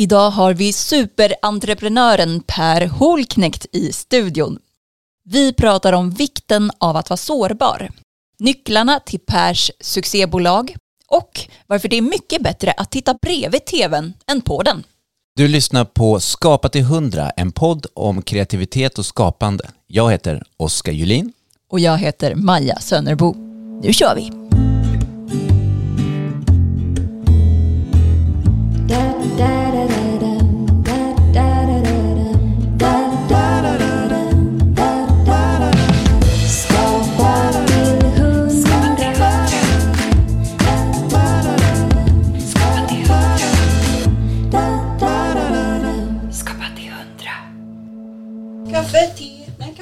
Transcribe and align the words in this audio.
Idag 0.00 0.30
har 0.30 0.54
vi 0.54 0.72
superentreprenören 0.72 2.42
Per 2.46 2.86
Holknekt 2.86 3.66
i 3.72 3.92
studion. 3.92 4.58
Vi 5.24 5.52
pratar 5.52 5.92
om 5.92 6.10
vikten 6.10 6.70
av 6.78 6.96
att 6.96 7.10
vara 7.10 7.16
sårbar, 7.16 7.90
nycklarna 8.38 9.00
till 9.00 9.20
Pers 9.20 9.70
succébolag 9.80 10.76
och 11.08 11.40
varför 11.66 11.88
det 11.88 11.96
är 11.96 12.02
mycket 12.02 12.42
bättre 12.42 12.72
att 12.76 12.90
titta 12.90 13.14
bredvid 13.22 13.64
tvn 13.64 14.14
än 14.26 14.40
på 14.40 14.62
den. 14.62 14.84
Du 15.36 15.48
lyssnar 15.48 15.84
på 15.84 16.20
Skapa 16.20 16.68
till 16.68 16.80
100, 16.80 17.30
en 17.30 17.52
podd 17.52 17.86
om 17.94 18.22
kreativitet 18.22 18.98
och 18.98 19.06
skapande. 19.06 19.70
Jag 19.86 20.10
heter 20.10 20.42
Oskar 20.56 20.92
Julin. 20.92 21.32
Och 21.70 21.80
jag 21.80 21.98
heter 21.98 22.34
Maja 22.34 22.78
Sönnerbo. 22.80 23.34
Nu 23.82 23.92
kör 23.92 24.14
vi! 24.14 24.39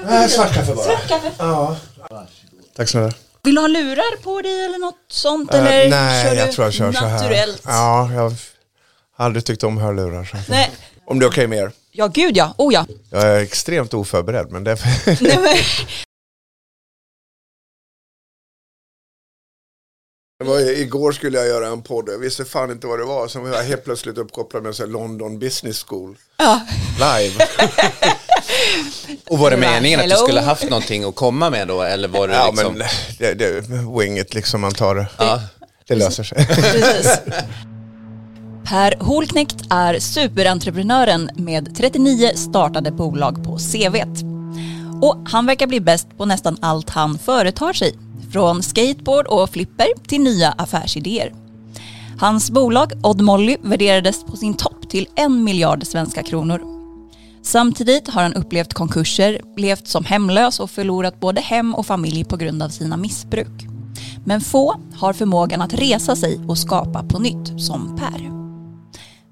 Nej. 0.09 0.19
Nej, 0.19 0.29
svart 0.29 0.55
kaffe 0.55 0.75
bara. 0.75 0.85
Svart 0.85 1.09
kaffe. 1.09 1.33
Ja. 1.39 1.77
Tack 2.77 2.89
snälla. 2.89 3.13
Vill 3.43 3.55
du 3.55 3.61
ha 3.61 3.69
lurar 3.69 4.23
på 4.23 4.43
dig 4.43 4.65
eller 4.65 4.79
något 4.79 5.05
sånt? 5.09 5.55
Eh, 5.55 5.61
eller 5.61 5.91
nej, 5.91 6.25
kör 6.25 6.35
jag 6.35 6.49
du 6.49 6.53
tror 6.53 6.67
jag 6.67 6.75
kör 6.75 6.93
så 6.93 7.05
här. 7.05 7.13
naturellt? 7.13 7.63
Ja, 7.65 8.11
jag 8.13 8.23
har 9.17 9.25
aldrig 9.25 9.45
tyckt 9.45 9.65
om 9.65 9.79
hörlurar. 9.79 10.25
Så. 10.25 10.37
Nej. 10.49 10.71
Om 11.05 11.19
det 11.19 11.27
är 11.27 11.31
okej 11.31 11.47
med 11.47 11.59
er. 11.59 11.73
Ja, 11.91 12.07
gud 12.07 12.37
ja. 12.37 12.55
Oh 12.59 12.75
ja. 12.75 12.87
Jag 13.11 13.23
är 13.23 13.41
extremt 13.41 13.95
oförberedd, 13.95 14.51
men 14.51 14.65
det 14.65 14.79
Nej, 15.07 15.17
men, 15.21 15.57
Det 20.39 20.45
var, 20.45 20.61
igår 20.61 21.13
skulle 21.13 21.39
jag 21.39 21.47
göra 21.47 21.69
en 21.69 21.83
podd, 21.83 22.09
jag 22.09 22.19
visste 22.19 22.45
fan 22.45 22.71
inte 22.71 22.87
vad 22.87 22.99
det 22.99 23.05
var. 23.05 23.29
Sen 23.29 23.43
var 23.43 23.57
jag 23.57 23.63
helt 23.63 23.85
plötsligt 23.85 24.19
uppkopplad 24.19 24.63
med 24.63 24.75
så 24.75 24.83
här 24.83 24.91
London 24.91 25.39
Business 25.39 25.85
School 25.85 26.17
ja. 26.37 26.61
live. 26.99 27.47
Och 29.29 29.39
var 29.39 29.51
det 29.51 29.57
meningen 29.57 30.01
att 30.01 30.09
du 30.09 30.17
skulle 30.17 30.41
haft 30.41 30.71
någonting 30.71 31.05
att 31.05 31.15
komma 31.15 31.51
med 31.51 31.69
då? 31.69 31.83
Eller 31.83 32.09
var 32.09 32.29
det 32.29 32.35
ja, 32.35 32.51
liksom... 32.51 32.75
men 32.75 32.87
det, 33.19 33.35
det, 33.35 33.65
winget 33.99 34.35
liksom, 34.35 34.61
man 34.61 34.75
tar 34.75 34.95
det. 34.95 35.07
Ja. 35.19 35.41
Det 35.87 35.95
löser 35.95 36.25
sig. 36.25 36.47
Precis. 36.47 37.21
Per 38.65 38.95
Holknekt 39.01 39.57
är 39.71 39.99
superentreprenören 39.99 41.31
med 41.35 41.77
39 41.77 42.33
startade 42.35 42.91
bolag 42.91 43.45
på 43.45 43.59
CVt. 43.59 44.25
Och 45.03 45.17
han 45.29 45.47
verkar 45.47 45.67
bli 45.67 45.81
bäst 45.81 46.09
på 46.17 46.25
nästan 46.25 46.57
allt 46.61 46.91
han 46.91 47.19
företar 47.19 47.73
sig. 47.73 47.95
Från 48.33 48.63
skateboard 48.63 49.27
och 49.27 49.51
flipper 49.51 49.89
till 50.09 50.21
nya 50.21 50.51
affärsidéer. 50.51 51.33
Hans 52.21 52.51
bolag 52.51 52.93
Odd 53.03 53.21
Molly 53.21 53.57
värderades 53.63 54.25
på 54.25 54.37
sin 54.37 54.57
topp 54.57 54.91
till 54.91 55.09
en 55.17 55.45
miljard 55.45 55.87
svenska 55.87 56.23
kronor. 56.23 56.78
Samtidigt 57.49 58.09
har 58.09 58.23
han 58.23 58.35
upplevt 58.35 58.75
konkurser, 58.75 59.41
levt 59.57 59.89
som 59.89 60.05
hemlös 60.05 60.61
och 60.61 60.71
förlorat 60.71 61.21
både 61.21 61.41
hem 61.41 61.75
och 61.75 61.87
familj 61.87 62.25
på 62.25 62.37
grund 62.37 62.63
av 62.63 62.69
sina 62.69 62.97
missbruk. 62.97 63.67
Men 64.25 64.41
få 64.41 64.75
har 64.95 65.13
förmågan 65.13 65.63
att 65.63 65.75
resa 65.75 66.17
sig 66.17 66.41
och 66.49 66.59
skapa 66.59 67.03
på 67.03 67.19
nytt 67.19 67.63
som 67.63 67.97
Per. 67.97 68.31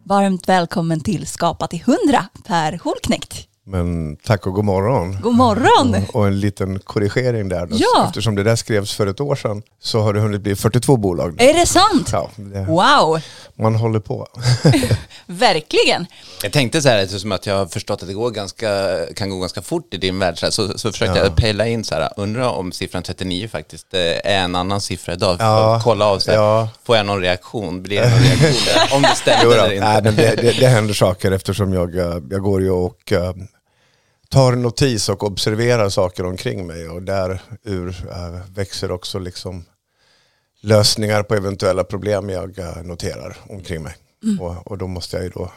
Varmt 0.05 0.49
välkommen 0.49 1.01
till 1.01 1.27
Skapa 1.27 1.67
till 1.67 1.81
100, 1.81 2.27
Per 2.47 2.81
Holknekt. 2.85 3.49
Men 3.69 4.17
tack 4.17 4.47
och 4.47 4.55
god 4.55 4.65
morgon. 4.65 5.21
God 5.21 5.35
morgon! 5.35 5.97
Och 6.13 6.27
en 6.27 6.41
liten 6.41 6.79
korrigering 6.79 7.49
där. 7.49 7.69
Ja. 7.71 8.05
Eftersom 8.07 8.35
det 8.35 8.43
där 8.43 8.57
skrevs 8.57 8.95
för 8.95 9.07
ett 9.07 9.21
år 9.21 9.35
sedan 9.37 9.63
så 9.83 10.01
har 10.01 10.15
det 10.15 10.21
hunnit 10.21 10.41
bli 10.41 10.57
42 10.57 10.97
bolag. 10.97 11.43
Är 11.43 11.55
det 11.55 11.67
sant? 11.67 12.09
Ja, 12.13 12.31
det, 12.37 12.65
Wow, 12.65 13.21
man 13.55 13.75
håller 13.75 14.01
på. 14.01 14.27
verkligen. 15.27 16.07
Jag 16.43 16.53
tänkte 16.53 16.83
så 16.83 16.89
här, 16.89 16.99
eftersom 16.99 17.33
att 17.33 17.47
jag 17.47 17.55
har 17.59 17.67
förstått 17.67 18.03
att 18.03 18.09
det 18.09 18.15
går 18.15 18.31
ganska, 18.31 18.99
kan 19.17 19.31
gå 19.31 19.39
ganska 19.41 19.63
fort 19.63 19.95
i 19.95 19.97
din 19.97 20.19
värld, 20.19 20.39
så, 20.39 20.51
så, 20.51 20.79
så 20.79 20.93
försökte 20.93 21.19
jag 21.19 21.37
pejla 21.37 21.67
in 21.67 21.85
så 21.85 21.95
här, 21.95 22.09
undrar 22.17 22.49
om 22.49 22.73
siffran 22.73 23.03
39 23.03 23.49
faktiskt 23.49 23.95
eh, 23.95 24.01
är 24.01 24.21
en 24.25 24.55
annan 24.55 24.81
siffra 24.81 25.13
idag. 25.13 25.37
Ja. 25.41 25.45
Ja. 25.75 25.81
Kolla 25.85 26.07
av 26.07 26.19
så 26.19 26.31
här, 26.31 26.39
Ja. 26.39 26.69
får 26.85 26.97
jag 26.97 27.07
någon 27.07 27.21
reaktion? 27.21 27.83
Blir 27.83 28.01
det 28.01 28.11
någon 28.11 28.21
reaktion 28.21 28.63
där? 28.75 28.97
Om 28.97 29.03
det 29.03 29.15
stämmer 29.17 29.55
eller 29.57 29.73
inte? 29.73 29.87
nej, 29.89 30.03
men 30.03 30.17
det, 30.17 30.35
det, 30.37 30.61
det 30.61 30.67
händer 30.67 30.95
saker 30.95 31.33
eftersom 31.33 31.73
jag, 31.73 31.95
eh, 31.99 32.19
jag 32.31 32.43
går 32.43 32.63
ju 32.63 32.71
och 32.71 33.13
eh, 33.13 33.33
tar 34.29 34.53
notis 34.53 35.09
och 35.09 35.23
observerar 35.25 35.89
saker 35.89 36.27
omkring 36.27 36.67
mig 36.67 36.89
och 36.89 37.03
där 37.03 37.41
ur 37.65 37.97
växer 38.55 38.91
också 38.91 39.19
liksom 39.19 39.65
lösningar 40.61 41.23
på 41.23 41.35
eventuella 41.35 41.85
problem 41.85 42.31
jag 42.31 42.59
noterar 42.85 43.37
omkring 43.49 43.83
mig. 43.83 43.95
Och, 44.41 44.67
och 44.67 44.79
då 44.79 44.87
måste 44.87 45.17
jag 45.17 45.25
ju 45.25 45.31
då 45.31 45.53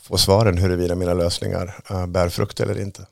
få 0.00 0.18
svaren 0.18 0.58
huruvida 0.58 0.94
mina 0.94 1.14
lösningar 1.14 1.80
eh, 1.90 2.06
bär 2.06 2.28
frukt 2.28 2.60
eller 2.60 2.80
inte. 2.80 3.06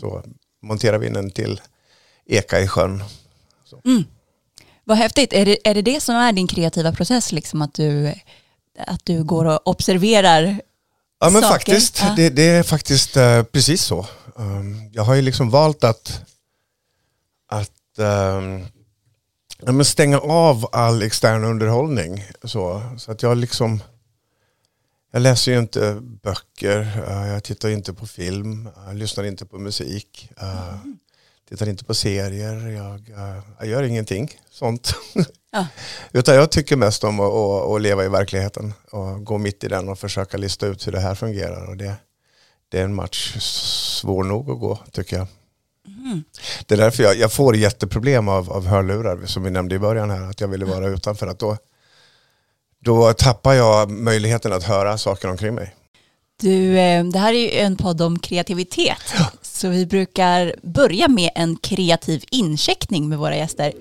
Så 0.00 0.22
monterar 0.62 0.98
vi 0.98 1.06
in 1.06 1.16
en 1.16 1.30
till 1.30 1.60
eka 2.26 2.60
i 2.60 2.68
sjön. 2.68 3.04
Vad 4.84 4.98
häftigt. 4.98 5.32
Är 5.32 5.44
det, 5.46 5.68
är 5.68 5.74
det 5.74 5.82
det 5.82 6.00
som 6.00 6.14
är 6.14 6.32
din 6.32 6.46
kreativa 6.46 6.92
process, 6.92 7.32
liksom 7.32 7.62
att 7.62 7.74
du, 7.74 8.14
att 8.86 9.04
du 9.04 9.24
går 9.24 9.44
och 9.44 9.66
observerar 9.68 10.60
Ja 11.20 11.30
men 11.30 11.42
saker? 11.42 11.52
faktiskt, 11.54 12.00
Ja. 12.02 12.14
det, 12.16 12.30
det 12.30 12.42
är 12.42 12.62
faktiskt 12.62 13.16
eh, 13.16 13.42
precis 13.42 13.82
så. 13.82 14.06
Um, 14.34 14.90
jag 14.92 15.02
har 15.02 15.14
ju 15.14 15.22
liksom 15.22 15.50
valt 15.50 15.84
att, 15.84 16.20
att 17.48 17.98
ehm, 17.98 18.64
ja, 19.58 19.72
men 19.72 19.84
stänga 19.84 20.18
av 20.18 20.68
all 20.72 21.02
extern 21.02 21.44
underhållning. 21.44 22.24
Så, 22.44 22.82
så 22.98 23.12
att 23.12 23.22
jag 23.22 23.36
liksom, 23.36 23.82
jag 25.12 25.22
läser 25.22 25.52
ju 25.52 25.58
inte 25.58 25.98
böcker, 26.00 27.04
eh, 27.08 27.28
jag 27.28 27.44
tittar 27.44 27.68
inte 27.68 27.94
på 27.94 28.06
film, 28.06 28.68
jag 28.86 28.96
lyssnar 28.96 29.24
inte 29.24 29.46
på 29.46 29.58
musik, 29.58 30.30
eh, 30.40 30.76
tittar 31.48 31.68
inte 31.68 31.84
på 31.84 31.94
serier, 31.94 32.68
jag, 32.68 33.10
eh, 33.10 33.42
jag 33.58 33.68
gör 33.68 33.82
ingenting 33.82 34.40
sånt. 34.50 34.94
Ja. 35.50 35.66
Utan 36.12 36.34
jag 36.34 36.50
tycker 36.50 36.76
mest 36.76 37.04
om 37.04 37.20
att, 37.20 37.32
att, 37.32 37.70
att 37.70 37.80
leva 37.80 38.04
i 38.04 38.08
verkligheten 38.08 38.74
och 38.90 39.24
gå 39.24 39.38
mitt 39.38 39.64
i 39.64 39.68
den 39.68 39.88
och 39.88 39.98
försöka 39.98 40.36
lista 40.36 40.66
ut 40.66 40.86
hur 40.86 40.92
det 40.92 41.00
här 41.00 41.14
fungerar. 41.14 41.68
Och 41.68 41.76
det, 41.76 41.94
det 42.68 42.78
är 42.80 42.84
en 42.84 42.94
match 42.94 43.36
svår 43.40 44.24
nog 44.24 44.50
att 44.50 44.60
gå 44.60 44.78
tycker 44.92 45.16
jag. 45.16 45.26
Det 46.66 46.74
är 46.74 46.78
därför 46.78 47.02
jag, 47.02 47.16
jag 47.16 47.32
får 47.32 47.56
jätteproblem 47.56 48.28
av, 48.28 48.52
av 48.52 48.66
hörlurar 48.66 49.26
som 49.26 49.42
vi 49.42 49.50
nämnde 49.50 49.74
i 49.74 49.78
början 49.78 50.10
här. 50.10 50.30
Att 50.30 50.40
jag 50.40 50.48
ville 50.48 50.64
vara 50.64 50.88
utanför. 50.88 51.26
Att 51.26 51.38
då, 51.38 51.56
då 52.84 53.12
tappar 53.12 53.52
jag 53.54 53.90
möjligheten 53.90 54.52
att 54.52 54.64
höra 54.64 54.98
saker 54.98 55.30
omkring 55.30 55.54
mig. 55.54 55.74
Du, 56.40 56.78
eh, 56.78 57.04
det 57.04 57.18
här 57.18 57.32
är 57.32 57.38
ju 57.38 57.50
en 57.50 57.76
podd 57.76 58.02
om 58.02 58.18
kreativitet. 58.18 59.14
Så 59.42 59.68
vi 59.68 59.86
brukar 59.86 60.54
börja 60.62 61.08
med 61.08 61.30
en 61.34 61.56
kreativ 61.56 62.24
incheckning 62.30 63.08
med 63.08 63.18
våra 63.18 63.36
gäster. 63.36 63.72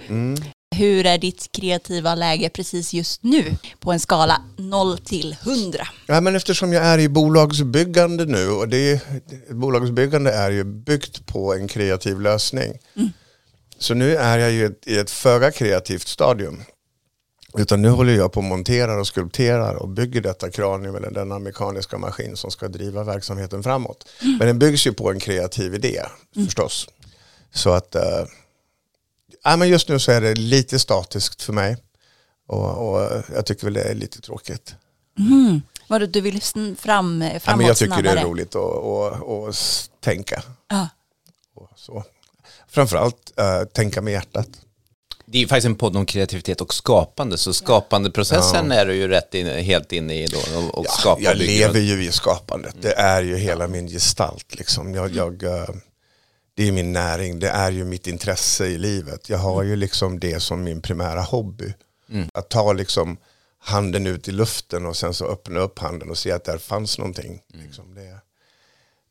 Hur 0.78 1.06
är 1.06 1.18
ditt 1.18 1.52
kreativa 1.52 2.16
läge 2.16 2.50
precis 2.50 2.94
just 2.94 3.24
nu 3.24 3.56
på 3.80 3.92
en 3.92 4.00
skala 4.00 4.42
0 4.58 4.98
till 4.98 5.36
100? 5.44 5.88
Ja, 6.08 6.22
men 6.22 6.36
eftersom 6.36 6.74
jag 6.74 6.86
är 6.86 7.00
i 7.00 7.10
bolagsbyggande 7.10 8.26
nu 8.26 8.50
och 8.50 8.68
det, 8.70 9.02
bolagsbyggande 9.50 10.32
är 10.32 10.52
ju 10.52 10.64
byggt 10.64 11.26
på 11.26 11.54
en 11.54 11.68
kreativ 11.68 12.22
lösning. 12.22 12.74
Så 13.80 13.94
nu 13.94 14.16
är 14.16 14.38
jag 14.38 14.52
ju 14.52 14.76
i 14.86 14.98
ett, 14.98 15.12
föga 15.12 15.52
kreativt 15.52 16.08
stadium. 16.08 16.64
Utan 17.58 17.82
nu 17.82 17.90
håller 17.90 18.14
jag 18.14 18.32
på 18.32 18.40
och 18.40 18.44
monterar 18.44 18.98
och 18.98 19.08
skulpterar 19.08 19.76
och 19.76 19.90
bygger 19.90 20.22
detta 20.22 20.52
kranium 20.52 20.96
eller 20.96 21.12
denna 21.12 21.40
mekaniska 21.40 21.98
maskin 21.98 22.38
som 22.38 22.52
ska 22.52 22.68
driva 22.68 23.04
verksamheten 23.04 23.64
framåt. 23.64 24.08
Men 24.22 24.48
den 24.48 24.60
byggs 24.60 24.88
ju 24.88 24.94
på 24.94 25.12
en 25.12 25.20
kreativ 25.20 25.74
idé 25.74 26.02
förstås. 26.46 26.88
Så 27.54 27.70
att 27.70 27.96
eh, 27.96 28.26
ja, 29.46 29.58
men 29.58 29.70
just 29.70 29.90
nu 29.90 30.00
så 30.00 30.12
är 30.12 30.22
det 30.22 30.36
lite 30.36 30.80
statiskt 30.80 31.42
för 31.44 31.54
mig. 31.54 31.78
Och, 32.48 32.90
och 32.94 33.24
jag 33.36 33.46
tycker 33.46 33.64
väl 33.66 33.74
det 33.74 33.82
är 33.84 33.96
lite 33.96 34.22
tråkigt. 34.22 34.76
Mm. 35.20 35.62
Vadå, 35.88 36.06
du 36.06 36.22
vill 36.22 36.42
fram, 36.42 36.76
framåt 36.78 37.42
Ja, 37.46 37.56
men 37.56 37.66
jag 37.66 37.78
tycker 37.78 37.94
snabbare? 37.94 38.14
det 38.16 38.20
är 38.20 38.26
roligt 38.26 38.56
att, 38.56 38.76
att, 38.84 39.30
att 39.30 39.50
s- 39.50 39.90
tänka. 40.04 40.44
Ja. 40.70 40.90
Och 41.56 41.70
så. 41.76 42.04
Framförallt 42.68 43.34
uh, 43.40 43.68
tänka 43.68 44.02
med 44.02 44.14
hjärtat. 44.14 44.48
Det 45.26 45.38
är 45.38 45.42
ju 45.42 45.48
faktiskt 45.48 45.66
en 45.66 45.76
podd 45.76 45.98
om 45.98 46.06
kreativitet 46.06 46.62
och 46.62 46.74
skapande, 46.74 47.38
så 47.38 47.54
skapandeprocessen 47.54 48.72
är 48.72 48.86
du 48.86 48.96
ju 48.96 49.08
rätt 49.08 49.34
in, 49.34 49.48
helt 49.48 49.92
inne 49.92 50.24
i 50.24 50.28
då 50.28 50.38
och, 50.58 50.78
och 50.78 50.86
Ja, 51.04 51.18
jag 51.20 51.38
lever 51.38 51.80
ju 51.80 52.04
i 52.06 52.12
skapandet. 52.12 52.76
Det 52.82 52.94
är 52.94 53.22
ju 53.24 53.38
hela 53.38 53.68
min 53.68 53.88
gestalt. 53.88 54.56
Liksom. 54.56 54.94
Jag, 54.96 55.16
jag, 55.16 55.44
eh, 55.44 55.66
det 56.56 56.68
är 56.68 56.72
min 56.72 56.94
näring, 56.94 57.40
det 57.40 57.50
är 57.50 57.72
ju 57.72 57.86
mitt 57.86 58.08
intresse 58.08 58.68
i 58.68 58.78
livet. 58.78 59.30
Jag 59.30 59.38
har 59.38 59.64
ju 59.64 59.76
liksom 59.76 60.20
det 60.20 60.40
som 60.40 60.64
min 60.64 60.82
primära 60.82 61.22
hobby. 61.22 61.74
Att 62.34 62.50
ta 62.50 62.74
liksom 62.74 63.18
handen 63.60 64.08
ut 64.08 64.28
i 64.28 64.32
luften 64.32 64.86
och 64.86 64.96
sen 64.96 65.14
så 65.14 65.26
öppna 65.28 65.60
upp 65.60 65.80
handen 65.80 66.10
och 66.10 66.18
se 66.18 66.32
att 66.32 66.46
där 66.46 66.58
fanns 66.58 66.98
någonting. 66.98 67.42
Mm. 67.54 67.66
Liksom 67.66 67.96
det, 67.96 68.20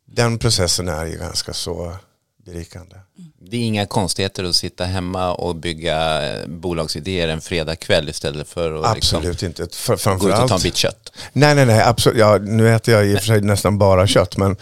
den 0.04 0.38
processen 0.38 0.88
är 0.88 1.06
ju 1.06 1.18
ganska 1.18 1.52
så 1.52 1.96
berikande. 2.44 2.96
Det 3.38 3.56
är 3.56 3.60
inga 3.60 3.86
konstigheter 3.86 4.44
att 4.44 4.56
sitta 4.56 4.84
hemma 4.84 5.34
och 5.34 5.56
bygga 5.56 6.28
eh, 6.32 6.46
bolagsidéer 6.46 7.28
en 7.28 7.40
fredagkväll 7.40 8.08
istället 8.08 8.48
för 8.48 8.84
att 8.84 8.94
liksom 8.94 9.18
Absolut 9.18 9.42
inte. 9.42 9.68
För, 9.76 10.18
gå 10.18 10.28
ut 10.28 10.38
och 10.38 10.48
ta 10.48 10.54
en 10.54 10.62
bit 10.62 10.76
kött. 10.76 11.12
nej, 11.32 11.54
nej, 11.54 11.66
nej, 11.66 11.82
absolut. 11.82 12.18
Ja, 12.18 12.38
nu 12.38 12.74
äter 12.74 12.94
jag 12.94 13.06
i 13.06 13.14
och 13.14 13.18
för 13.18 13.26
sig 13.26 13.40
nästan 13.40 13.78
bara 13.78 14.06
kött, 14.06 14.36
men 14.36 14.56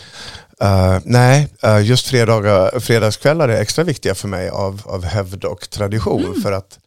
eh, 0.62 0.98
nej, 1.04 1.48
eh, 1.62 1.80
just 1.80 2.06
fredagar, 2.06 2.80
fredagskvällar 2.80 3.48
är 3.48 3.60
extra 3.60 3.84
viktiga 3.84 4.14
för 4.14 4.28
mig 4.28 4.48
av, 4.48 4.82
av 4.84 5.04
hävd 5.04 5.44
och 5.44 5.70
tradition. 5.70 6.42
För 6.42 6.52
att 6.52 6.78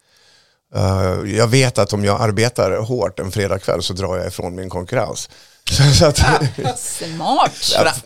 eh, 0.76 1.32
jag 1.38 1.48
vet 1.48 1.78
att 1.78 1.94
om 1.94 2.06
jag 2.06 2.22
arbetar 2.22 2.78
hårt 2.78 3.20
en 3.20 3.32
fredagkväll 3.32 3.84
så 3.84 3.94
drar 3.94 4.18
jag 4.18 4.28
ifrån 4.28 4.56
min 4.56 4.70
konkurrens. 4.70 5.30
Så, 5.70 5.84
så 5.84 6.06
att, 6.06 6.18
Smart! 6.80 7.52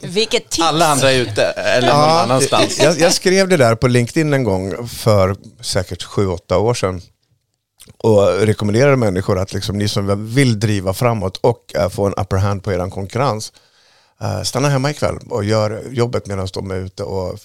Vilket 0.02 0.50
tips! 0.50 0.66
Alla 0.66 0.88
andra 0.88 1.12
är 1.12 1.20
ute 1.20 1.44
eller 1.44 1.88
någon 1.88 2.00
Ja, 2.00 2.20
annanstans. 2.22 2.80
Jag, 2.80 3.00
jag 3.00 3.14
skrev 3.14 3.48
det 3.48 3.58
där 3.58 3.76
på 3.76 3.88
LinkedIn 3.88 4.34
en 4.34 4.44
gång 4.44 4.88
för 4.88 5.36
säkert 5.62 6.04
sju 6.04 6.28
åtta 6.28 6.58
år 6.58 6.74
sedan. 6.74 7.02
Och 7.98 8.28
rekommenderade 8.28 8.96
människor 8.96 9.40
att 9.40 9.54
liksom, 9.54 9.78
ni 9.78 9.88
som 9.88 10.34
vill 10.34 10.60
driva 10.60 10.94
framåt 10.94 11.38
och 11.38 11.74
uh, 11.78 11.90
få 11.90 12.06
en 12.06 12.14
upper 12.14 12.38
hand 12.38 12.64
på 12.64 12.74
er 12.74 12.90
konkurrens, 12.90 13.54
uh, 13.56 13.60
stanna 14.44 14.70
hemma 14.70 14.92
ikväll 14.92 15.18
och 15.30 15.44
gör 15.44 15.84
jobbet 15.92 16.28
medan 16.28 16.48
de 16.54 16.72
är 16.72 16.76
ute 16.76 17.04
och 17.04 17.40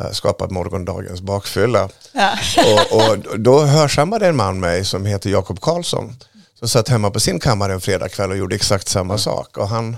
uh, 0.00 0.10
skapar 0.12 0.48
morgondagens 0.48 1.20
bakfylla. 1.20 1.88
Ja. 2.12 2.38
och, 2.90 3.30
och 3.32 3.40
då 3.40 3.60
hörsammade 3.60 4.26
en 4.26 4.36
man 4.36 4.60
mig 4.60 4.84
som 4.84 5.06
heter 5.06 5.30
Jakob 5.30 5.60
Karlsson. 5.60 6.16
Som 6.58 6.68
satt 6.68 6.88
hemma 6.88 7.10
på 7.10 7.20
sin 7.20 7.40
kammare 7.40 7.72
en 7.72 7.80
fredagkväll 7.80 8.30
och 8.30 8.36
gjorde 8.36 8.54
exakt 8.54 8.88
samma 8.88 9.18
sak. 9.18 9.56
Och 9.58 9.68
han 9.68 9.96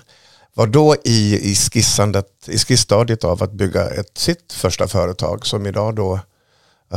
var 0.55 0.67
då 0.67 0.97
i, 1.05 1.51
i, 1.51 1.55
skissandet, 1.55 2.29
i 2.47 2.59
skissstadiet 2.59 3.25
av 3.25 3.43
att 3.43 3.53
bygga 3.53 3.91
ett, 3.91 4.19
sitt 4.19 4.53
första 4.53 4.89
företag 4.89 5.47
som 5.47 5.67
idag 5.67 5.95
då 5.95 6.15
eh, 6.15 6.21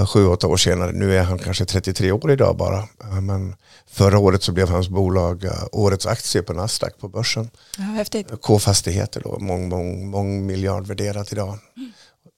sju, 0.07 0.25
åtta 0.27 0.47
år 0.47 0.57
senare, 0.57 0.91
nu 0.91 1.17
är 1.17 1.23
han 1.23 1.39
kanske 1.39 1.65
33 1.65 2.11
år 2.11 2.31
idag 2.31 2.57
bara. 2.57 2.87
Men 3.21 3.55
förra 3.91 4.19
året 4.19 4.43
så 4.43 4.51
blev 4.51 4.69
hans 4.69 4.89
bolag 4.89 5.43
eh, 5.43 5.51
årets 5.71 6.05
aktie 6.05 6.41
på 6.41 6.53
Nasdaq 6.53 6.97
på 6.97 7.07
börsen. 7.07 7.49
Ja, 7.77 7.83
häftigt. 7.83 8.27
K-fastigheter 8.41 9.21
då, 9.23 9.39
mång, 9.39 9.69
mång, 9.69 10.09
mång 10.09 10.45
miljard 10.45 10.87
värderat 10.87 11.31
idag. 11.31 11.57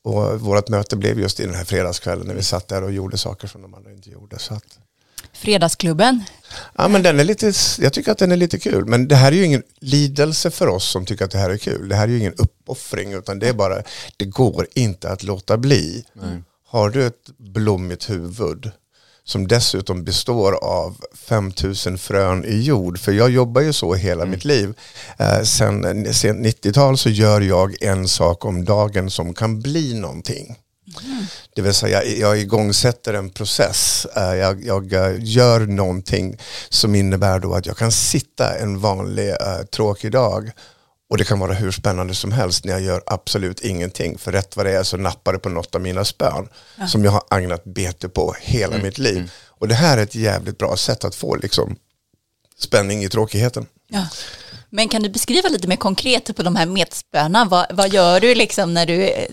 Och 0.03 0.41
vårt 0.41 0.69
möte 0.69 0.95
blev 0.95 1.19
just 1.19 1.39
i 1.39 1.45
den 1.45 1.55
här 1.55 1.63
fredagskvällen 1.63 2.27
när 2.27 2.33
vi 2.33 2.43
satt 2.43 2.67
där 2.67 2.83
och 2.83 2.91
gjorde 2.91 3.17
saker 3.17 3.47
som 3.47 3.61
de 3.61 3.73
andra 3.73 3.91
inte 3.91 4.09
gjorde. 4.09 4.39
Så 4.39 4.53
att, 4.53 4.79
Fredagsklubben. 5.33 6.23
ja, 6.77 6.87
men 6.87 7.03
den 7.03 7.19
är 7.19 7.23
lite, 7.23 7.53
jag 7.79 7.93
tycker 7.93 8.11
att 8.11 8.17
den 8.17 8.31
är 8.31 8.37
lite 8.37 8.59
kul. 8.59 8.85
Men 8.85 9.07
det 9.07 9.15
här 9.15 9.31
är 9.31 9.35
ju 9.35 9.45
ingen 9.45 9.63
lidelse 9.79 10.51
för 10.51 10.67
oss 10.67 10.89
som 10.91 11.05
tycker 11.05 11.25
att 11.25 11.31
det 11.31 11.37
här 11.37 11.49
är 11.49 11.57
kul. 11.57 11.89
Det 11.89 11.95
här 11.95 12.03
är 12.03 12.07
ju 12.11 12.19
ingen 12.19 12.33
uppoffring 12.37 13.13
utan 13.13 13.39
det 13.39 13.49
är 13.49 13.53
bara, 13.53 13.83
det 14.17 14.25
går 14.25 14.67
inte 14.75 15.09
att 15.09 15.23
låta 15.23 15.57
bli. 15.57 16.05
Har 16.71 16.89
du 16.89 17.05
ett 17.05 17.29
blommigt 17.37 18.09
huvud 18.09 18.71
som 19.23 19.47
dessutom 19.47 20.03
består 20.03 20.53
av 20.53 20.97
5000 21.15 21.97
frön 21.97 22.45
i 22.45 22.61
jord. 22.61 22.99
För 22.99 23.11
jag 23.11 23.29
jobbar 23.29 23.61
ju 23.61 23.73
så 23.73 23.93
hela 23.93 24.25
mitt 24.25 24.45
liv. 24.45 24.73
Eh, 25.17 25.41
sen, 25.41 26.13
sen 26.13 26.45
90-tal 26.45 26.97
så 26.97 27.09
gör 27.09 27.41
jag 27.41 27.83
en 27.83 28.07
sak 28.07 28.45
om 28.45 28.65
dagen 28.65 29.09
som 29.09 29.33
kan 29.33 29.61
bli 29.61 29.93
någonting. 29.93 30.55
Det 31.55 31.61
vill 31.61 31.73
säga 31.73 32.03
jag 32.03 32.39
igångsätter 32.39 33.13
en 33.13 33.29
process. 33.29 34.07
Eh, 34.15 34.35
Jag, 34.35 34.65
jag 34.65 34.93
eh, 34.93 35.15
gör 35.19 35.59
någonting 35.59 36.37
som 36.69 36.95
innebär 36.95 37.39
då 37.39 37.53
att 37.53 37.65
jag 37.65 37.77
kan 37.77 37.91
sitta 37.91 38.57
en 38.59 38.79
vanlig 38.79 39.29
eh, 39.29 39.65
tråkig 39.71 40.11
dag 40.11 40.51
och 41.11 41.17
det 41.17 41.23
kan 41.25 41.39
vara 41.39 41.53
hur 41.53 41.71
spännande 41.71 42.15
som 42.15 42.31
helst 42.31 42.65
när 42.65 42.73
jag 42.73 42.81
gör 42.81 43.03
absolut 43.05 43.59
ingenting. 43.59 44.17
För 44.17 44.31
rätt 44.31 44.55
vad 44.55 44.65
det 44.65 44.71
är 44.71 44.83
så 44.83 44.97
nappar 44.97 45.33
det 45.33 45.39
på 45.39 45.49
något 45.49 45.75
av 45.75 45.81
mina 45.81 46.05
spön 46.05 46.49
som 46.87 47.03
jag 47.03 47.11
har 47.11 47.23
agnat 47.29 47.63
bete 47.63 48.09
på 48.09 48.35
hela 48.41 48.77
mitt 48.77 48.97
liv. 48.97 49.31
Och 49.47 49.67
det 49.67 49.75
här 49.75 49.97
är 49.97 50.03
ett 50.03 50.15
jävligt 50.15 50.57
bra 50.57 50.77
sätt 50.77 51.03
att 51.03 51.15
få 51.15 51.35
liksom, 51.35 51.75
spänning 52.59 53.03
i 53.03 53.09
tråkigheten. 53.09 53.65
Ja. 53.87 54.07
Men 54.69 54.89
kan 54.89 55.03
du 55.03 55.09
beskriva 55.09 55.49
lite 55.49 55.67
mer 55.67 55.75
konkret 55.75 56.35
på 56.35 56.43
de 56.43 56.55
här 56.55 56.65
metspöna? 56.65 57.45
Vad, 57.45 57.65
vad 57.71 57.89
gör 57.93 58.19
du 58.19 58.35
liksom 58.35 58.73
när 58.73 58.85
du 58.85 59.03
eh, 59.03 59.27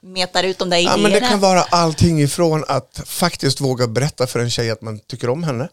metar 0.00 0.44
ut 0.44 0.58
de 0.58 0.70
där 0.70 0.76
Ja, 0.76 0.82
idéerna? 0.82 1.02
men 1.02 1.12
det 1.12 1.20
kan 1.20 1.40
vara 1.40 1.62
allting 1.62 2.22
ifrån 2.22 2.64
att 2.68 3.00
faktiskt 3.06 3.60
våga 3.60 3.86
berätta 3.86 4.26
för 4.26 4.40
en 4.40 4.50
tjej 4.50 4.70
att 4.70 4.82
man 4.82 4.98
tycker 4.98 5.30
om 5.30 5.42
henne. 5.42 5.68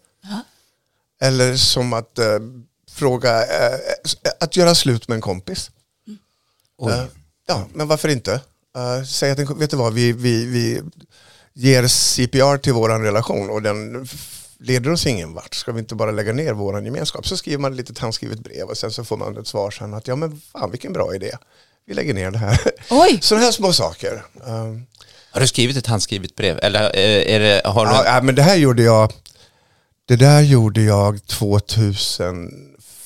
Eller 1.22 1.56
som 1.56 1.94
att 1.94 2.20
eh, 2.20 2.26
fråga, 2.96 3.42
eh, 3.42 3.80
att 4.40 4.58
göra 4.58 4.76
slut 4.76 5.08
med 5.08 5.16
en 5.16 5.22
kompis. 5.22 5.72
Eh, 6.90 7.04
ja, 7.48 7.66
men 7.74 7.88
varför 7.88 8.10
inte? 8.10 8.42
Uh, 8.78 9.04
säg 9.06 9.32
att, 9.32 9.40
en- 9.40 9.60
vet 9.60 9.70
du 9.70 9.78
vad, 9.78 9.94
vi, 9.94 10.12
vi, 10.12 10.46
vi 10.46 10.82
ger 11.54 11.88
CPR 11.88 12.58
till 12.58 12.74
våran 12.74 13.04
relation 13.04 13.50
och 13.50 13.62
den 13.62 14.08
leder 14.60 14.92
oss 14.92 15.06
ingen 15.06 15.34
vart. 15.34 15.56
Ska 15.56 15.72
vi 15.72 15.80
inte 15.80 15.96
bara 15.96 16.12
lägga 16.12 16.34
ner 16.34 16.54
våran 16.54 16.86
gemenskap? 16.86 17.28
Så 17.28 17.38
skriver 17.38 17.58
man 17.58 17.72
ett 17.72 17.78
litet 17.78 18.00
handskrivet 18.00 18.40
brev 18.40 18.68
och 18.68 18.78
sen 18.78 18.92
så 18.92 19.04
får 19.06 19.18
man 19.18 19.38
ett 19.38 19.48
svar 19.48 19.72
sen 19.72 19.94
att 19.94 20.08
ja 20.08 20.16
men 20.16 20.42
fan 20.52 20.72
vilken 20.72 20.94
bra 20.94 21.16
idé. 21.16 21.32
Vi 21.86 21.94
lägger 21.94 22.14
ner 22.14 22.32
det 22.32 22.38
här. 22.38 22.60
Oj. 22.90 23.20
Sådana 23.22 23.46
här 23.46 23.52
små 23.52 23.74
saker. 23.74 24.26
Um, 24.46 24.86
Har 25.32 25.42
du 25.42 25.48
skrivit 25.48 25.78
ett 25.78 25.88
handskrivet 25.88 26.36
brev? 26.36 26.60
Eller 26.62 26.84
eh, 26.96 27.36
är 27.36 27.40
det, 27.40 27.62
har 27.66 27.86
du... 27.86 27.92
Ja, 27.92 28.22
men 28.22 28.36
det 28.36 28.42
här 28.42 28.56
gjorde 28.56 28.84
jag, 28.84 29.14
det 30.08 30.16
där 30.16 30.42
gjorde 30.42 30.82
jag 30.82 31.28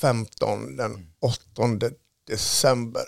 2015, 0.00 0.76
den 0.76 1.06
8 1.20 1.90
december. 2.26 3.02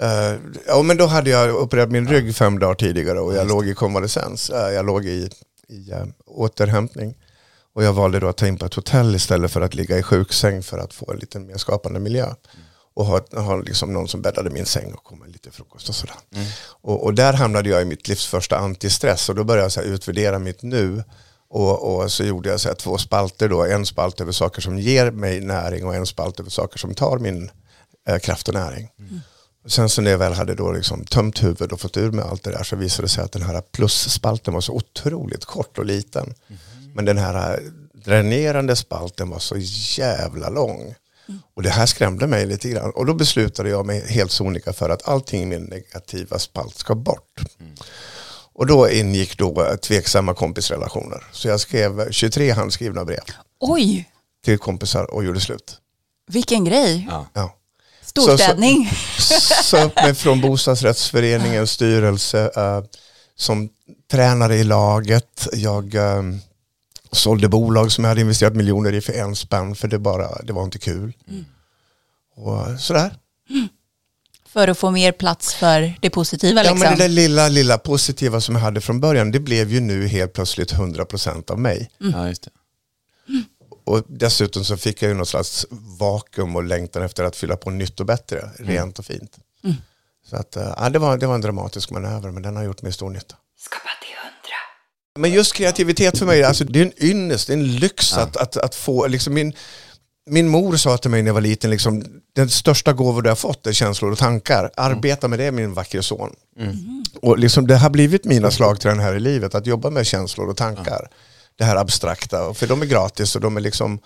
Eh, 0.00 0.38
ja, 0.66 0.82
men 0.82 0.96
då 0.96 1.06
hade 1.06 1.30
jag 1.30 1.62
opererat 1.62 1.90
min 1.90 2.08
rygg 2.08 2.36
fem 2.36 2.58
dagar 2.58 2.74
tidigare 2.74 3.20
och 3.20 3.34
jag 3.34 3.48
låg 3.48 3.66
i 3.66 3.74
konvalescens. 3.74 4.50
Eh, 4.50 4.72
jag 4.72 4.86
låg 4.86 5.04
i, 5.06 5.30
i 5.68 5.92
uh, 5.92 6.04
återhämtning. 6.26 7.14
Och 7.72 7.84
jag 7.84 7.92
valde 7.92 8.20
då 8.20 8.28
att 8.28 8.36
ta 8.36 8.46
in 8.46 8.58
på 8.58 8.66
ett 8.66 8.74
hotell 8.74 9.14
istället 9.14 9.52
för 9.52 9.60
att 9.60 9.74
ligga 9.74 9.98
i 9.98 10.02
sjuksäng 10.02 10.62
för 10.62 10.78
att 10.78 10.94
få 10.94 11.12
en 11.12 11.18
lite 11.18 11.38
mer 11.40 11.56
skapande 11.56 12.00
miljö. 12.00 12.34
Och 12.94 13.06
ha, 13.06 13.20
ha 13.32 13.56
liksom 13.56 13.92
någon 13.92 14.08
som 14.08 14.22
bäddade 14.22 14.50
min 14.50 14.66
säng 14.66 14.92
och 14.92 15.04
kom 15.04 15.18
med 15.18 15.30
lite 15.32 15.50
frukost 15.50 15.88
och 15.88 15.94
sådär. 15.94 16.16
Och, 16.62 17.04
och 17.04 17.14
där 17.14 17.32
hamnade 17.32 17.68
jag 17.68 17.82
i 17.82 17.84
mitt 17.84 18.08
livs 18.08 18.26
första 18.26 18.58
antistress 18.58 19.28
och 19.28 19.34
då 19.34 19.44
började 19.44 19.64
jag 19.64 19.72
så 19.72 19.80
utvärdera 19.80 20.38
mitt 20.38 20.62
nu. 20.62 21.04
Och, 21.50 21.96
och 21.96 22.12
så 22.12 22.24
gjorde 22.24 22.48
jag 22.48 22.60
så 22.60 22.74
två 22.74 22.98
spalter 22.98 23.48
då. 23.48 23.64
En 23.64 23.86
spalt 23.86 24.20
över 24.20 24.32
saker 24.32 24.62
som 24.62 24.78
ger 24.78 25.10
mig 25.10 25.40
näring 25.40 25.84
och 25.86 25.94
en 25.94 26.06
spalt 26.06 26.40
över 26.40 26.50
saker 26.50 26.78
som 26.78 26.94
tar 26.94 27.18
min 27.18 27.50
eh, 28.08 28.18
kraft 28.18 28.48
och 28.48 28.54
näring. 28.54 28.88
Och 29.64 29.72
Sen 29.72 29.88
så 29.88 30.02
när 30.02 30.10
jag 30.10 30.18
väl 30.18 30.32
hade 30.32 30.54
då 30.54 30.72
liksom 30.72 31.04
tömt 31.04 31.42
huvudet 31.42 31.72
och 31.72 31.80
fått 31.80 31.96
ur 31.96 32.10
med 32.10 32.24
allt 32.24 32.42
det 32.42 32.50
där 32.50 32.62
så 32.62 32.76
visade 32.76 33.04
det 33.04 33.08
sig 33.10 33.24
att 33.24 33.32
den 33.32 33.42
här 33.42 33.60
plusspalten 33.72 34.54
var 34.54 34.60
så 34.60 34.72
otroligt 34.72 35.44
kort 35.44 35.78
och 35.78 35.84
liten. 35.86 36.34
Men 36.94 37.04
den 37.04 37.18
här 37.18 37.52
eh, 37.52 37.58
dränerande 38.04 38.76
spalten 38.76 39.30
var 39.30 39.38
så 39.38 39.56
jävla 39.98 40.48
lång. 40.48 40.94
Och 41.54 41.62
det 41.62 41.70
här 41.70 41.86
skrämde 41.86 42.26
mig 42.26 42.46
lite 42.46 42.68
grann. 42.68 42.90
Och 42.90 43.06
då 43.06 43.14
beslutade 43.14 43.70
jag 43.70 43.86
mig 43.86 44.06
helt 44.08 44.30
sonika 44.32 44.72
för 44.72 44.90
att 44.90 45.08
allting 45.08 45.42
i 45.42 45.46
min 45.46 45.64
negativa 45.64 46.38
spalt 46.38 46.76
ska 46.76 46.94
bort. 46.94 47.40
Och 48.60 48.66
då 48.66 48.90
ingick 48.90 49.38
då 49.38 49.64
eh, 49.64 49.76
tveksamma 49.76 50.34
kompisrelationer. 50.34 51.24
Så 51.32 51.48
jag 51.48 51.60
skrev 51.60 52.10
23 52.10 52.50
handskrivna 52.50 53.04
brev 53.04 53.20
Oj, 53.60 54.10
till 54.44 54.58
kompisar 54.58 55.14
och 55.14 55.24
gjorde 55.24 55.40
slut. 55.40 55.76
vilken 56.30 56.64
grej. 56.64 57.06
Ja. 57.10 57.26
Ja. 57.32 57.54
Storstädning. 58.02 58.90
Sa 59.62 59.84
upp 59.84 59.96
mig 59.96 60.14
från 60.14 60.40
bostadsrättsföreningens 60.40 61.70
styrelse 61.70 62.50
eh, 62.56 62.82
som 63.36 63.68
tränare 64.10 64.56
i 64.56 64.64
laget. 64.64 65.48
Jag 65.52 65.94
eh, 65.94 66.22
sålde 67.12 67.48
bolag 67.48 67.92
som 67.92 68.04
jag 68.04 68.08
hade 68.08 68.20
investerat 68.20 68.56
miljoner 68.56 68.92
i 68.92 69.00
för 69.00 69.12
en 69.12 69.36
spänn 69.36 69.74
för 69.74 69.88
det, 69.88 69.98
bara, 69.98 70.42
det 70.42 70.52
var 70.52 70.64
inte 70.64 70.78
kul. 70.78 71.12
Och 72.36 72.80
sådär. 72.80 73.14
För 74.52 74.68
att 74.68 74.78
få 74.78 74.90
mer 74.90 75.12
plats 75.12 75.54
för 75.54 75.94
det 76.00 76.10
positiva 76.10 76.64
Ja, 76.64 76.70
liksom. 76.70 76.78
men 76.78 76.98
det 76.98 77.04
där 77.04 77.08
lilla, 77.08 77.48
lilla 77.48 77.78
positiva 77.78 78.40
som 78.40 78.54
jag 78.54 78.62
hade 78.62 78.80
från 78.80 79.00
början, 79.00 79.30
det 79.30 79.40
blev 79.40 79.72
ju 79.72 79.80
nu 79.80 80.06
helt 80.06 80.32
plötsligt 80.32 80.72
100% 80.72 81.50
av 81.50 81.58
mig. 81.58 81.90
ja, 81.98 82.28
just 82.28 82.42
det. 82.42 82.50
Och 83.84 84.04
dessutom 84.08 84.64
så 84.64 84.76
fick 84.76 85.02
jag 85.02 85.08
ju 85.08 85.14
något 85.14 85.28
slags 85.28 85.66
vakuum 85.98 86.56
och 86.56 86.64
längtan 86.64 87.02
efter 87.02 87.24
att 87.24 87.36
fylla 87.36 87.56
på 87.56 87.70
nytt 87.70 88.00
och 88.00 88.06
bättre, 88.06 88.50
rent 88.58 88.98
och 88.98 89.04
fint. 89.04 89.38
Så 90.30 90.36
att, 90.36 90.56
eh, 90.56 90.74
ja, 90.76 90.90
det, 90.90 90.98
var, 90.98 91.16
det 91.16 91.26
var 91.26 91.34
en 91.34 91.40
dramatisk 91.40 91.90
manöver, 91.90 92.30
men 92.30 92.42
den 92.42 92.56
har 92.56 92.62
gjort 92.64 92.82
mig 92.82 92.92
stor 92.92 93.10
nytta. 93.10 93.34
Skapa 93.58 93.88
till 94.02 94.16
hundra. 94.22 94.56
Men 95.18 95.32
just 95.32 95.52
kreativitet 95.54 96.18
för 96.18 96.26
mig, 96.26 96.44
alltså, 96.44 96.64
det 96.64 96.80
är 96.80 96.84
en 96.84 97.04
ynnest, 97.04 97.46
det 97.46 97.52
är 97.52 97.56
en 97.56 97.76
lyx 97.76 98.12
att, 98.16 98.36
att, 98.36 98.56
att 98.56 98.74
få, 98.74 99.06
liksom 99.06 99.34
min, 99.34 99.52
min 100.26 100.48
mor 100.48 100.76
sa 100.76 100.96
till 100.96 101.10
mig 101.10 101.22
när 101.22 101.28
jag 101.28 101.34
var 101.34 101.40
liten, 101.40 101.70
liksom, 101.70 102.04
den 102.32 102.48
största 102.48 102.92
gåva 102.92 103.20
du 103.20 103.28
har 103.28 103.36
fått 103.36 103.66
är 103.66 103.72
känslor 103.72 104.12
och 104.12 104.18
tankar. 104.18 104.70
Arbeta 104.76 105.28
med 105.28 105.38
det 105.38 105.52
min 105.52 105.74
vackre 105.74 106.02
son. 106.02 106.34
Och 107.22 107.38
liksom, 107.38 107.66
det 107.66 107.76
har 107.76 107.90
blivit 107.90 108.24
mina 108.24 108.50
slagträn 108.50 108.98
här 109.00 109.14
i 109.14 109.20
livet, 109.20 109.54
att 109.54 109.66
jobba 109.66 109.90
med 109.90 110.06
känslor 110.06 110.48
och 110.48 110.56
tankar. 110.56 111.08
Det 111.56 111.64
här 111.64 111.76
abstrakta, 111.76 112.54
för 112.54 112.66
de 112.66 112.82
är 112.82 112.86
gratis 112.86 113.34
och 113.36 113.40
de 113.40 113.56
är 113.56 113.60
liksom 113.60 113.98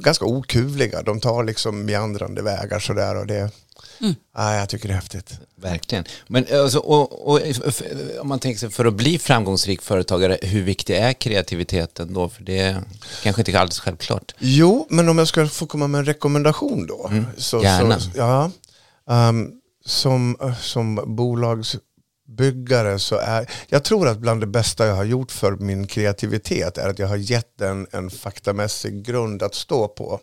ganska 0.00 0.24
okuvliga. 0.24 1.02
De 1.02 1.20
tar 1.20 1.44
liksom 1.44 1.84
meandrande 1.84 2.42
vägar 2.42 2.78
sådär 2.78 3.16
och 3.16 3.26
det, 3.26 3.50
mm. 4.00 4.14
ah, 4.32 4.54
jag 4.54 4.68
tycker 4.68 4.88
det 4.88 4.94
är 4.94 4.96
häftigt. 4.96 5.38
Verkligen. 5.56 6.04
Men 6.26 6.46
alltså, 6.52 6.78
och, 6.78 7.28
och, 7.28 7.40
om 8.20 8.28
man 8.28 8.38
tänker 8.38 8.58
sig 8.58 8.70
för 8.70 8.84
att 8.84 8.94
bli 8.94 9.18
framgångsrik 9.18 9.82
företagare, 9.82 10.38
hur 10.42 10.62
viktig 10.62 10.96
är 10.96 11.12
kreativiteten 11.12 12.12
då? 12.12 12.28
För 12.28 12.42
det 12.42 12.58
är 12.58 12.82
kanske 13.22 13.40
inte 13.42 13.60
alldeles 13.60 13.80
självklart. 13.80 14.34
Jo, 14.38 14.86
men 14.90 15.08
om 15.08 15.18
jag 15.18 15.28
ska 15.28 15.46
få 15.46 15.66
komma 15.66 15.86
med 15.86 15.98
en 15.98 16.04
rekommendation 16.04 16.86
då. 16.86 17.08
Mm. 17.10 17.26
Så, 17.36 17.62
Gärna. 17.62 18.00
Så, 18.00 18.10
ja, 18.14 18.50
um, 19.04 19.52
som, 19.84 20.54
som 20.60 21.14
bolagsbyggare 22.32 22.98
så 22.98 23.16
är, 23.16 23.50
jag 23.68 23.84
tror 23.84 24.08
att 24.08 24.18
bland 24.18 24.40
det 24.40 24.46
bästa 24.46 24.86
jag 24.86 24.94
har 24.94 25.04
gjort 25.04 25.30
för 25.30 25.52
min 25.52 25.86
kreativitet 25.86 26.78
är 26.78 26.88
att 26.88 26.98
jag 26.98 27.08
har 27.08 27.16
gett 27.16 27.58
den 27.58 27.86
en 27.92 28.10
faktamässig 28.10 29.04
grund 29.04 29.42
att 29.42 29.54
stå 29.54 29.88
på. 29.88 30.20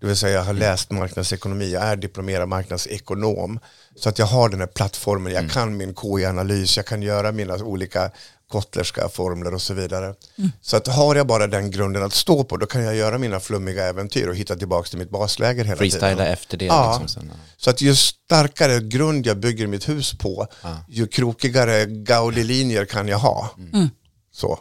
Det 0.00 0.06
vill 0.06 0.16
säga 0.16 0.34
jag 0.34 0.44
har 0.44 0.52
läst 0.52 0.90
marknadsekonomi, 0.90 1.72
jag 1.72 1.82
är 1.82 1.96
diplomerad 1.96 2.48
marknadsekonom. 2.48 3.58
Så 3.96 4.08
att 4.08 4.18
jag 4.18 4.26
har 4.26 4.48
den 4.48 4.60
här 4.60 4.66
plattformen, 4.66 5.32
jag 5.32 5.38
mm. 5.38 5.50
kan 5.50 5.76
min 5.76 5.94
KI-analys, 5.94 6.76
jag 6.76 6.86
kan 6.86 7.02
göra 7.02 7.32
mina 7.32 7.54
olika 7.54 8.10
kottlerska 8.48 9.08
formler 9.08 9.54
och 9.54 9.62
så 9.62 9.74
vidare. 9.74 10.14
Mm. 10.38 10.52
Så 10.60 10.76
att 10.76 10.86
har 10.86 11.14
jag 11.14 11.26
bara 11.26 11.46
den 11.46 11.70
grunden 11.70 12.02
att 12.02 12.12
stå 12.12 12.44
på, 12.44 12.56
då 12.56 12.66
kan 12.66 12.82
jag 12.84 12.96
göra 12.96 13.18
mina 13.18 13.40
flummiga 13.40 13.84
äventyr 13.84 14.28
och 14.28 14.36
hitta 14.36 14.56
tillbaka 14.56 14.88
till 14.88 14.98
mitt 14.98 15.10
basläger 15.10 15.64
hela 15.64 15.76
Freestyla 15.76 16.08
tiden. 16.08 16.26
efter 16.26 16.56
det. 16.56 16.64
Ja. 16.64 16.98
Liksom 17.00 17.22
sen. 17.22 17.32
Så 17.56 17.70
att 17.70 17.80
ju 17.80 17.94
starkare 17.96 18.80
grund 18.80 19.26
jag 19.26 19.38
bygger 19.38 19.66
mitt 19.66 19.88
hus 19.88 20.14
på, 20.18 20.46
ja. 20.62 20.76
ju 20.88 21.06
krokigare 21.06 21.86
Gaudi-linjer 21.86 22.84
kan 22.84 23.08
jag 23.08 23.18
ha. 23.18 23.50
Mm. 23.72 23.90
Så. 24.32 24.58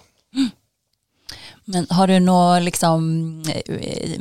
Men 1.66 1.88
har 1.90 2.08
du 2.08 2.20
några 2.20 2.60
liksom, 2.60 3.44
eh, 3.66 4.20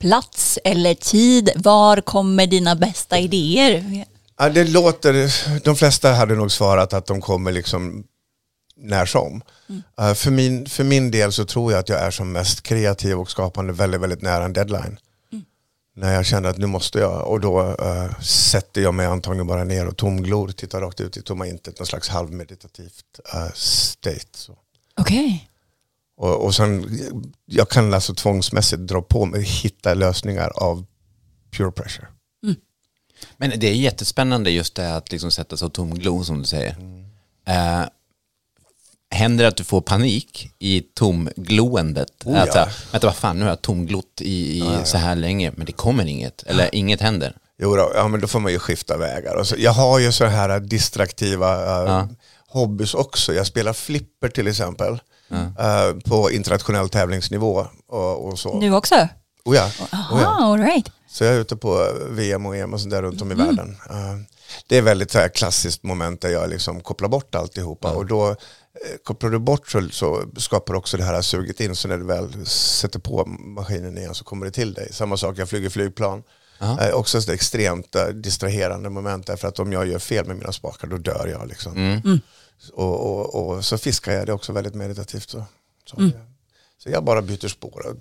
plats 0.00 0.58
eller 0.64 0.94
tid? 0.94 1.50
Var 1.56 2.00
kommer 2.00 2.46
dina 2.46 2.74
bästa 2.74 3.18
idéer? 3.18 4.04
Ja, 4.38 4.48
det 4.48 4.64
låter, 4.64 5.34
de 5.64 5.76
flesta 5.76 6.12
hade 6.12 6.34
nog 6.34 6.52
svarat 6.52 6.92
att 6.92 7.06
de 7.06 7.20
kommer 7.20 7.52
liksom 7.52 8.04
när 8.78 9.06
som. 9.06 9.42
Mm. 9.68 9.82
Uh, 10.00 10.14
för, 10.14 10.30
min, 10.30 10.66
för 10.66 10.84
min 10.84 11.10
del 11.10 11.32
så 11.32 11.44
tror 11.44 11.72
jag 11.72 11.78
att 11.78 11.88
jag 11.88 12.00
är 12.00 12.10
som 12.10 12.32
mest 12.32 12.62
kreativ 12.62 13.18
och 13.18 13.30
skapande 13.30 13.72
väldigt, 13.72 14.00
väldigt 14.00 14.22
nära 14.22 14.44
en 14.44 14.52
deadline. 14.52 14.98
Mm. 15.32 15.44
När 15.94 16.14
jag 16.14 16.26
känner 16.26 16.48
att 16.48 16.58
nu 16.58 16.66
måste 16.66 16.98
jag 16.98 17.26
och 17.26 17.40
då 17.40 17.62
uh, 17.62 18.20
sätter 18.20 18.80
jag 18.80 18.94
mig 18.94 19.06
antagligen 19.06 19.46
bara 19.46 19.64
ner 19.64 19.86
och 19.86 19.96
tomglor, 19.96 20.48
tittar 20.48 20.80
rakt 20.80 21.00
ut 21.00 21.16
i 21.16 21.22
tomma 21.22 21.46
intet, 21.46 21.78
någon 21.78 21.86
slags 21.86 22.08
halvmeditativt 22.08 23.20
uh, 23.34 23.52
state. 23.54 24.52
Okej. 24.94 25.26
Okay. 25.26 25.40
Och, 26.16 26.44
och 26.44 26.54
sen, 26.54 27.00
jag 27.44 27.68
kan 27.68 27.94
alltså 27.94 28.14
tvångsmässigt 28.14 28.82
dra 28.82 29.02
på 29.02 29.26
mig, 29.26 29.42
hitta 29.42 29.94
lösningar 29.94 30.52
av 30.54 30.86
pure 31.50 31.72
pressure. 31.72 32.06
Mm. 32.42 32.56
Men 33.36 33.60
det 33.60 33.68
är 33.68 33.74
jättespännande 33.74 34.50
just 34.50 34.74
det 34.74 34.96
att 34.96 35.12
liksom 35.12 35.30
sätta 35.30 35.56
sig 35.56 35.66
och 35.66 35.72
tomglo 35.72 36.24
som 36.24 36.38
du 36.38 36.44
säger. 36.44 36.76
Mm. 36.78 37.04
Uh, 37.48 37.88
händer 39.10 39.44
det 39.44 39.48
att 39.48 39.56
du 39.56 39.64
får 39.64 39.80
panik 39.80 40.50
i 40.58 40.80
tomgloendet? 40.80 42.10
Oh, 42.24 42.40
att, 42.40 42.54
ja. 42.54 42.68
vänta, 42.92 43.06
vad 43.06 43.16
fan, 43.16 43.36
nu 43.36 43.42
har 43.42 43.50
jag 43.50 43.62
tomglott 43.62 44.20
i, 44.20 44.56
i 44.56 44.58
ja, 44.58 44.72
ja. 44.72 44.84
så 44.84 44.98
här 44.98 45.16
länge, 45.16 45.52
men 45.56 45.66
det 45.66 45.72
kommer 45.72 46.06
inget, 46.06 46.42
eller 46.42 46.74
inget 46.74 47.00
händer. 47.00 47.36
Jo, 47.58 47.76
då, 47.76 47.92
ja, 47.94 48.08
men 48.08 48.20
då 48.20 48.26
får 48.26 48.40
man 48.40 48.52
ju 48.52 48.58
skifta 48.58 48.96
vägar. 48.96 49.34
Och 49.34 49.46
så, 49.46 49.54
jag 49.58 49.72
har 49.72 49.98
ju 49.98 50.12
så 50.12 50.24
här 50.24 50.60
distraktiva 50.60 51.84
uh, 51.84 52.04
hobbys 52.48 52.94
också. 52.94 53.34
Jag 53.34 53.46
spelar 53.46 53.72
flipper 53.72 54.28
till 54.28 54.48
exempel. 54.48 55.00
Uh, 55.32 56.00
på 56.04 56.30
internationell 56.30 56.88
tävlingsnivå 56.88 57.66
och, 57.88 58.26
och, 58.26 58.38
så. 58.38 58.58
Nu 58.58 58.74
också? 58.74 59.08
Oh 59.44 59.56
ja. 59.56 59.70
Aha, 59.92 60.16
oh 60.16 60.22
ja. 60.22 60.44
All 60.44 60.58
right. 60.58 60.90
Så 61.08 61.24
jag 61.24 61.34
är 61.34 61.38
ute 61.38 61.56
på 61.56 61.88
VM 62.10 62.46
och 62.46 62.56
EM 62.56 62.74
och 62.74 62.80
sådär 62.80 63.02
runt 63.02 63.22
om 63.22 63.30
i 63.30 63.34
mm. 63.34 63.46
världen. 63.46 63.76
Uh, 63.90 64.22
det 64.66 64.76
är 64.76 64.82
väldigt 64.82 65.10
så 65.10 65.18
här 65.18 65.28
klassiskt 65.28 65.82
moment 65.82 66.20
där 66.20 66.28
jag 66.28 66.50
liksom 66.50 66.80
kopplar 66.80 67.08
bort 67.08 67.34
alltihopa. 67.34 67.88
Mm. 67.88 67.98
Och 67.98 68.06
då 68.06 68.36
kopplar 69.04 69.30
du 69.30 69.38
bort 69.38 69.70
så, 69.70 69.88
så 69.88 70.24
skapar 70.36 70.74
också 70.74 70.96
det 70.96 71.04
här 71.04 71.22
suget 71.22 71.60
in. 71.60 71.76
Så 71.76 71.88
när 71.88 71.98
du 71.98 72.04
väl 72.04 72.46
sätter 72.46 72.98
på 72.98 73.26
maskinen 73.26 73.98
igen 73.98 74.14
så 74.14 74.24
kommer 74.24 74.46
det 74.46 74.52
till 74.52 74.74
dig. 74.74 74.92
Samma 74.92 75.16
sak, 75.16 75.38
jag 75.38 75.48
flyger 75.48 75.70
flygplan. 75.70 76.22
Uh 76.62 76.94
också 76.94 77.18
ett 77.18 77.28
extremt 77.28 77.96
uh, 77.96 78.02
distraherande 78.14 78.90
moment 78.90 79.26
därför 79.26 79.48
att 79.48 79.58
om 79.58 79.72
jag 79.72 79.86
gör 79.86 79.98
fel 79.98 80.26
med 80.26 80.36
mina 80.36 80.52
spakar 80.52 80.88
då 80.88 80.96
dör 80.96 81.26
jag. 81.26 81.48
Liksom. 81.48 81.72
Mm. 81.72 82.00
Mm. 82.04 82.20
Och, 82.72 83.06
och, 83.06 83.34
och, 83.34 83.64
så 83.64 83.78
fiskar 83.78 84.12
jag 84.12 84.26
det 84.26 84.32
också 84.32 84.52
väldigt 84.52 84.74
meditativt. 84.74 85.30
Så, 85.30 85.44
så, 85.90 85.96
mm. 85.96 86.12
så 86.78 86.90
jag 86.90 87.04
bara 87.04 87.22
byter 87.22 87.48
spår 87.48 87.86
och 87.86 87.96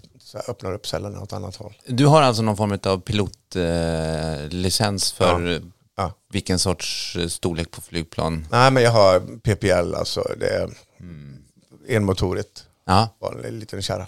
öppnar 0.49 0.73
upp 0.73 0.87
cellerna 0.87 1.21
åt 1.21 1.33
annat 1.33 1.55
håll. 1.55 1.73
Du 1.85 2.05
har 2.05 2.21
alltså 2.21 2.43
någon 2.43 2.57
form 2.57 2.79
av 2.83 2.99
pilotlicens 2.99 5.11
eh, 5.11 5.17
för 5.17 5.47
ja. 5.47 5.59
Ja. 5.97 6.13
vilken 6.29 6.59
sorts 6.59 7.15
eh, 7.15 7.27
storlek 7.27 7.71
på 7.71 7.81
flygplan? 7.81 8.47
Nej 8.51 8.71
men 8.71 8.83
jag 8.83 8.91
har 8.91 9.19
PPL, 9.19 9.95
alltså 9.95 10.23
det 10.39 10.47
är 10.47 10.69
mm. 10.99 11.37
enmotorigt. 11.87 12.63
Ja. 12.85 13.09
Bara 13.21 13.47
en 13.47 13.59
liten 13.59 13.81
kärra. 13.81 14.07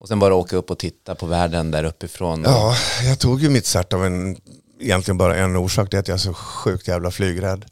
Och 0.00 0.08
sen 0.08 0.18
bara 0.18 0.34
åka 0.34 0.56
upp 0.56 0.70
och 0.70 0.78
titta 0.78 1.14
på 1.14 1.26
världen 1.26 1.70
där 1.70 1.84
uppifrån? 1.84 2.42
Ja, 2.42 2.76
jag 3.02 3.18
tog 3.18 3.40
ju 3.40 3.48
mitt 3.48 3.66
cert 3.66 3.92
av 3.92 4.06
en, 4.06 4.36
egentligen 4.80 5.18
bara 5.18 5.36
en 5.36 5.56
orsak, 5.56 5.90
det 5.90 5.96
är 5.96 5.98
att 5.98 6.08
jag 6.08 6.14
är 6.14 6.18
så 6.18 6.34
sjukt 6.34 6.88
jävla 6.88 7.10
flygrädd. 7.10 7.64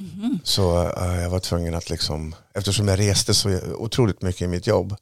Mm. 0.00 0.38
Så 0.44 0.82
uh, 0.82 1.22
jag 1.22 1.30
var 1.30 1.40
tvungen 1.40 1.74
att 1.74 1.90
liksom, 1.90 2.34
eftersom 2.54 2.88
jag 2.88 2.98
reste 2.98 3.34
så 3.34 3.58
otroligt 3.74 4.22
mycket 4.22 4.42
i 4.42 4.46
mitt 4.46 4.66
jobb. 4.66 4.96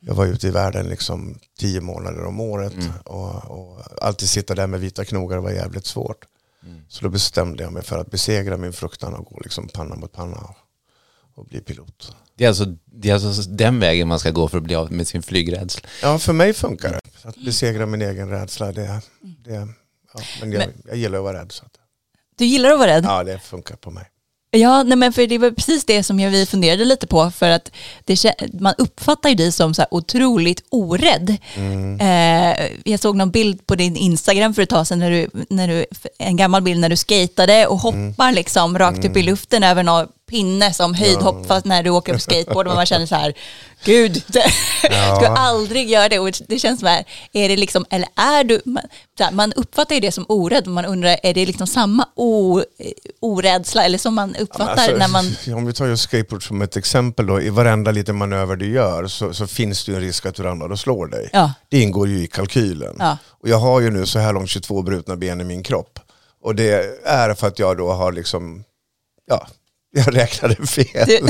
Jag 0.00 0.14
var 0.14 0.26
ute 0.26 0.46
i 0.48 0.50
världen 0.50 0.86
liksom 0.86 1.38
tio 1.58 1.80
månader 1.80 2.24
om 2.24 2.40
året 2.40 2.74
mm. 2.74 2.92
och, 3.04 3.44
och, 3.44 3.82
alltid 4.00 4.28
sitta 4.28 4.54
där 4.54 4.66
med 4.66 4.80
vita 4.80 5.04
knogar 5.04 5.38
var 5.38 5.50
jävligt 5.50 5.86
svårt. 5.86 6.24
Mm. 6.64 6.84
Så 6.88 7.04
då 7.04 7.10
bestämde 7.10 7.62
jag 7.62 7.72
mig 7.72 7.82
för 7.82 7.98
att 7.98 8.10
besegra 8.10 8.56
min 8.56 8.72
fruktan 8.72 9.14
och 9.14 9.24
gå 9.24 9.40
liksom 9.44 9.68
panna 9.68 9.94
mot 9.94 10.12
panna 10.12 10.36
och, 10.36 10.56
och 11.34 11.46
bli 11.46 11.60
pilot. 11.60 12.16
Det 12.34 12.44
är, 12.44 12.48
alltså, 12.48 12.64
det 12.84 13.10
är 13.10 13.14
alltså 13.14 13.42
den 13.42 13.80
vägen 13.80 14.08
man 14.08 14.18
ska 14.18 14.30
gå 14.30 14.48
för 14.48 14.58
att 14.58 14.64
bli 14.64 14.74
av 14.74 14.92
med 14.92 15.08
sin 15.08 15.22
flygrädsla? 15.22 15.88
Ja, 16.02 16.18
för 16.18 16.32
mig 16.32 16.52
funkar 16.52 16.92
det. 16.92 17.28
Att 17.28 17.36
besegra 17.36 17.86
min 17.86 18.02
egen 18.02 18.30
rädsla, 18.30 18.72
det, 18.72 19.02
det, 19.20 19.68
ja, 20.14 20.20
men 20.40 20.52
jag, 20.52 20.58
men, 20.58 20.82
jag 20.84 20.96
gillar 20.96 21.18
att 21.18 21.24
vara 21.24 21.40
rädd. 21.40 21.52
Så 21.52 21.64
att. 21.64 21.72
Du 22.36 22.44
gillar 22.44 22.70
att 22.70 22.78
vara 22.78 22.90
rädd? 22.90 23.04
Ja, 23.04 23.24
det 23.24 23.38
funkar 23.38 23.76
på 23.76 23.90
mig. 23.90 24.11
Ja, 24.56 24.82
nej 24.82 24.96
men 24.96 25.12
för 25.12 25.26
det 25.26 25.38
var 25.38 25.50
precis 25.50 25.84
det 25.84 26.02
som 26.02 26.20
jag, 26.20 26.30
vi 26.30 26.46
funderade 26.46 26.84
lite 26.84 27.06
på 27.06 27.30
för 27.30 27.50
att 27.50 27.70
det, 28.04 28.34
man 28.60 28.74
uppfattar 28.78 29.28
ju 29.28 29.34
dig 29.34 29.52
som 29.52 29.74
så 29.74 29.82
här 29.82 29.94
otroligt 29.94 30.64
orädd. 30.70 31.36
Mm. 31.54 32.00
Eh, 32.00 32.66
jag 32.84 33.00
såg 33.00 33.16
någon 33.16 33.30
bild 33.30 33.66
på 33.66 33.74
din 33.74 33.96
Instagram 33.96 34.54
för 34.54 34.62
ett 34.62 34.68
tag 34.68 34.86
sedan, 34.86 34.98
när 34.98 35.10
du, 35.10 35.30
när 35.48 35.68
du, 35.68 35.86
en 36.18 36.36
gammal 36.36 36.62
bild 36.62 36.80
när 36.80 36.88
du 36.88 36.96
skatade 36.96 37.66
och 37.66 37.78
hoppar 37.78 38.24
mm. 38.24 38.34
liksom 38.34 38.78
rakt 38.78 38.98
mm. 38.98 39.10
upp 39.10 39.16
i 39.16 39.20
mm. 39.20 39.30
luften 39.30 39.62
över 39.62 39.82
någon 39.82 40.06
pinne 40.32 40.72
som 40.72 40.94
höjdhopp 40.94 41.36
ja. 41.42 41.48
fast 41.48 41.66
när 41.66 41.82
du 41.82 41.90
åker 41.90 42.12
på 42.12 42.18
skateboard 42.18 42.66
och 42.66 42.74
man 42.74 42.86
känner 42.86 43.06
så 43.06 43.14
här, 43.14 43.34
gud, 43.84 44.22
ja. 44.82 45.16
ska 45.16 45.26
aldrig 45.26 45.90
göra 45.90 46.08
det. 46.08 46.18
Och 46.18 46.30
det 46.48 46.58
känns 46.58 46.80
som 46.80 46.88
här, 46.88 47.04
är 47.32 47.48
det 47.48 47.56
liksom, 47.56 47.84
eller 47.90 48.08
är 48.16 48.44
du, 48.44 48.60
man, 48.64 48.84
man 49.32 49.52
uppfattar 49.52 49.94
ju 49.94 50.00
det 50.00 50.12
som 50.12 50.24
orädd, 50.28 50.66
man 50.66 50.84
undrar, 50.84 51.16
är 51.22 51.34
det 51.34 51.46
liksom 51.46 51.66
samma 51.66 52.08
o, 52.16 52.62
orädsla 53.20 53.84
eller 53.84 53.98
som 53.98 54.14
man 54.14 54.36
uppfattar 54.36 54.72
alltså, 54.72 54.96
när 54.96 55.08
man... 55.08 55.24
Om 55.56 55.66
vi 55.66 55.72
tar 55.72 55.86
just 55.86 56.02
skateboard 56.02 56.46
som 56.46 56.62
ett 56.62 56.76
exempel 56.76 57.26
då, 57.26 57.40
i 57.40 57.50
varenda 57.50 57.90
liten 57.90 58.16
manöver 58.16 58.56
du 58.56 58.72
gör 58.72 59.06
så, 59.06 59.34
så 59.34 59.46
finns 59.46 59.84
det 59.84 59.92
ju 59.92 59.96
en 59.96 60.02
risk 60.02 60.26
att 60.26 60.34
du 60.34 60.42
ramlar 60.42 60.72
och 60.72 60.78
slår 60.78 61.06
dig. 61.06 61.30
Ja. 61.32 61.52
Det 61.68 61.80
ingår 61.80 62.08
ju 62.08 62.24
i 62.24 62.26
kalkylen. 62.26 62.96
Ja. 62.98 63.18
Och 63.28 63.48
jag 63.48 63.58
har 63.58 63.80
ju 63.80 63.90
nu 63.90 64.06
så 64.06 64.18
här 64.18 64.32
långt 64.32 64.50
22 64.50 64.82
brutna 64.82 65.16
ben 65.16 65.40
i 65.40 65.44
min 65.44 65.62
kropp. 65.62 65.98
Och 66.42 66.54
det 66.54 66.98
är 67.04 67.34
för 67.34 67.46
att 67.46 67.58
jag 67.58 67.76
då 67.76 67.92
har 67.92 68.12
liksom, 68.12 68.64
ja, 69.26 69.46
jag 69.92 70.16
räknade 70.16 70.66
fel. 70.66 71.06
Du... 71.06 71.20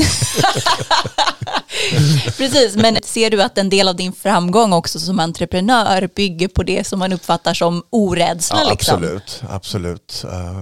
Precis, 2.37 2.75
men 2.75 2.97
ser 3.03 3.29
du 3.29 3.41
att 3.41 3.57
en 3.57 3.69
del 3.69 3.87
av 3.87 3.95
din 3.95 4.13
framgång 4.13 4.73
också 4.73 4.99
som 4.99 5.19
entreprenör 5.19 6.09
bygger 6.15 6.47
på 6.47 6.63
det 6.63 6.87
som 6.87 6.99
man 6.99 7.13
uppfattar 7.13 7.53
som 7.53 7.83
orädsla? 7.89 8.59
Ja, 8.63 8.69
liksom? 8.69 8.95
Absolut, 8.95 9.43
absolut. 9.49 10.25
Uh, 10.25 10.61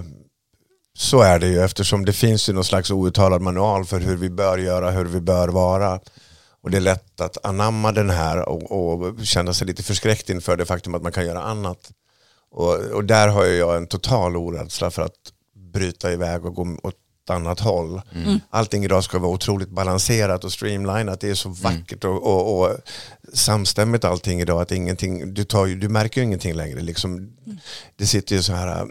så 0.98 1.20
är 1.20 1.38
det 1.38 1.48
ju 1.48 1.62
eftersom 1.62 2.04
det 2.04 2.12
finns 2.12 2.48
ju 2.48 2.52
någon 2.52 2.64
slags 2.64 2.90
outtalad 2.90 3.42
manual 3.42 3.84
för 3.84 4.00
hur 4.00 4.16
vi 4.16 4.30
bör 4.30 4.58
göra, 4.58 4.90
hur 4.90 5.04
vi 5.04 5.20
bör 5.20 5.48
vara. 5.48 6.00
Och 6.62 6.70
det 6.70 6.76
är 6.76 6.80
lätt 6.80 7.20
att 7.20 7.44
anamma 7.46 7.92
den 7.92 8.10
här 8.10 8.48
och, 8.48 8.72
och 8.72 9.26
känna 9.26 9.54
sig 9.54 9.66
lite 9.66 9.82
förskräckt 9.82 10.30
inför 10.30 10.56
det 10.56 10.66
faktum 10.66 10.94
att 10.94 11.02
man 11.02 11.12
kan 11.12 11.26
göra 11.26 11.42
annat. 11.42 11.90
Och, 12.50 12.74
och 12.74 13.04
där 13.04 13.28
har 13.28 13.44
jag 13.44 13.76
en 13.76 13.86
total 13.86 14.36
orädsla 14.36 14.90
för 14.90 15.02
att 15.02 15.18
bryta 15.72 16.12
iväg 16.12 16.44
och 16.44 16.54
gå 16.54 16.78
åt 16.82 16.94
annat 17.30 17.60
håll. 17.60 18.02
Mm. 18.14 18.40
Allting 18.50 18.84
idag 18.84 19.04
ska 19.04 19.18
vara 19.18 19.32
otroligt 19.32 19.70
balanserat 19.70 20.44
och 20.44 20.52
streamlinat. 20.52 21.20
Det 21.20 21.30
är 21.30 21.34
så 21.34 21.48
vackert 21.48 22.04
och, 22.04 22.22
och, 22.22 22.60
och 22.60 22.76
samstämmigt 23.32 24.04
allting 24.04 24.40
idag 24.40 24.62
att 24.62 24.72
ingenting, 24.72 25.34
du, 25.34 25.44
tar, 25.44 25.66
du 25.66 25.88
märker 25.88 26.20
ju 26.20 26.24
ingenting 26.24 26.54
längre. 26.54 26.80
Liksom, 26.80 27.14
mm. 27.14 27.58
Det 27.96 28.06
sitter 28.06 28.36
ju 28.36 28.42
så 28.42 28.52
här 28.52 28.86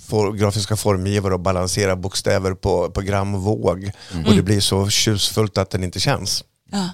for, 0.00 0.32
grafiska 0.32 0.76
formgivare 0.76 1.34
och 1.34 1.40
balanserar 1.40 1.96
bokstäver 1.96 2.54
på, 2.54 2.90
på 2.90 3.00
gram 3.00 3.34
och 3.34 3.42
våg. 3.42 3.90
Mm. 4.12 4.26
Och 4.26 4.34
det 4.34 4.42
blir 4.42 4.60
så 4.60 4.88
tjusfullt 4.88 5.58
att 5.58 5.70
den 5.70 5.84
inte 5.84 6.00
känns. 6.00 6.44
Ja. 6.70 6.90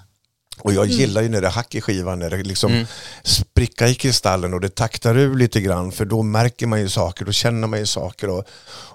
Och 0.63 0.73
jag 0.73 0.87
gillar 0.87 1.23
ju 1.23 1.29
när 1.29 1.41
det 1.41 1.47
är 1.47 1.51
hack 1.51 1.75
i 1.75 1.81
skivan, 1.81 2.19
när 2.19 2.31
det 2.31 2.43
liksom 2.43 2.87
spricka 3.23 3.89
i 3.89 3.95
kristallen 3.95 4.55
och 4.55 4.61
det 4.61 4.75
taktar 4.75 5.19
ur 5.19 5.37
lite 5.37 5.61
grann 5.61 5.93
för 5.93 6.05
då 6.05 6.23
märker 6.23 6.67
man 6.67 6.81
ju 6.81 6.89
saker, 6.89 7.25
då 7.25 7.33
känner 7.33 7.69
man 7.69 7.79
ju 7.79 7.87
saker 7.87 8.29
och, 8.29 8.45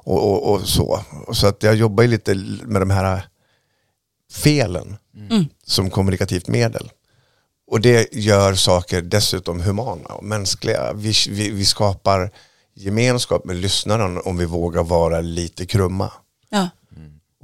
och, 0.03 0.31
och, 0.31 0.53
och 0.53 0.67
så. 0.67 0.99
Så 1.31 1.47
att 1.47 1.63
jag 1.63 1.75
jobbar 1.75 2.03
ju 2.03 2.09
lite 2.09 2.35
med 2.65 2.81
de 2.81 2.89
här 2.89 3.27
felen 4.31 4.97
som 5.65 5.89
kommunikativt 5.89 6.47
medel. 6.47 6.91
Och 7.67 7.81
det 7.81 8.13
gör 8.13 8.53
saker 8.55 9.01
dessutom 9.01 9.61
humana 9.61 10.09
och 10.09 10.23
mänskliga. 10.23 10.93
Vi, 10.93 11.13
vi, 11.29 11.49
vi 11.49 11.65
skapar 11.65 12.31
gemenskap 12.73 13.45
med 13.45 13.55
lyssnaren 13.55 14.21
om 14.25 14.37
vi 14.37 14.45
vågar 14.45 14.83
vara 14.83 15.21
lite 15.21 15.65
krumma. 15.65 16.11
Ja. 16.49 16.69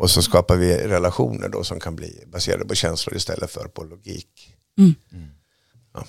Och 0.03 0.09
så 0.09 0.21
skapar 0.21 0.55
vi 0.55 0.77
relationer 0.77 1.49
då 1.49 1.63
som 1.63 1.79
kan 1.79 1.95
bli 1.95 2.23
baserade 2.27 2.65
på 2.65 2.75
känslor 2.75 3.15
istället 3.15 3.51
för 3.51 3.67
på 3.67 3.83
logik. 3.83 4.27
Ja. 5.93 6.05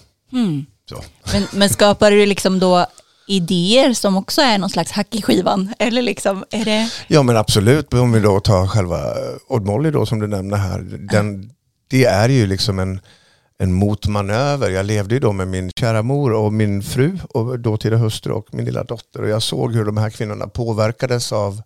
Så. 0.89 1.03
Men, 1.33 1.47
men 1.53 1.69
skapar 1.69 2.11
du 2.11 2.27
liksom 2.27 2.59
då 2.59 2.87
idéer 3.29 3.93
som 3.93 4.17
också 4.17 4.41
är 4.41 4.59
någon 4.59 4.71
slags 4.71 4.91
hack 4.91 5.15
i 5.15 5.23
skivan? 5.23 5.75
Eller 5.79 6.03
liksom, 6.03 6.45
är 6.51 6.65
det... 6.65 6.91
ja 7.09 7.23
men 7.23 7.37
absolut, 7.37 7.95
om 7.95 8.13
vi 8.13 8.21
då 8.21 8.41
tar 8.41 8.67
själva 8.67 9.15
Odd 9.49 9.67
Molly 9.67 9.91
då 9.91 10.07
som 10.07 10.21
du 10.21 10.27
nämnde 10.27 10.57
här. 10.57 10.81
Den, 11.13 11.51
det 11.89 12.05
är 12.05 12.29
ju 12.29 12.47
liksom 12.47 12.79
en, 12.79 13.01
en 13.59 13.73
motmanöver. 13.73 14.71
Jag 14.71 14.87
levde 14.87 15.15
ju 15.15 15.21
då 15.21 15.33
med 15.33 15.49
min 15.49 15.71
kära 15.81 16.03
mor 16.03 16.33
och 16.33 16.53
min 16.53 16.83
fru 16.83 17.19
och 17.29 17.59
dåtida 17.59 17.97
hustru 17.97 18.33
och 18.33 18.55
min 18.55 18.65
lilla 18.65 18.85
dotter. 18.85 19.23
Och 19.23 19.29
jag 19.29 19.43
såg 19.43 19.75
hur 19.75 19.85
de 19.85 19.97
här 19.97 20.11
kvinnorna 20.11 20.47
påverkades 20.47 21.33
av 21.33 21.63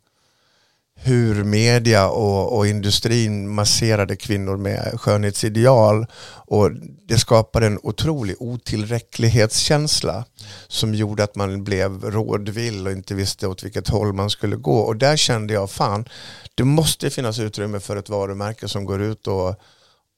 hur 1.01 1.45
media 1.45 2.09
och, 2.09 2.57
och 2.57 2.67
industrin 2.67 3.49
masserade 3.49 4.17
kvinnor 4.17 4.57
med 4.57 5.01
skönhetsideal. 5.01 6.07
Och 6.47 6.71
det 7.07 7.19
skapade 7.19 7.67
en 7.67 7.79
otrolig 7.83 8.37
otillräcklighetskänsla 8.39 10.25
som 10.69 10.95
gjorde 10.95 11.25
att 11.25 11.37
man 11.37 11.65
blev 11.65 12.05
rådvill 12.05 12.87
och 12.87 12.93
inte 12.93 13.15
visste 13.15 13.47
åt 13.47 13.65
vilket 13.65 13.89
håll 13.89 14.13
man 14.13 14.31
skulle 14.31 14.57
gå. 14.57 14.79
Och 14.79 14.97
där 14.97 15.17
kände 15.17 15.55
jag, 15.55 15.71
fan, 15.71 16.09
det 16.55 16.65
måste 16.65 17.11
finnas 17.11 17.39
utrymme 17.39 17.81
för 17.81 17.97
ett 17.97 18.09
varumärke 18.09 18.69
som 18.69 18.85
går 18.85 19.03
ut 19.03 19.27
och, 19.27 19.49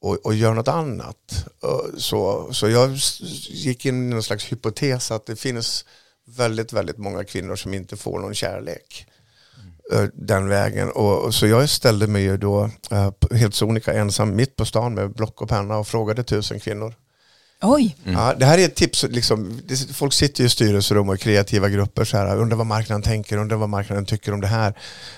och, 0.01 0.25
och 0.25 0.33
gör 0.33 0.53
något 0.53 0.67
annat. 0.67 1.45
Så, 1.97 2.49
så 2.53 2.69
jag 2.69 2.97
gick 3.49 3.85
in 3.85 4.07
i 4.07 4.13
någon 4.13 4.23
slags 4.23 4.51
hypotes 4.51 5.11
att 5.11 5.25
det 5.25 5.35
finns 5.35 5.85
väldigt, 6.27 6.73
väldigt 6.73 6.97
många 6.97 7.23
kvinnor 7.23 7.55
som 7.55 7.73
inte 7.73 7.97
får 7.97 8.19
någon 8.19 8.35
kärlek 8.35 9.07
den 10.13 10.47
vägen. 10.49 10.89
Och, 10.91 11.23
och 11.25 11.33
så 11.33 11.47
jag 11.47 11.69
ställde 11.69 12.07
mig 12.07 12.21
ju 12.23 12.37
då 12.37 12.69
eh, 12.91 13.11
p- 13.11 13.37
helt 13.37 13.55
sonika 13.55 13.93
ensam 13.93 14.35
mitt 14.35 14.55
på 14.55 14.65
stan 14.65 14.93
med 14.93 15.13
block 15.13 15.41
och 15.41 15.49
penna 15.49 15.77
och 15.77 15.87
frågade 15.87 16.23
tusen 16.23 16.59
kvinnor. 16.59 16.93
Oj, 17.63 17.97
Ja, 18.03 18.33
det 18.39 18.45
här 18.45 18.57
är 18.57 18.65
ett 18.65 18.75
tips, 18.75 19.03
liksom, 19.09 19.61
det, 19.67 19.75
folk 19.93 20.13
sitter 20.13 20.41
ju 20.41 20.47
i 20.47 20.49
styrelserum 20.49 21.09
och 21.09 21.19
kreativa 21.19 21.69
grupper 21.69 22.03
så 22.05 22.17
här, 22.17 22.37
undrar 22.37 22.57
vad 22.57 22.67
marknaden 22.67 23.01
tänker, 23.01 23.37
undrar 23.37 23.57
vad 23.57 23.69
marknaden 23.69 24.05
tycker 24.05 24.33
om 24.33 24.41
det 24.41 24.47
här. 24.47 24.73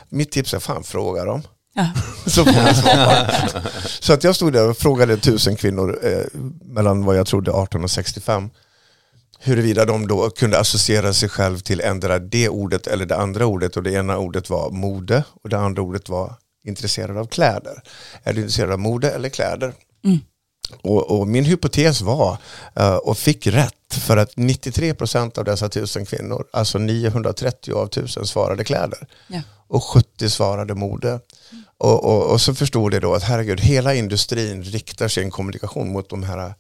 Mitt 0.10 0.32
tips 0.32 0.54
är 0.54 0.60
fan 0.60 0.84
fråga 0.84 1.26
dem. 1.26 1.42
ja. 1.74 1.88
Så, 2.26 2.46
får 2.46 2.64
ni 2.66 2.74
svar. 2.74 3.28
så 4.02 4.14
att 4.14 4.24
jag 4.24 4.36
stod 4.36 4.54
där 4.54 4.70
och 4.70 4.78
frågade 4.78 5.18
tusen 5.18 5.56
kvinnor 5.56 6.00
eh, 6.04 6.40
mellan 6.66 7.06
vad 7.06 7.18
jag 7.18 7.28
trodde 7.28 7.52
18 7.52 7.84
och 7.84 7.92
65 7.92 8.50
huruvida 9.44 9.86
de 9.86 10.08
då 10.08 10.30
kunde 10.30 10.60
associera 10.60 11.14
sig 11.14 11.30
själv 11.30 11.60
till 11.60 11.82
ändra 11.82 12.20
det 12.20 12.50
ordet 12.50 12.88
eller 12.88 13.06
det 13.06 13.18
andra 13.18 13.46
ordet 13.46 13.78
och 13.78 13.84
det 13.84 13.92
ena 13.92 14.18
ordet 14.18 14.50
var 14.50 14.72
mode 14.72 15.24
och 15.44 15.50
det 15.50 15.58
andra 15.58 15.82
ordet 15.82 16.10
var 16.10 16.34
intresserad 16.68 17.18
av 17.18 17.26
kläder. 17.26 17.82
Är 18.24 18.34
du 18.34 18.42
intresserad 18.42 18.72
av 18.72 18.80
mode 18.80 19.12
eller 19.12 19.30
kläder? 19.30 19.74
Och, 20.82 21.20
och 21.20 21.28
min 21.28 21.46
hypotes 21.46 22.02
var, 22.02 22.38
eh, 22.76 22.96
och 22.96 23.18
fick 23.18 23.48
rätt, 23.48 23.74
för 23.94 24.18
att 24.18 24.36
93% 24.36 25.38
av 25.40 25.46
dessa 25.46 25.70
tusen 25.70 26.06
kvinnor, 26.06 26.46
alltså 26.54 26.78
930 26.78 27.74
av 27.74 27.88
tusen 27.88 28.26
svarade 28.26 28.64
kläder 28.64 29.08
Ja. 29.28 29.42
och 29.68 29.84
70 29.84 30.30
svarade 30.30 30.76
mode. 30.76 31.20
Och, 31.78 32.06
och, 32.06 32.32
och 32.32 32.42
så 32.42 32.56
förstod 32.56 32.94
jag 32.94 33.02
då 33.02 33.14
att 33.14 33.24
herregud, 33.24 33.62
hela 33.62 33.94
industrin 33.94 34.64
riktar 34.64 35.08
sin 35.08 35.32
kommunikation 35.32 35.92
mot 35.92 36.10
de 36.10 36.24
här 36.24 36.54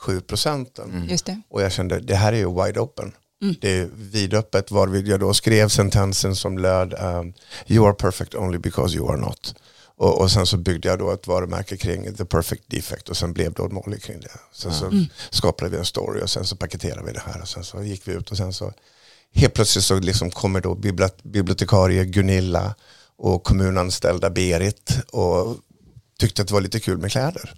7 0.00 0.20
procenten. 0.20 0.90
Det. 1.26 1.40
Och 1.50 1.62
jag 1.62 1.72
kände, 1.72 2.00
det 2.00 2.14
här 2.14 2.32
är 2.32 2.36
ju 2.36 2.64
wide 2.64 2.80
open. 2.80 3.12
Det 3.60 3.70
är 3.78 3.88
vidöppet 3.94 4.70
varvid 4.70 5.08
jag 5.08 5.20
då 5.20 5.34
skrev 5.34 5.68
sentensen 5.68 6.36
som 6.36 6.58
löd 6.58 6.94
um, 7.00 7.32
You 7.66 7.86
are 7.86 7.94
perfect 7.94 8.34
only 8.34 8.58
because 8.58 8.96
you 8.96 9.08
are 9.10 9.16
not. 9.20 9.54
Och, 9.96 10.20
och 10.20 10.30
sen 10.30 10.46
så 10.46 10.56
byggde 10.56 10.88
jag 10.88 10.98
då 10.98 11.10
ett 11.12 11.26
varumärke 11.26 11.76
kring 11.76 12.14
the 12.14 12.24
perfect 12.24 12.62
defect 12.66 13.08
och 13.08 13.16
sen 13.16 13.32
blev 13.32 13.52
det 13.52 13.62
Odd 13.62 13.72
Molly 13.72 13.98
kring 13.98 14.20
det. 14.20 14.30
Sen 14.52 14.72
så 14.72 14.90
skapade 15.30 15.70
vi 15.70 15.76
en 15.76 15.84
story 15.84 16.22
och 16.22 16.30
sen 16.30 16.44
så 16.44 16.56
paketerade 16.56 17.06
vi 17.06 17.12
det 17.12 17.22
här 17.26 17.40
och 17.42 17.48
sen 17.48 17.64
så 17.64 17.82
gick 17.82 18.08
vi 18.08 18.12
ut 18.12 18.30
och 18.30 18.36
sen 18.36 18.52
så 18.52 18.72
helt 19.34 19.54
plötsligt 19.54 19.84
så 19.84 19.98
liksom 19.98 20.30
kommer 20.30 20.60
då 20.60 20.74
bibli- 20.74 21.22
bibliotekarie 21.22 22.04
Gunilla 22.04 22.74
och 23.16 23.44
kommunanställda 23.44 24.30
Berit 24.30 24.98
och 25.12 25.56
tyckte 26.18 26.42
att 26.42 26.48
det 26.48 26.54
var 26.54 26.60
lite 26.60 26.80
kul 26.80 26.98
med 26.98 27.10
kläder. 27.12 27.54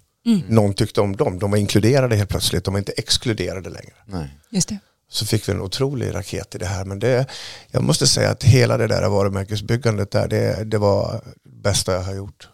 Någon 0.48 0.74
tyckte 0.74 1.00
om 1.00 1.16
dem, 1.16 1.38
de 1.38 1.50
var 1.50 1.58
inkluderade 1.58 2.16
helt 2.16 2.30
plötsligt, 2.30 2.64
de 2.64 2.74
var 2.74 2.78
inte 2.78 2.92
exkluderade 2.92 3.70
längre. 3.70 3.92
Nej. 4.06 4.38
Just 4.50 4.68
det. 4.68 4.78
Så 5.11 5.26
fick 5.26 5.48
vi 5.48 5.52
en 5.52 5.61
otrolig 5.61 6.14
raket 6.14 6.54
i 6.54 6.58
det 6.58 6.66
här. 6.66 6.85
Men 6.85 6.98
det, 6.98 7.26
jag 7.70 7.82
måste 7.82 8.06
säga 8.06 8.30
att 8.30 8.42
hela 8.42 8.76
det 8.76 8.87
där 8.87 9.08
varumärkesbyggandet 9.08 10.11
där, 10.11 10.28
det, 10.28 10.64
det 10.64 10.78
var 10.78 11.20
det 11.44 11.62
bästa 11.62 11.92
jag 11.92 12.02
har 12.02 12.14
gjort. 12.14 12.48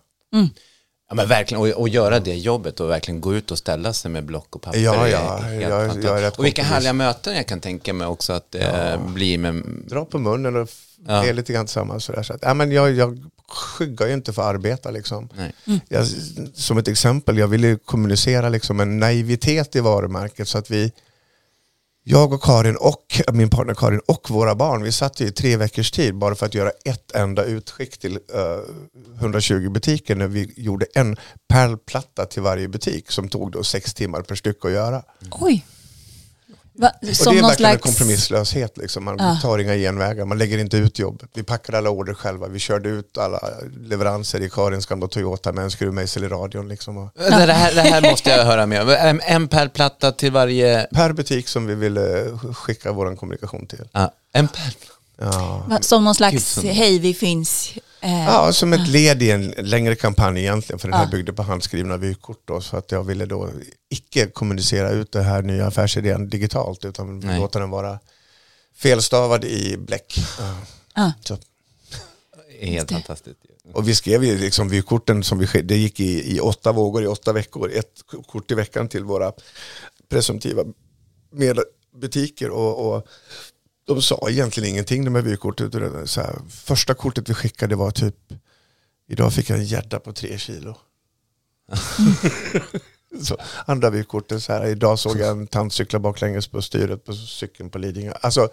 Ja, 1.09 1.15
men 1.15 1.29
verkligen, 1.29 1.61
och, 1.63 1.69
och 1.69 1.89
göra 1.89 2.21
det 2.21 2.35
jobbet 2.35 2.81
och 2.81 2.91
verkligen 2.91 3.21
gå 3.21 3.35
ut 3.35 3.51
och 3.51 3.59
ställa 3.59 3.93
sig 3.93 4.11
med 4.11 4.25
block 4.25 4.57
och 4.57 4.63
papper. 4.63 4.79
Ja, 4.79 5.07
är 5.07 5.11
ja, 5.13 5.37
helt 5.37 5.63
jag 5.63 5.85
är- 5.85 6.03
jag 6.05 6.19
är 6.19 6.23
rätt 6.23 6.39
och 6.39 6.45
vilka 6.45 6.63
härliga 6.63 6.93
möten 6.93 7.37
jag 7.37 7.47
kan 7.47 7.61
tänka 7.61 7.93
mig 7.93 8.07
också 8.07 8.33
att 8.33 8.51
det 8.53 9.01
blir 9.07 9.39
med... 9.39 9.63
Dra 9.89 10.05
på 10.05 10.19
munnen 10.19 10.57
och 10.57 10.69
Ja. 11.07 11.25
är 11.27 11.33
lite 11.33 11.53
grann 11.53 11.67
tillsammans. 11.67 12.05
Sådär. 12.05 12.23
Så 12.23 12.33
att, 12.33 12.39
ja, 12.43 12.55
men 12.55 12.73
jag, 12.73 12.93
jag 12.93 13.25
skyggar 13.49 14.07
ju 14.07 14.13
inte 14.15 14.33
för 14.33 14.43
att 14.43 14.49
arbeta. 14.49 14.91
Liksom. 14.91 15.29
Nej. 15.37 15.53
Jag, 15.89 16.07
som 16.55 16.79
ett 16.79 16.89
exempel, 16.89 17.39
jag 17.39 17.49
ville 17.49 17.79
kommunicera 17.85 18.49
liksom 18.49 18.81
en 18.81 18.99
naivitet 18.99 19.77
i 19.77 19.81
varumärket 19.81 20.49
så 20.49 20.59
att 20.59 20.71
vi 20.71 20.93
jag 22.11 22.33
och 22.33 22.43
Karin 22.43 22.77
och 22.77 23.21
min 23.33 23.51
partner 23.51 23.75
Karin 23.75 24.01
och 24.07 24.31
våra 24.31 24.55
barn, 24.55 24.83
vi 24.83 24.93
satt 24.93 25.21
i 25.21 25.33
tre 25.33 25.57
veckors 25.57 25.91
tid 25.91 26.15
bara 26.15 26.35
för 26.35 26.47
att 26.47 26.55
göra 26.55 26.71
ett 26.85 27.13
enda 27.13 27.45
utskick 27.45 27.99
till 27.99 28.19
eh, 28.35 28.41
uh, 28.41 28.59
120 29.19 29.71
butiker 29.71 30.17
när 30.17 30.27
vi 30.27 30.53
gjorde 30.57 30.87
en 30.95 31.17
pärlplatta 31.49 32.25
till 32.25 32.43
varje 32.43 32.69
butik 32.69 33.11
som 33.11 33.29
tog 33.29 33.53
då 33.53 33.65
sex 33.65 33.95
timmar 33.95 34.23
per 34.23 34.35
styck 34.35 34.65
att 34.65 34.71
göra. 34.71 35.03
Oj. 35.31 35.65
Va, 36.81 36.93
Och 37.11 37.17
som 37.17 37.33
det 37.35 37.39
är 37.39 37.43
verkligen 37.43 37.73
en 37.73 37.79
slags... 37.79 37.83
kompromisslöshet. 37.83 38.77
Liksom. 38.77 39.05
Man 39.05 39.17
Ja. 39.19 39.39
tar 39.43 39.59
inga 39.59 39.75
genvägar, 39.75 40.25
man 40.25 40.39
lägger 40.39 40.59
inte 40.59 40.77
ut 40.77 40.99
jobb. 40.99 41.23
Vi 41.35 41.43
packade 41.43 41.79
alla 41.79 41.91
order 41.91 42.15
själva, 42.15 42.49
vi 42.49 42.59
körde 42.59 42.89
ut 42.89 43.19
alla 43.19 43.41
leveranser 43.85 44.41
i 44.41 44.51
Karins 44.51 44.87
gamla 44.87 45.07
Toyota 45.09 45.53
med 45.53 45.65
en 45.65 45.71
skruvmejsel 45.71 46.25
i 46.25 46.29
radion. 46.29 46.69
Liksom. 46.69 46.97
Och 46.99 47.11
Det, 47.17 47.31
här, 47.53 47.75
det 47.75 47.81
här 47.81 48.11
måste 48.11 48.31
jag 48.31 48.45
höra 48.45 48.67
med 48.67 48.83
om. 48.83 48.89
En, 48.91 49.21
en 49.21 49.49
pärlplatta 49.49 50.13
till 50.13 50.33
varje... 50.33 50.87
per 50.95 51.13
butik 51.13 51.49
som 51.49 51.67
vi 51.67 51.75
ville 51.75 52.25
skicka 52.55 52.93
vår 52.93 53.17
kommunikation 53.17 53.67
till. 53.67 53.89
Ja, 53.93 54.13
en 54.33 54.49
pärlplatta. 54.49 54.95
Ja. 55.21 55.79
Som 55.81 56.05
någon 56.05 56.11
Gud, 56.13 56.17
slags, 56.17 56.49
som- 56.53 56.65
hej 56.69 56.99
vi 56.99 57.15
finns. 57.15 57.71
Eh, 58.01 58.25
Ja, 58.25 58.53
som 58.53 58.73
ett 58.73 58.89
led 58.89 59.23
i 59.23 59.31
en 59.31 59.55
längre 59.59 59.95
kampanj 59.95 60.39
egentligen, 60.41 60.79
för 60.79 60.89
den 60.89 60.97
här 60.99 61.05
Ja. 61.05 61.11
byggde 61.11 61.33
på 61.33 61.43
handskrivna 61.43 61.97
vykort. 61.97 62.43
Då, 62.45 62.61
så 62.61 62.77
att 62.77 62.93
jag 62.93 63.05
ville 63.05 63.27
då 63.27 63.51
icke 63.91 64.27
kommunicera 64.27 64.91
ut 64.91 65.13
den 65.13 65.25
här 65.25 65.43
nya 65.43 65.67
affärsidén 65.67 66.29
digitalt, 66.29 66.85
utan 66.85 67.21
Nej. 67.21 67.41
låta 67.41 67.59
den 67.59 67.71
vara 67.71 67.99
felstavad 68.77 69.45
i 69.45 69.77
bläck. 69.77 70.15
Ja. 70.39 70.55
Ja. 70.95 71.13
Så. 71.25 71.39
Det 72.49 72.65
är 72.67 72.71
helt 72.71 72.91
fantastiskt. 72.93 73.37
Och 73.75 73.89
vi 73.89 73.95
skrev 73.95 74.25
ju 74.25 74.39
liksom 74.39 74.69
vykorten 74.69 75.25
som 75.25 75.39
vi 75.39 75.47
skick- 75.47 75.63
det 75.69 75.77
gick 75.77 76.01
i, 76.01 76.37
i 76.37 76.41
åtta 76.41 76.73
vågor 76.73 77.03
i 77.03 77.07
åtta 77.07 77.33
veckor, 77.33 77.71
ett 77.73 78.03
kort 78.27 78.51
i 78.51 78.55
veckan 78.55 78.89
till 78.89 79.05
våra 79.05 79.33
presumtiva 80.09 80.63
medbutiker. 81.33 82.51
Och, 82.51 82.87
och 82.97 83.07
de 83.89 84.03
sa 84.03 84.29
egentligen 84.31 84.69
ingenting 84.69 85.05
de 85.05 85.15
här 85.15 85.23
var 85.23 86.07
Så 86.07 86.21
här, 86.21 86.39
första 86.51 86.95
kortet 86.95 87.31
vi 87.31 87.35
skickade 87.35 87.77
var 87.77 87.91
typ, 87.91 88.15
idag 89.09 89.33
fick 89.33 89.51
jag 89.51 89.59
en 89.59 89.65
gädda 89.65 90.01
på 90.01 90.13
tre 90.13 90.39
kilo. 90.39 90.77
så, 93.23 93.37
andra 93.67 93.91
vykortet, 93.91 94.43
så 94.43 94.53
här, 94.53 94.67
idag 94.67 94.99
såg 94.99 95.19
jag 95.19 95.31
en 95.31 95.47
tant 95.47 95.73
cykla 95.73 95.99
baklänges 95.99 96.49
på 96.49 96.63
styret 96.63 97.05
på 97.05 97.13
cykeln 97.13 97.71
på 97.71 97.79
Lidingö. 97.79 98.13
Alltså, 98.21 98.49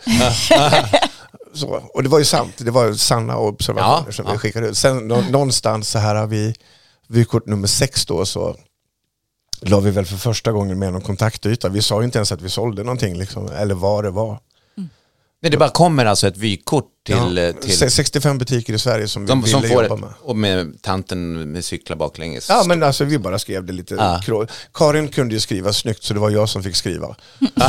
så, 1.54 1.67
och 1.93 2.04
det 2.04 2.10
var 2.10 2.19
ju 2.19 2.26
sant, 2.26 2.54
det 2.58 2.71
var 2.71 2.93
sanna 2.93 3.38
observationer 3.38 4.04
Ja, 4.08 4.12
som 4.12 4.26
ja. 4.26 4.32
vi 4.32 4.38
skickade 4.38 4.67
ut. 4.67 4.78
Sen 4.78 5.08
nå- 5.08 5.21
någonstans 5.30 5.89
så 5.89 6.00
här 6.00 6.15
har 6.15 6.28
vi 6.28 6.54
vykort 7.08 7.45
nummer 7.45 7.67
sex 7.67 8.06
då 8.06 8.26
så 8.26 8.56
la 9.62 9.80
vi 9.80 9.91
väl 9.91 10.06
för 10.06 10.17
första 10.17 10.52
gången 10.52 10.80
med 10.80 10.93
någon 10.93 11.02
kontaktyta. 11.02 11.69
Vi 11.69 11.82
sa 11.82 12.00
ju 12.00 12.06
inte 12.06 12.17
ens 12.17 12.32
att 12.32 12.41
vi 12.41 12.50
sålde 12.50 12.84
någonting 12.84 13.17
liksom, 13.17 13.48
eller 13.48 13.76
vad 13.76 14.04
det 14.04 14.12
var. 14.12 14.39
Nej, 15.41 15.52
det 15.52 15.58
bara 15.58 15.69
kommer 15.69 16.06
alltså 16.06 16.28
ett 16.28 16.38
vykort 16.38 16.89
till... 17.06 17.38
Ja, 17.38 17.43
eh, 17.43 17.56
till 17.56 17.78
Se- 17.78 17.89
65 17.89 18.38
butiker 18.38 18.74
i 18.74 18.80
Sverige 18.80 19.08
som 19.08 19.21
vi 19.21 19.28
de 19.28 19.43
som 19.48 19.62
ville 19.62 19.74
får 19.74 19.84
jobba 19.84 19.95
ett, 19.95 20.02
med. 20.02 20.10
och 20.21 20.36
med 20.38 20.82
tanten 20.82 21.52
med 21.52 21.65
cyklar 21.65 21.98
baklänges. 21.98 22.50
Ja 22.50 22.63
men 22.67 22.84
alltså 22.84 23.04
vi 23.04 23.17
bara 23.19 23.39
skrev 23.39 23.65
det 23.65 23.74
lite 23.74 23.95
krå- 23.95 24.48
Karin 24.74 25.08
kunde 25.08 25.34
ju 25.34 25.39
skriva 25.39 25.74
snyggt 25.74 26.04
så 26.04 26.13
det 26.13 26.19
var 26.19 26.30
jag 26.30 26.50
som 26.50 26.63
fick 26.63 26.76
skriva. 26.76 27.15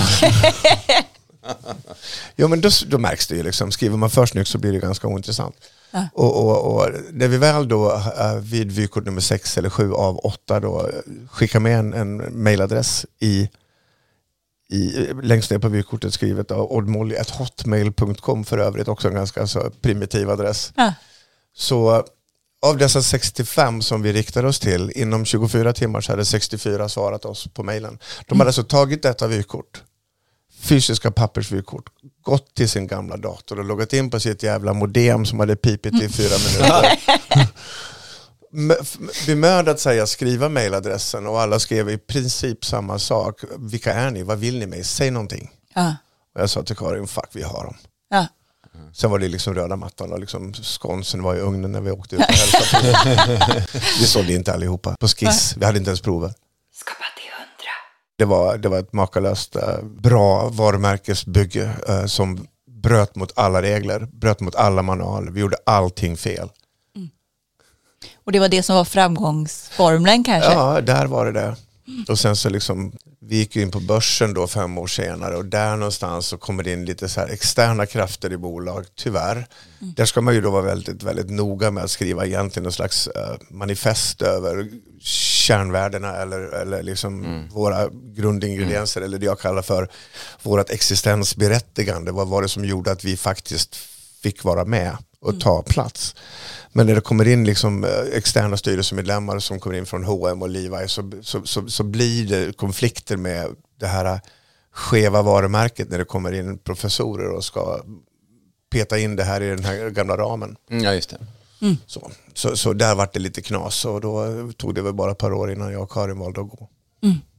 ja 2.36 2.48
men 2.48 2.60
då, 2.60 2.68
då 2.86 2.98
märks 2.98 3.26
det 3.26 3.36
ju 3.36 3.42
liksom, 3.42 3.72
skriver 3.72 3.96
man 3.96 4.10
för 4.10 4.26
snyggt 4.26 4.48
så 4.48 4.58
blir 4.58 4.72
det 4.72 4.78
ganska 4.78 5.06
ointressant. 5.08 5.56
Och, 6.12 6.36
och, 6.44 6.74
och 6.76 6.90
när 7.12 7.28
vi 7.28 7.36
väl 7.38 7.68
då 7.68 7.92
äh, 8.18 8.34
vid 8.40 8.72
vykort 8.72 9.04
nummer 9.04 9.20
sex 9.20 9.58
eller 9.58 9.70
sju 9.70 9.92
av 9.92 10.18
åtta 10.18 10.60
då 10.60 10.80
äh, 10.80 10.94
skickar 11.30 11.60
med 11.60 11.78
en, 11.78 11.92
en 11.94 12.42
mailadress 12.42 13.06
i, 13.20 13.48
i, 14.68 15.08
längst 15.22 15.50
ner 15.50 15.58
på 15.58 15.68
vykortet 15.68 16.14
skrivet 16.14 16.50
av 16.50 16.72
oddmolly.hotmail.com 16.72 18.44
för 18.44 18.58
övrigt 18.58 18.88
också 18.88 19.08
en 19.08 19.14
ganska 19.14 19.46
så 19.46 19.70
primitiv 19.80 20.30
adress. 20.30 20.72
Ja. 20.76 20.94
Så 21.54 22.04
av 22.62 22.76
dessa 22.76 23.02
65 23.02 23.82
som 23.82 24.02
vi 24.02 24.12
riktade 24.12 24.48
oss 24.48 24.60
till, 24.60 24.92
inom 24.94 25.24
24 25.24 25.72
timmar 25.72 26.00
så 26.00 26.12
hade 26.12 26.24
64 26.24 26.88
svarat 26.88 27.24
oss 27.24 27.48
på 27.54 27.62
mejlen. 27.62 27.98
De 28.26 28.38
hade 28.38 28.48
alltså 28.48 28.64
tagit 28.64 29.02
detta 29.02 29.26
vykort, 29.26 29.82
fysiska 30.60 31.10
pappersvykort, 31.10 31.84
gått 32.22 32.54
till 32.54 32.68
sin 32.68 32.86
gamla 32.86 33.16
dator 33.16 33.58
och 33.58 33.64
loggat 33.64 33.92
in 33.92 34.10
på 34.10 34.20
sitt 34.20 34.42
jävla 34.42 34.72
modem 34.72 35.26
som 35.26 35.40
hade 35.40 35.56
pipit 35.56 36.02
i 36.02 36.08
fyra 36.08 36.34
minuter. 36.46 36.98
Bemödat 39.26 39.80
sig 39.80 40.00
att 40.00 40.08
skriva 40.08 40.48
mejladressen 40.48 41.26
och 41.26 41.40
alla 41.40 41.58
skrev 41.58 41.90
i 41.90 41.98
princip 41.98 42.64
samma 42.64 42.98
sak. 42.98 43.40
Vilka 43.58 43.94
är 43.94 44.10
ni? 44.10 44.22
Vad 44.22 44.38
vill 44.38 44.58
ni 44.58 44.66
mig? 44.66 44.84
Säg 44.84 45.10
någonting. 45.10 45.50
Ja. 45.74 45.96
Och 46.34 46.40
jag 46.40 46.50
sa 46.50 46.62
till 46.62 46.76
Karin, 46.76 47.06
fuck 47.06 47.30
vi 47.32 47.42
har 47.42 47.64
dem. 47.64 47.76
Ja. 48.10 48.26
Sen 48.92 49.10
var 49.10 49.18
det 49.18 49.28
liksom 49.28 49.54
röda 49.54 49.76
mattan 49.76 50.12
och 50.12 50.20
liksom 50.20 50.54
skonsen 50.54 51.22
var 51.22 51.34
i 51.34 51.40
ugnen 51.40 51.72
när 51.72 51.80
vi 51.80 51.90
åkte 51.90 52.16
ut 52.16 52.22
och 52.28 52.34
hälsade 52.34 52.92
på. 52.92 53.78
Vi 54.00 54.06
sålde 54.06 54.32
inte 54.32 54.52
allihopa 54.52 54.96
på 55.00 55.08
skiss. 55.08 55.54
Vi 55.56 55.64
hade 55.64 55.78
inte 55.78 55.90
ens 55.90 56.00
prover. 56.00 56.34
Skapa 56.74 57.04
till 57.16 57.30
hundra. 57.32 57.72
Det 58.18 58.24
var, 58.24 58.58
det 58.58 58.68
var 58.68 58.78
ett 58.78 58.92
makalöst 58.92 59.56
eh, 59.56 59.82
bra 59.82 60.48
varumärkesbygge 60.48 61.70
eh, 61.88 62.06
som 62.06 62.46
bröt 62.82 63.16
mot 63.16 63.32
alla 63.36 63.62
regler, 63.62 64.08
bröt 64.12 64.40
mot 64.40 64.54
alla 64.54 64.82
manualer. 64.82 65.32
Vi 65.32 65.40
gjorde 65.40 65.56
allting 65.66 66.16
fel. 66.16 66.48
Och 68.24 68.32
det 68.32 68.38
var 68.38 68.48
det 68.48 68.62
som 68.62 68.76
var 68.76 68.84
framgångsformeln 68.84 70.24
kanske? 70.24 70.52
Ja, 70.52 70.80
där 70.80 71.06
var 71.06 71.26
det 71.26 71.32
det. 71.32 71.56
Och 72.08 72.18
sen 72.18 72.36
så 72.36 72.48
liksom, 72.48 72.92
vi 73.20 73.36
gick 73.36 73.56
in 73.56 73.70
på 73.70 73.80
börsen 73.80 74.34
då 74.34 74.46
fem 74.46 74.78
år 74.78 74.86
senare 74.86 75.36
och 75.36 75.44
där 75.44 75.76
någonstans 75.76 76.26
så 76.26 76.36
kommer 76.36 76.62
det 76.62 76.72
in 76.72 76.84
lite 76.84 77.08
så 77.08 77.20
här 77.20 77.28
externa 77.28 77.86
krafter 77.86 78.32
i 78.32 78.36
bolag, 78.36 78.84
tyvärr. 78.94 79.46
Där 79.78 80.04
ska 80.04 80.20
man 80.20 80.34
ju 80.34 80.40
då 80.40 80.50
vara 80.50 80.62
väldigt, 80.62 81.02
väldigt 81.02 81.30
noga 81.30 81.70
med 81.70 81.84
att 81.84 81.90
skriva 81.90 82.26
egentligen 82.26 82.62
någon 82.62 82.72
slags 82.72 83.06
eh, 83.06 83.36
manifest 83.50 84.22
över 84.22 84.68
kärnvärdena 85.00 86.16
eller, 86.16 86.40
eller 86.40 86.82
liksom 86.82 87.44
våra 87.52 87.88
grundingredienser 87.92 89.00
eller 89.00 89.18
det 89.18 89.26
jag 89.26 89.40
kallar 89.40 89.62
för 89.62 89.88
vårt 90.42 90.70
existensberättigande. 90.70 92.12
Vad 92.12 92.28
var 92.28 92.42
det 92.42 92.48
som 92.48 92.64
gjorde 92.64 92.92
att 92.92 93.04
vi 93.04 93.16
faktiskt 93.16 93.76
fick 94.22 94.44
vara 94.44 94.64
med 94.64 94.96
och 95.20 95.40
ta 95.40 95.62
plats? 95.62 96.14
Men 96.76 96.86
när 96.86 96.94
det 96.94 97.00
kommer 97.00 97.28
in 97.28 97.44
liksom 97.44 97.84
eh, 97.84 97.90
externa 98.12 98.56
styrelsemedlemmar 98.56 99.38
som 99.38 99.60
kommer 99.60 99.76
in 99.76 99.86
från 99.86 100.04
H&M 100.04 100.42
och 100.42 100.48
Levi 100.48 100.88
så, 100.88 101.10
så, 101.22 101.46
så, 101.46 101.68
så 101.68 101.84
blir 101.84 102.26
det 102.28 102.56
konflikter 102.56 103.16
med 103.16 103.46
det 103.80 103.86
här 103.86 104.04
eh, 104.04 104.18
skeva 104.70 105.22
varumärket 105.22 105.90
när 105.90 105.98
det 105.98 106.04
kommer 106.04 106.32
in 106.32 106.58
professorer 106.58 107.30
och 107.30 107.44
ska 107.44 107.80
peta 108.70 108.98
in 108.98 109.16
det 109.16 109.24
här 109.24 109.40
i 109.40 109.48
den 109.48 109.64
här 109.64 109.90
gamla 109.90 110.16
ramen. 110.16 110.56
Mm, 110.70 110.84
Ja, 110.84 110.94
just 110.94 111.10
det. 111.10 111.18
Så, 111.86 112.10
så, 112.34 112.56
så 112.56 112.72
där 112.72 112.94
vart 112.94 113.12
det 113.14 113.20
lite 113.20 113.42
knas 113.42 113.84
och 113.84 114.00
då 114.00 114.26
tog 114.56 114.74
det 114.74 114.82
väl 114.82 114.94
bara 114.94 115.10
ett 115.12 115.18
par 115.18 115.32
år 115.32 115.52
innan 115.52 115.72
jag 115.72 115.82
och 115.82 115.90
Karin 115.92 116.18
valde 116.18 116.40
att 116.40 116.48
gå. 116.48 116.68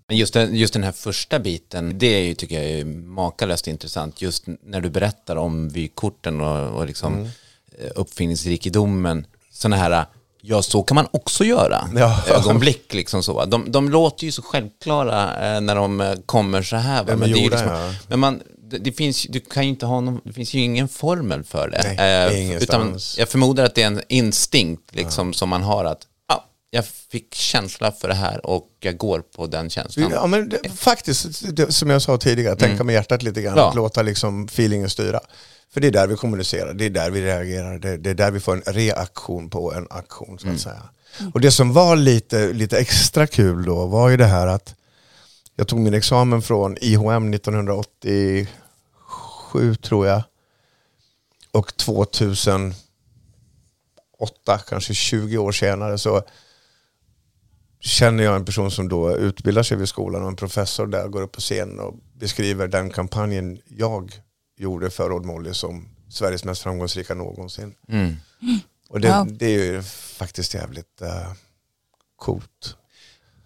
Men 0.07 0.17
just 0.17 0.33
den, 0.33 0.55
just 0.55 0.73
den 0.73 0.83
här 0.83 0.91
första 0.91 1.39
biten, 1.39 1.97
det 1.99 2.07
är 2.07 2.23
ju, 2.23 2.33
tycker 2.33 2.55
jag 2.61 2.79
är 2.79 2.85
makalöst 2.85 3.67
intressant. 3.67 4.21
Just 4.21 4.43
när 4.63 4.81
du 4.81 4.89
berättar 4.89 5.35
om 5.35 5.69
vykorten 5.69 6.41
och, 6.41 6.79
och 6.79 6.87
liksom 6.87 7.13
Mm. 7.13 7.27
Eh, 7.81 7.89
uppfinningsrikedomen. 7.95 9.25
Sådana 9.51 9.75
här, 9.75 10.05
ja 10.41 10.61
så 10.61 10.83
kan 10.83 10.95
man 10.95 11.07
också 11.11 11.43
göra. 11.45 11.89
Ja. 11.95 12.23
Ögonblick 12.27 12.93
liksom 12.93 13.23
så. 13.23 13.45
De, 13.45 13.71
de 13.71 13.89
låter 13.89 14.25
ju 14.25 14.31
så 14.31 14.41
självklara 14.41 15.55
eh, 15.55 15.61
när 15.61 15.75
de 15.75 16.01
eh, 16.01 16.13
kommer 16.25 16.61
så 16.61 16.75
här. 16.75 17.01
Är 17.01 17.15
Men, 17.15 17.19
det 17.19 17.27
gjorda, 17.39 17.55
liksom, 17.57 17.71
ja. 17.73 17.93
men 18.07 18.19
man, 18.19 18.41
det, 18.69 18.77
det 18.77 18.91
finns, 18.91 19.23
du 19.29 19.39
kan 19.39 19.63
ju 19.63 19.69
inte 19.69 19.85
ha 19.85 20.01
någon, 20.01 20.21
det 20.23 20.33
finns 20.33 20.53
ju 20.53 20.59
ingen 20.59 20.87
formel 20.87 21.43
för 21.43 21.69
det. 21.69 21.95
Nej, 21.97 22.27
Eh, 22.27 22.41
ingenstans. 22.45 23.15
jag 23.19 23.29
förmodar 23.29 23.65
att 23.65 23.75
det 23.75 23.81
är 23.83 23.87
en 23.87 24.01
instinkt 24.09 24.95
liksom, 24.95 25.33
som 25.33 25.49
man 25.49 25.63
har 25.63 25.85
att 25.85 26.01
ja, 26.29 26.45
jag 26.69 26.85
fick 27.11 27.35
känsla 27.35 27.91
för 27.91 28.07
det 28.07 28.13
här 28.13 28.45
och 28.45 28.67
jag 28.79 28.97
går 28.97 29.19
på 29.35 29.47
den 29.47 29.69
känslan. 29.69 30.11
Ja, 30.13 30.27
men 30.27 30.49
det, 30.49 30.69
faktiskt, 30.75 31.55
det, 31.55 31.71
som 31.73 31.89
jag 31.89 32.01
sa 32.01 32.17
tidigare, 32.17 32.55
tänka 32.55 32.83
med 32.83 32.93
hjärtat 32.93 33.23
lite 33.23 33.41
grann, 33.41 33.57
Ja. 33.57 33.69
att 33.69 33.75
låta 33.75 34.01
liksom 34.01 34.45
feelingen 34.45 34.89
styra. 34.89 35.19
För 35.73 35.81
det 35.81 35.87
är 35.87 35.91
där 35.91 36.07
vi 36.07 36.15
kommunicerar, 36.15 36.73
det 36.73 36.85
är 36.85 36.89
där 36.89 37.11
vi 37.11 37.21
reagerar, 37.21 37.79
det, 37.79 37.97
det 37.97 38.09
är 38.09 38.13
där 38.13 38.31
vi 38.31 38.39
får 38.39 38.53
en 38.55 38.73
reaktion 38.73 39.49
på 39.49 39.73
en 39.73 39.87
aktion 39.89 40.39
så 40.39 40.49
att 40.49 40.59
säga. 40.59 40.83
Och 41.33 41.41
det 41.41 41.51
som 41.51 41.73
var 41.73 41.95
lite, 41.95 42.53
lite 42.53 42.77
extra 42.77 43.27
kul 43.27 43.65
då 43.65 43.85
var 43.85 44.09
ju 44.09 44.17
det 44.17 44.25
här 44.25 44.47
att 44.47 44.75
jag 45.55 45.67
tog 45.67 45.79
min 45.79 45.93
examen 45.93 46.41
från 46.41 46.77
IHM 46.81 47.33
1987 47.33 48.47
tror 49.81 50.07
jag. 50.07 50.23
Och 51.51 51.77
2008, 51.77 52.73
kanske 54.69 54.93
20 54.93 55.37
år 55.37 55.51
senare 55.51 55.97
så 55.97 56.23
känner 57.79 58.23
jag 58.23 58.35
en 58.35 58.45
person 58.45 58.71
som 58.71 58.89
då 58.89 59.15
utbildar 59.15 59.63
sig 59.63 59.77
vid 59.77 59.89
skolan 59.89 60.21
och 60.21 60.27
en 60.27 60.35
professor 60.35 60.87
där 60.87 61.07
går 61.07 61.21
upp 61.21 61.31
på 61.31 61.41
scenen 61.41 61.79
och 61.79 61.93
beskriver 62.13 62.67
den 62.67 62.89
kampanjen 62.89 63.59
jag 63.67 64.21
gjorde 64.57 64.89
för 64.89 65.11
Odd 65.11 65.25
Molly 65.25 65.53
som 65.53 65.89
Sveriges 66.09 66.43
mest 66.43 66.61
framgångsrika 66.61 67.13
någonsin. 67.13 67.73
Mm. 67.89 68.15
Och 68.89 68.99
det, 69.01 69.17
Wow. 69.17 69.37
det 69.37 69.45
är 69.45 69.73
ju 69.73 69.81
faktiskt 70.17 70.53
jävligt 70.53 71.01
uh, 71.01 71.33
coolt. 72.15 72.75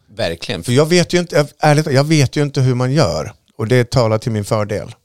Verkligen. 0.08 0.64
För 0.64 0.72
jag 0.72 0.86
vet 0.86 1.14
ju 1.14 1.20
inte, 1.20 1.48
ärligt, 1.60 1.86
jag 1.86 2.04
vet 2.04 2.36
ju 2.36 2.42
inte 2.44 2.62
hur 2.62 2.76
man 2.76 2.92
gör. 2.92 3.34
Och 3.56 3.68
det 3.68 3.90
talar 3.92 4.18
till 4.18 4.32
min 4.32 4.46
fördel. 4.46 4.96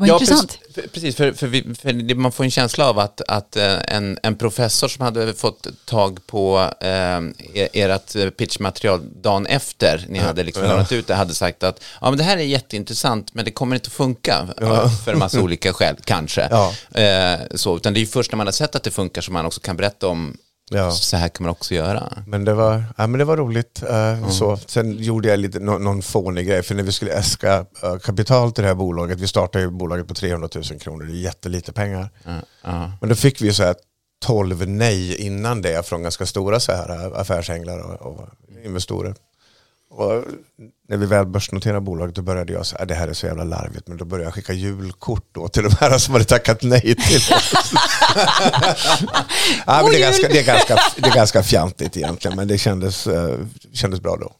Vad 0.00 0.08
intressant. 0.08 0.58
Precis, 0.92 1.16
för, 1.16 1.32
för, 1.32 1.38
för, 1.38 1.46
vi, 1.46 1.74
för 1.74 2.14
man 2.14 2.32
får 2.32 2.44
en 2.44 2.50
känsla 2.50 2.88
av 2.88 2.98
att, 2.98 3.20
att 3.28 3.56
eh, 3.56 3.78
en, 3.86 4.18
en 4.22 4.36
professor 4.36 4.88
som 4.88 5.04
hade 5.04 5.34
fått 5.34 5.66
tag 5.84 6.26
på 6.26 6.70
eh, 6.80 6.88
er- 7.54 7.68
ert 7.72 8.36
pitchmaterial 8.36 9.00
dagen 9.22 9.46
efter 9.46 10.04
ni 10.08 10.18
hade 10.18 10.42
liksom 10.42 10.62
ja. 10.62 10.68
lämnat 10.68 10.92
ut 10.92 11.06
det 11.06 11.14
hade 11.14 11.34
sagt 11.34 11.62
att 11.62 11.82
ja, 12.00 12.10
men 12.10 12.18
det 12.18 12.24
här 12.24 12.36
är 12.36 12.42
jätteintressant 12.42 13.34
men 13.34 13.44
det 13.44 13.50
kommer 13.50 13.76
inte 13.76 13.86
att 13.86 13.92
funka 13.92 14.48
ja. 14.60 14.90
för 15.04 15.12
en 15.12 15.18
massa 15.18 15.40
olika 15.40 15.72
skäl, 15.72 15.96
kanske. 16.04 16.48
Ja. 16.50 17.00
Eh, 17.00 17.40
så, 17.54 17.76
utan 17.76 17.94
det 17.94 17.98
är 17.98 18.02
ju 18.02 18.06
först 18.06 18.32
när 18.32 18.36
man 18.36 18.46
har 18.46 18.52
sett 18.52 18.74
att 18.74 18.82
det 18.82 18.90
funkar 18.90 19.22
som 19.22 19.34
man 19.34 19.46
också 19.46 19.60
kan 19.60 19.76
berätta 19.76 20.08
om 20.08 20.36
Ja. 20.72 20.90
så 20.90 21.16
här 21.16 21.28
kan 21.28 21.44
man 21.44 21.50
också 21.50 21.74
göra. 21.74 22.12
Men 22.26 22.44
det 22.44 22.54
var, 22.54 22.84
ja, 22.96 23.06
men 23.06 23.18
det 23.18 23.24
var 23.24 23.36
roligt. 23.36 23.82
eh, 23.82 24.28
så. 24.30 24.56
Sen 24.66 24.96
gjorde 24.98 25.28
jag 25.28 25.38
lite, 25.38 25.58
nå- 25.60 25.78
någon 25.78 26.02
fånig 26.02 26.46
grej, 26.46 26.62
för 26.62 26.74
när 26.74 26.82
vi 26.82 26.92
skulle 26.92 27.12
äska 27.12 27.66
eh, 27.82 27.96
kapital 27.98 28.52
till 28.52 28.62
det 28.62 28.68
här 28.68 28.74
bolaget, 28.74 29.20
vi 29.20 29.26
startade 29.28 29.64
ju 29.64 29.70
bolaget 29.70 30.08
på 30.08 30.14
300 30.14 30.48
000 30.54 30.64
kronor, 30.80 31.04
det 31.04 31.12
är 31.12 31.14
jättelite 31.16 31.72
pengar. 31.72 32.10
Ja. 32.64 32.92
Men 33.00 33.08
då 33.08 33.14
fick 33.14 33.42
vi 33.42 33.52
så 33.52 33.62
här 33.62 33.74
12 34.26 34.68
nej 34.68 35.16
innan 35.26 35.62
det 35.62 35.86
från 35.86 36.02
ganska 36.02 36.26
stora 36.26 36.60
så 36.60 36.72
här 36.72 37.20
affärsänglar 37.20 37.78
och, 37.78 38.12
och 38.12 38.28
investorer. 38.64 39.14
Och 39.90 40.24
när 40.88 40.96
vi 40.96 41.06
väl 41.06 41.26
börsnoterade 41.26 41.80
bolaget 41.80 42.14
då 42.14 42.22
började 42.22 42.52
jag 42.52 42.66
säga 42.66 42.82
att 42.82 42.88
det 42.88 42.94
här 42.94 43.08
är 43.08 43.12
så 43.12 43.26
jävla 43.26 43.44
larvigt 43.44 43.88
men 43.88 43.96
då 43.96 44.04
började 44.04 44.26
jag 44.26 44.34
skicka 44.34 44.52
julkort 44.52 45.28
då 45.32 45.48
till 45.48 45.62
de 45.62 45.70
här 45.80 45.98
som 45.98 46.14
hade 46.14 46.24
tackat 46.24 46.62
nej 46.62 46.80
till 46.80 47.34
oss. 47.34 47.52
ja, 49.66 49.82
men 49.82 49.90
det, 49.90 49.96
är 49.96 50.00
ganska, 50.00 50.28
det, 50.28 50.38
är 50.38 50.44
ganska, 50.44 50.78
det 50.96 51.08
är 51.08 51.14
ganska 51.14 51.42
fjantigt 51.42 51.96
egentligen 51.96 52.36
men 52.36 52.48
det 52.48 52.58
kändes, 52.58 53.06
eh, 53.06 53.38
kändes 53.72 54.00
bra 54.00 54.16
då. 54.16 54.32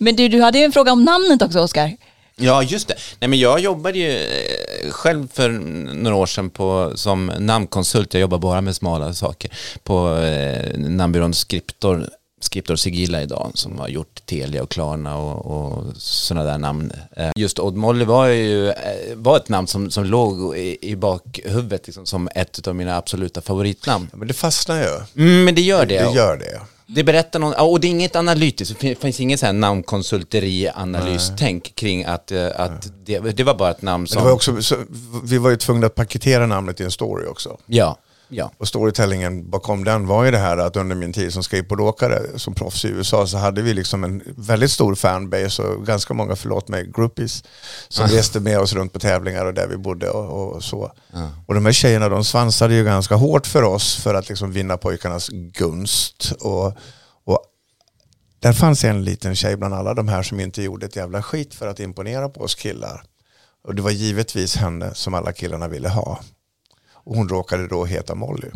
Men 0.00 0.16
du, 0.16 0.28
du 0.28 0.42
hade 0.42 0.58
ju 0.58 0.64
en 0.64 0.72
fråga 0.72 0.92
om 0.92 1.04
namnet 1.04 1.42
också, 1.42 1.60
Oskar. 1.60 1.96
Ja, 2.36 2.62
just 2.62 2.88
det. 2.88 2.94
Nej, 3.20 3.28
men 3.28 3.38
jag 3.38 3.60
jobbade 3.60 3.98
ju 3.98 4.10
eh, 4.10 4.90
själv 4.90 5.28
för 5.32 5.50
några 5.94 6.16
år 6.16 6.26
sedan 6.26 6.50
på, 6.50 6.92
som 6.94 7.26
namnkonsult. 7.26 8.14
Jag 8.14 8.20
jobbar 8.20 8.38
bara 8.38 8.60
med 8.60 8.76
smala 8.76 9.14
saker 9.14 9.50
på 9.82 10.16
eh, 10.16 10.78
namnbyrån 10.78 11.34
Skriptor, 11.34 12.08
Skriptor 12.46 12.76
Sigilla 12.76 13.22
idag 13.22 13.50
som 13.54 13.78
har 13.78 13.88
gjort 13.88 14.26
Telia 14.26 14.62
och 14.62 14.70
Klarna 14.70 15.16
och, 15.16 15.46
och 15.46 15.84
sådana 15.96 16.50
där 16.50 16.58
namn. 16.58 16.92
Eh, 17.16 17.30
just 17.36 17.58
Odd 17.58 17.76
Molly 17.76 18.04
var 18.04 18.26
ju 18.26 18.68
eh, 18.68 18.74
var 19.14 19.36
ett 19.36 19.48
namn 19.48 19.66
som, 19.66 19.90
som 19.90 20.04
låg 20.04 20.56
i, 20.56 20.78
i 20.80 20.96
bakhuvudet 20.96 21.86
liksom, 21.86 22.06
som 22.06 22.28
ett 22.34 22.68
av 22.68 22.74
mina 22.74 22.96
absoluta 22.96 23.40
favoritnamn. 23.40 24.08
Men 24.12 24.28
det 24.28 24.34
fastnar 24.34 24.78
ju. 24.78 25.22
Mm, 25.24 25.44
men 25.44 25.54
det 25.54 25.60
gör 25.60 25.86
det. 25.86 26.04
Det 26.04 26.14
gör 26.14 26.36
det. 26.36 26.60
Det 26.88 27.04
berättar 27.04 27.38
någon, 27.38 27.54
och 27.54 27.80
det 27.80 27.86
är 27.86 27.90
inget 27.90 28.16
analytiskt, 28.16 28.80
det 28.80 28.94
finns 28.94 29.20
inget 29.20 29.40
så 29.40 29.46
här 29.46 29.52
namnkonsulteri, 29.52 30.68
analystänk 30.74 31.74
kring 31.74 32.04
att, 32.04 32.32
eh, 32.32 32.46
att 32.56 32.92
det, 33.04 33.18
det 33.18 33.44
var 33.44 33.54
bara 33.54 33.70
ett 33.70 33.82
namn 33.82 34.06
som... 34.06 34.24
var 34.24 34.32
också, 34.32 34.62
så, 34.62 34.76
vi 35.24 35.38
var 35.38 35.50
ju 35.50 35.56
tvungna 35.56 35.86
att 35.86 35.94
paketera 35.94 36.46
namnet 36.46 36.80
i 36.80 36.84
en 36.84 36.90
story 36.90 37.26
också. 37.26 37.58
Ja, 37.66 37.98
ja. 38.28 38.50
Och 38.58 38.68
storytellingen 38.68 39.50
bakom 39.50 39.84
den 39.84 40.06
var 40.06 40.24
ju 40.24 40.30
det 40.30 40.38
här 40.38 40.56
att 40.56 40.76
under 40.76 40.96
min 40.96 41.12
tid 41.12 41.32
som 41.32 41.42
skateboardåkare 41.42 42.38
som 42.38 42.54
proffs 42.54 42.84
i 42.84 42.88
USA 42.88 43.26
så 43.26 43.36
hade 43.36 43.62
vi 43.62 43.74
liksom 43.74 44.04
en 44.04 44.22
väldigt 44.36 44.70
stor 44.70 44.94
fanbase 44.94 45.62
och 45.62 45.86
ganska 45.86 46.14
många, 46.14 46.36
förlåt 46.36 46.68
mig, 46.68 46.90
groupies 46.96 47.44
som 47.88 48.06
reste 48.06 48.40
med 48.40 48.58
oss 48.58 48.72
runt 48.72 48.92
på 48.92 48.98
tävlingar 48.98 49.46
och 49.46 49.54
där 49.54 49.66
vi 49.66 49.76
bodde 49.76 50.10
och, 50.10 50.54
och 50.54 50.64
så. 50.64 50.92
Och 51.46 51.54
de 51.54 51.66
här 51.66 51.72
tjejerna 51.72 52.08
de 52.08 52.24
svansade 52.24 52.74
ju 52.74 52.84
ganska 52.84 53.14
hårt 53.14 53.46
för 53.46 53.62
oss 53.62 53.96
för 53.96 54.14
att 54.14 54.28
liksom 54.28 54.52
vinna 54.52 54.76
pojkarnas 54.76 55.28
gunst. 55.28 56.32
Och, 56.40 56.66
och 57.24 57.40
där 58.40 58.52
fanns 58.52 58.84
en 58.84 59.04
liten 59.04 59.36
tjej 59.36 59.56
bland 59.56 59.74
alla 59.74 59.94
de 59.94 60.08
här 60.08 60.22
som 60.22 60.40
inte 60.40 60.62
gjorde 60.62 60.86
ett 60.86 60.96
jävla 60.96 61.22
skit 61.22 61.54
för 61.54 61.66
att 61.66 61.80
imponera 61.80 62.28
på 62.28 62.40
oss 62.40 62.54
killar. 62.54 63.02
Och 63.64 63.74
det 63.74 63.82
var 63.82 63.90
givetvis 63.90 64.56
henne 64.56 64.94
som 64.94 65.14
alla 65.14 65.32
killarna 65.32 65.68
ville 65.68 65.88
ha. 65.88 66.20
Och 67.06 67.16
hon 67.16 67.28
råkade 67.28 67.68
då 67.68 67.84
heta 67.84 68.14
Molly. 68.14 68.48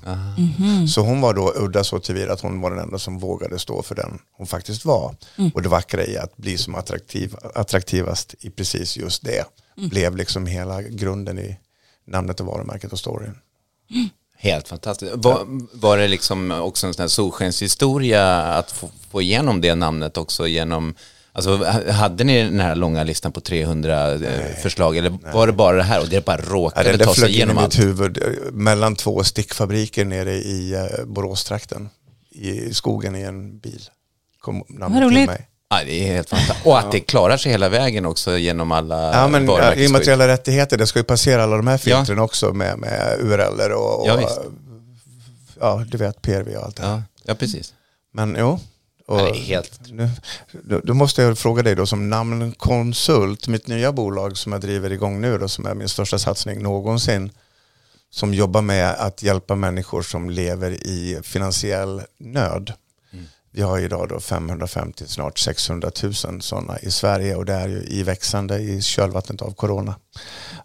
Så 0.88 1.00
hon 1.00 1.20
var 1.20 1.34
då 1.34 1.52
udda 1.56 1.84
så 1.84 1.98
tillvida 1.98 2.32
att 2.32 2.40
hon 2.40 2.60
var 2.60 2.70
den 2.70 2.78
enda 2.78 2.98
som 2.98 3.18
vågade 3.18 3.58
stå 3.58 3.82
för 3.82 3.94
den 3.94 4.18
hon 4.32 4.46
faktiskt 4.46 4.84
var. 4.84 5.14
Och 5.54 5.62
det 5.62 5.68
vackra 5.68 6.04
i 6.04 6.18
att 6.18 6.36
bli 6.36 6.58
som 6.58 6.74
attraktiv, 6.74 7.34
attraktivast 7.54 8.34
i 8.40 8.50
precis 8.50 8.96
just 8.96 9.24
det 9.24 9.44
blev 9.76 10.16
liksom 10.16 10.46
hela 10.46 10.82
grunden 10.82 11.38
i 11.38 11.56
namnet 12.06 12.40
och 12.40 12.46
varumärket 12.46 12.92
och 12.92 12.98
storyn. 12.98 13.38
Helt 14.36 14.68
fantastiskt. 14.68 15.12
Var, 15.16 15.46
var 15.72 15.98
det 15.98 16.08
liksom 16.08 16.50
också 16.50 16.86
en 16.86 16.94
sån 16.94 17.02
här 17.02 17.08
solskenshistoria 17.08 18.42
att 18.42 18.70
få, 18.70 18.88
få 19.10 19.22
igenom 19.22 19.60
det 19.60 19.74
namnet 19.74 20.16
också 20.16 20.46
genom 20.46 20.94
Alltså, 21.48 21.64
ha- 21.64 21.92
hade 21.92 22.24
ni 22.24 22.42
den 22.42 22.61
här 22.61 22.74
långa 22.74 23.05
listan 23.05 23.33
på 23.33 23.40
300 23.40 24.12
eh, 24.12 24.20
förslag 24.62 24.96
eller 24.96 25.18
var 25.33 25.46
det 25.46 25.53
bara 25.53 25.76
det 25.76 25.83
här 25.83 26.00
och 26.00 26.09
det 26.09 26.24
bara 26.24 26.38
Ja, 26.40 26.44
råkade 26.50 26.88
den 26.90 26.98
där 26.98 27.05
ta 27.07 27.14
sig 27.14 27.31
igenom 27.31 27.59
allt? 27.59 27.79
huvud 27.79 28.18
eh, 28.18 28.53
mellan 28.53 28.96
två 28.96 29.24
stickfabriker 29.24 30.05
nere 30.05 30.33
i 30.35 30.74
eh, 30.74 31.05
Boråstrakten. 31.07 31.88
I 32.31 32.74
skogen 32.74 33.16
i 33.16 33.22
en 33.22 33.59
bil. 33.59 33.83
Kom 34.40 34.64
Vad 34.68 34.79
namnet 34.81 34.98
till 35.00 35.07
roligt. 35.09 35.26
mig. 35.26 35.46
Ja, 35.70 35.81
det 35.87 36.09
är 36.09 36.12
helt 36.14 36.29
fantastiskt. 36.31 36.66
Och 36.66 36.79
att 36.79 36.92
det 36.92 37.00
klarar 37.00 37.37
sig 37.37 37.53
hela 37.53 37.68
vägen 37.68 38.07
också 38.07 38.37
genom 38.38 38.72
alla 38.72 39.12
Ja, 39.14 39.29
men 39.29 39.44
ja, 39.44 39.53
varumärkesskydd. 39.53 39.87
immateriella 39.88 40.29
rättigheter, 40.29 40.79
det 40.79 40.87
ska 40.87 40.98
ju 40.98 41.05
passera 41.05 41.42
alla 41.42 41.57
de 41.57 41.66
här 41.66 41.79
filtren 41.79 42.18
också 42.18 42.53
med, 42.53 42.79
med 42.79 43.16
URLer 43.20 43.72
och, 43.72 44.00
och 44.00 44.09
Ja, 44.09 44.31
ja, 45.61 45.85
du 45.88 45.98
vet 45.98 46.22
PRV 46.22 46.57
och 46.57 46.64
allt 46.64 46.76
det 46.76 46.83
här. 46.83 46.90
Ja, 46.92 47.03
ja, 47.24 47.35
precis. 47.35 47.74
Men 48.12 48.37
jo. 48.38 48.61
Och 49.11 49.37
helt... 49.37 49.81
nu, 49.92 50.11
då, 50.53 50.81
då 50.85 50.94
måste 50.94 51.23
jag 51.23 51.38
fråga 51.38 51.62
dig 51.62 51.75
då 51.75 51.87
som 51.87 52.11
namnkonsult, 52.11 53.49
mitt 53.49 53.66
nya 53.66 53.92
bolag 53.92 54.37
som 54.37 54.53
jag 54.53 54.61
driver 54.61 54.92
igång 54.92 55.20
nu 55.20 55.38
då, 55.38 55.49
som 55.49 55.66
är 55.66 55.75
min 55.75 55.88
största 55.88 56.18
satsning 56.18 56.62
någonsin, 56.62 57.31
som 58.11 58.35
jobbar 58.35 58.62
med 58.62 58.90
att 58.90 59.23
hjälpa 59.23 59.55
människor 59.55 60.03
som 60.03 60.31
lever 60.31 60.70
i 60.70 61.20
finansiell 61.23 62.03
nöd. 62.18 62.73
Vi 63.53 63.62
har 63.62 63.79
idag 63.79 64.09
då 64.09 64.20
550, 64.20 65.05
snart 65.07 65.38
600 65.38 65.90
000 66.03 66.42
sådana 66.42 66.79
i 66.79 66.90
Sverige 66.90 67.37
och 67.37 67.44
det 67.44 67.53
är 67.53 67.68
ju 67.68 67.83
i 67.83 68.03
växande 68.03 68.59
i 68.59 68.83
kölvattnet 68.83 69.42
av 69.42 69.55
corona. 69.55 69.94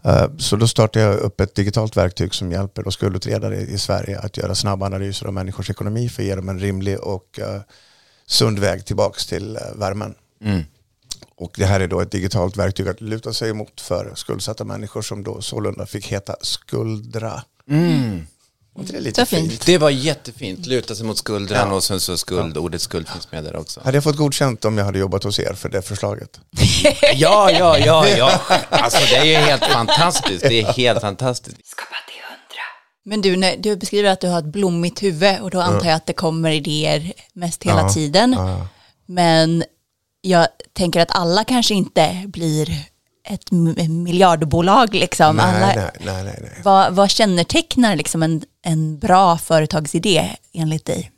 Eh, 0.03 0.27
Så 0.37 0.55
då 0.55 0.67
startar 0.67 1.01
jag 1.01 1.15
upp 1.19 1.41
ett 1.41 1.55
digitalt 1.55 1.97
verktyg 1.97 2.33
som 2.33 2.51
hjälper 2.51 2.83
då 2.83 2.91
skuldutredare 2.91 3.57
i 3.57 3.77
Sverige 3.77 4.19
att 4.19 4.37
göra 4.37 4.55
snabba 4.55 4.85
analyser 4.85 5.25
av 5.25 5.33
människors 5.33 5.69
ekonomi 5.69 6.09
för 6.09 6.21
att 6.21 6.27
ge 6.27 6.35
dem 6.35 6.49
en 6.49 6.59
rimlig 6.59 6.99
och 6.99 7.39
eh, 7.39 7.61
sund 8.27 8.59
väg 8.59 8.85
tillbaks 8.85 9.25
till 9.25 9.55
eh, 9.55 9.61
värmen. 9.75 10.15
Mm. 10.43 10.63
Och 11.37 11.51
det 11.57 11.65
här 11.65 11.79
är 11.79 11.87
då 11.87 11.99
ett 12.01 12.11
digitalt 12.11 12.57
verktyg 12.57 12.87
att 12.87 13.01
luta 13.01 13.33
sig 13.33 13.49
emot 13.49 13.81
för 13.81 14.11
skuldsatta 14.15 14.63
människor 14.63 15.01
som 15.01 15.23
då 15.23 15.41
sålunda 15.41 15.85
fick 15.85 16.07
heta 16.07 16.35
Skuldra. 16.41 17.43
Mm. 17.69 18.27
Och 18.75 18.83
det 18.85 18.97
är 18.97 19.01
lite 19.01 19.25
fint. 19.25 19.49
fint. 19.51 19.65
Det 19.65 19.77
var 19.77 19.89
jättefint. 19.89 20.65
Luta 20.65 20.95
sig 20.95 21.05
mot 21.05 21.17
skuldran 21.17 21.69
Ja. 21.69 21.75
och 21.75 21.83
sen 21.83 21.99
så 21.99 22.17
skuld, 22.17 22.57
ordet 22.57 22.81
skuld 22.81 23.07
finns 23.09 23.31
med 23.31 23.43
där 23.43 23.55
också. 23.55 23.81
Hade 23.83 23.97
jag 23.97 24.03
fått 24.03 24.15
godkänt 24.15 24.65
om 24.65 24.77
jag 24.77 24.85
hade 24.85 24.99
jobbat 24.99 25.23
hos 25.23 25.39
er 25.39 25.53
för 25.53 25.69
det 25.69 25.81
förslaget? 25.81 26.39
Ja, 27.15 27.51
ja, 27.51 27.77
ja, 27.77 28.07
ja. 28.07 28.41
Alltså 28.69 28.99
det 29.09 29.15
är 29.17 29.25
ju 29.25 29.35
helt 29.35 29.65
fantastiskt. 29.65 30.41
Det 30.41 30.61
är 30.61 30.65
helt 30.73 31.01
fantastiskt. 31.01 31.57
Men 33.07 33.21
du, 33.21 33.35
när 33.35 33.57
du 33.57 33.75
beskriver 33.75 34.09
att 34.09 34.21
du 34.21 34.27
har 34.27 34.39
ett 34.39 34.45
blommigt 34.45 35.03
huvud 35.03 35.39
och 35.41 35.49
då 35.49 35.61
antar 35.61 35.87
jag 35.87 35.95
att 35.95 36.05
det 36.05 36.13
kommer 36.13 36.51
idéer 36.51 37.13
mest 37.33 37.63
hela 37.63 37.89
tiden. 37.89 38.33
Ja. 38.33 38.67
Men 39.05 39.63
jag 40.21 40.47
tänker 40.73 40.99
att 40.99 41.15
alla 41.15 41.43
kanske 41.43 41.73
inte 41.73 42.23
blir 42.27 42.69
ett 43.27 43.51
miljardbolag. 43.89 44.93
Liksom. 44.93 45.35
Nej, 45.35 45.45
alla, 45.45 45.65
nej, 45.65 45.91
nej, 46.05 46.23
nej, 46.23 46.39
nej. 46.41 46.61
Vad, 46.63 46.93
vad 46.93 47.09
kännetecknar 47.09 47.95
liksom 47.95 48.23
en, 48.23 48.43
en 48.61 48.99
bra 48.99 49.37
företagsidé 49.37 50.35
enligt 50.53 50.85
dig? 50.85 51.11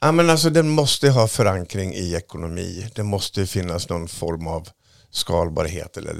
Ja, 0.00 0.12
men 0.12 0.30
alltså, 0.30 0.50
den 0.50 0.68
måste 0.68 1.10
ha 1.10 1.28
förankring 1.28 1.94
i 1.94 2.14
ekonomi. 2.14 2.90
Det 2.94 3.02
måste 3.02 3.46
finnas 3.46 3.88
någon 3.88 4.08
form 4.08 4.46
av 4.46 4.68
skalbarhet 5.10 5.96
eller 5.96 6.14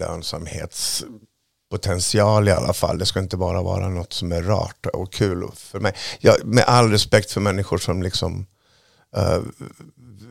lönsamhetspotential 1.70 2.48
i 2.48 2.50
alla 2.50 2.72
fall. 2.72 2.98
Det 2.98 3.06
ska 3.06 3.20
inte 3.20 3.36
bara 3.36 3.62
vara 3.62 3.88
något 3.88 4.12
som 4.12 4.32
är 4.32 4.42
rart 4.42 4.86
och 4.86 5.12
kul 5.12 5.48
för 5.54 5.80
mig. 5.80 5.94
Jag, 6.20 6.44
med 6.44 6.64
all 6.64 6.90
respekt 6.90 7.30
för 7.30 7.40
människor 7.40 7.78
som 7.78 8.02
liksom 8.02 8.46
eh, 9.16 9.40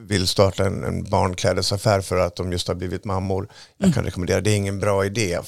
vill 0.08 0.28
starta 0.28 0.66
en, 0.66 0.84
en 0.84 1.04
barnklädesaffär 1.04 2.02
för 2.02 2.18
att 2.18 2.36
de 2.36 2.52
just 2.52 2.68
har 2.68 2.76
blivit 2.76 3.06
mammor. 3.06 3.48
Jag 3.78 3.94
kan 3.94 4.04
rekommendera, 4.04 4.42
det 4.42 4.52
är 4.52 4.56
ingen 4.56 4.80
bra 4.80 5.06
idé 5.06 5.40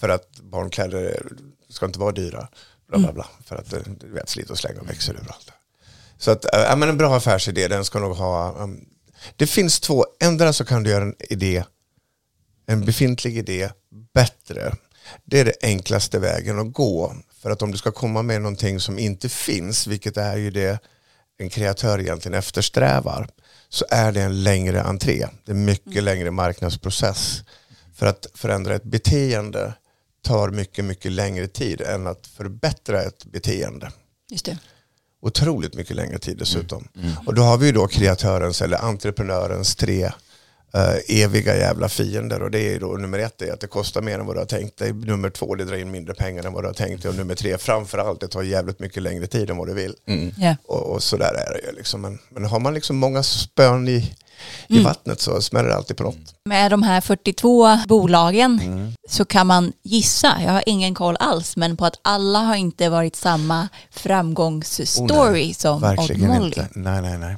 för 0.00 0.08
att 0.08 0.40
barnkläder 0.42 1.22
ska 1.70 1.86
inte 1.86 1.98
vara 1.98 2.12
dyra. 2.12 2.48
Bla, 2.88 2.98
bla, 2.98 3.12
bla, 3.12 3.26
för 3.44 3.56
att 3.56 3.70
det, 3.70 3.82
du 4.00 4.12
vet, 4.12 4.28
slit 4.28 4.50
och 4.50 4.58
släng 4.58 4.78
och 4.78 4.88
växer 4.88 5.14
överallt. 5.14 5.52
Så 6.18 6.30
att, 6.30 6.44
äh, 6.54 6.60
ja, 6.60 6.76
men 6.76 6.88
en 6.88 6.96
bra 6.96 7.16
affärsidé, 7.16 7.68
den 7.68 7.84
ska 7.84 7.98
nog 7.98 8.16
ha... 8.16 8.62
um, 8.62 8.84
det 9.36 9.46
finns 9.46 9.80
två, 9.80 10.06
ändra 10.20 10.52
så 10.52 10.64
kan 10.64 10.82
du 10.82 10.90
göra 10.90 11.04
en 11.04 11.14
idé, 11.20 11.64
en 12.66 12.84
befintlig 12.84 13.38
idé, 13.38 13.70
bättre. 14.14 14.72
Det 15.24 15.40
är 15.40 15.44
det 15.44 15.54
enklaste 15.62 16.18
vägen 16.18 16.58
att 16.58 16.72
gå. 16.72 17.14
För 17.42 17.50
att 17.50 17.62
om 17.62 17.70
du 17.70 17.78
ska 17.78 17.90
komma 17.90 18.22
med 18.22 18.42
någonting 18.42 18.80
som 18.80 18.98
inte 18.98 19.28
finns, 19.28 19.86
vilket 19.86 20.16
är 20.16 20.36
ju 20.36 20.50
det 20.50 20.78
en 21.38 21.50
kreatör 21.50 22.00
egentligen 22.00 22.38
eftersträvar, 22.38 23.28
så 23.68 23.84
är 23.90 24.12
det 24.12 24.22
en 24.22 24.42
längre 24.42 24.82
entré. 24.82 25.26
Det 25.44 25.52
är 25.52 25.56
mycket 25.56 26.02
längre 26.02 26.30
marknadsprocess. 26.30 27.42
För 27.94 28.06
att 28.06 28.26
förändra 28.34 28.74
ett 28.74 28.84
beteende 28.84 29.72
tar 30.22 30.50
mycket, 30.50 30.84
mycket 30.84 31.12
längre 31.12 31.48
tid 31.48 31.80
än 31.80 32.06
att 32.06 32.26
förbättra 32.26 33.02
ett 33.02 33.24
beteende 33.24 33.92
Just 34.30 34.44
det. 34.44 34.58
otroligt 35.22 35.74
mycket 35.74 35.96
längre 35.96 36.18
tid 36.18 36.38
dessutom. 36.38 36.88
Och 37.26 37.34
då 37.34 37.42
har 37.42 37.58
vi 37.58 37.66
ju 37.66 37.72
då 37.72 37.86
kreatörens 37.86 38.62
eller 38.62 38.78
entreprenörens 38.84 39.76
tre 39.76 40.12
eh, 40.74 41.20
eviga 41.22 41.56
jävla 41.56 41.88
fiender 41.88 42.42
och 42.42 42.50
det 42.50 42.74
är 42.74 42.80
då 42.80 42.86
nummer 42.86 43.18
ett 43.18 43.42
är 43.42 43.52
att 43.52 43.60
det 43.60 43.66
kostar 43.66 44.02
mer 44.02 44.18
än 44.18 44.26
vad 44.26 44.36
du 44.36 44.40
har 44.40 44.46
tänkt 44.46 44.78
dig. 44.78 44.92
Nummer 44.92 45.30
två 45.30 45.54
det 45.54 45.64
drar 45.64 45.76
in 45.76 45.90
mindre 45.90 46.14
pengar 46.14 46.44
än 46.46 46.52
vad 46.52 46.62
du 46.62 46.66
har 46.68 46.74
tänkt 46.74 47.02
dig 47.02 47.08
och 47.08 47.16
nummer 47.16 47.34
tre 47.34 47.58
framförallt 47.58 48.20
det 48.20 48.28
tar 48.28 48.42
jävligt 48.42 48.80
mycket 48.80 49.02
längre 49.02 49.26
tid 49.26 49.50
än 49.50 49.56
vad 49.56 49.66
du 49.68 49.74
vill. 49.74 49.94
Ja. 50.38 50.56
Och, 50.66 50.82
och 50.92 51.02
så 51.02 51.16
där 51.16 51.34
är 51.34 51.52
det 51.52 51.66
ju 51.70 51.76
liksom. 51.76 52.00
Men, 52.00 52.18
men 52.30 52.44
har 52.44 52.60
man 52.60 52.74
liksom 52.74 52.96
många 52.96 53.22
spön 53.22 53.88
i, 53.88 54.12
i 54.68 54.82
vattnet 54.82 55.20
så 55.20 55.42
smäller 55.42 55.68
det 55.68 55.74
alltid 55.76 55.96
på 55.96 56.02
något. 56.02 56.34
Med 56.44 56.70
de 56.70 56.82
här 56.82 57.00
42 57.00 57.78
bolagen 57.88 58.60
Mm. 58.62 58.92
så 59.08 59.24
kan 59.24 59.46
man 59.46 59.72
gissa, 59.82 60.36
jag 60.44 60.52
har 60.52 60.62
ingen 60.66 60.94
koll 60.94 61.16
alls, 61.20 61.56
men 61.56 61.76
på 61.76 61.84
att 61.86 61.98
alla 62.02 62.38
har 62.38 62.54
inte 62.56 62.88
varit 62.88 63.16
samma 63.16 63.68
framgångsstory 63.90 65.50
Oh, 65.50 65.54
som 65.54 65.74
Odd 65.76 65.80
Verkligen 65.82 66.28
Molly. 66.30 66.46
inte. 66.46 66.68
Nej, 66.74 67.02
nej, 67.02 67.18
nej. 67.18 67.36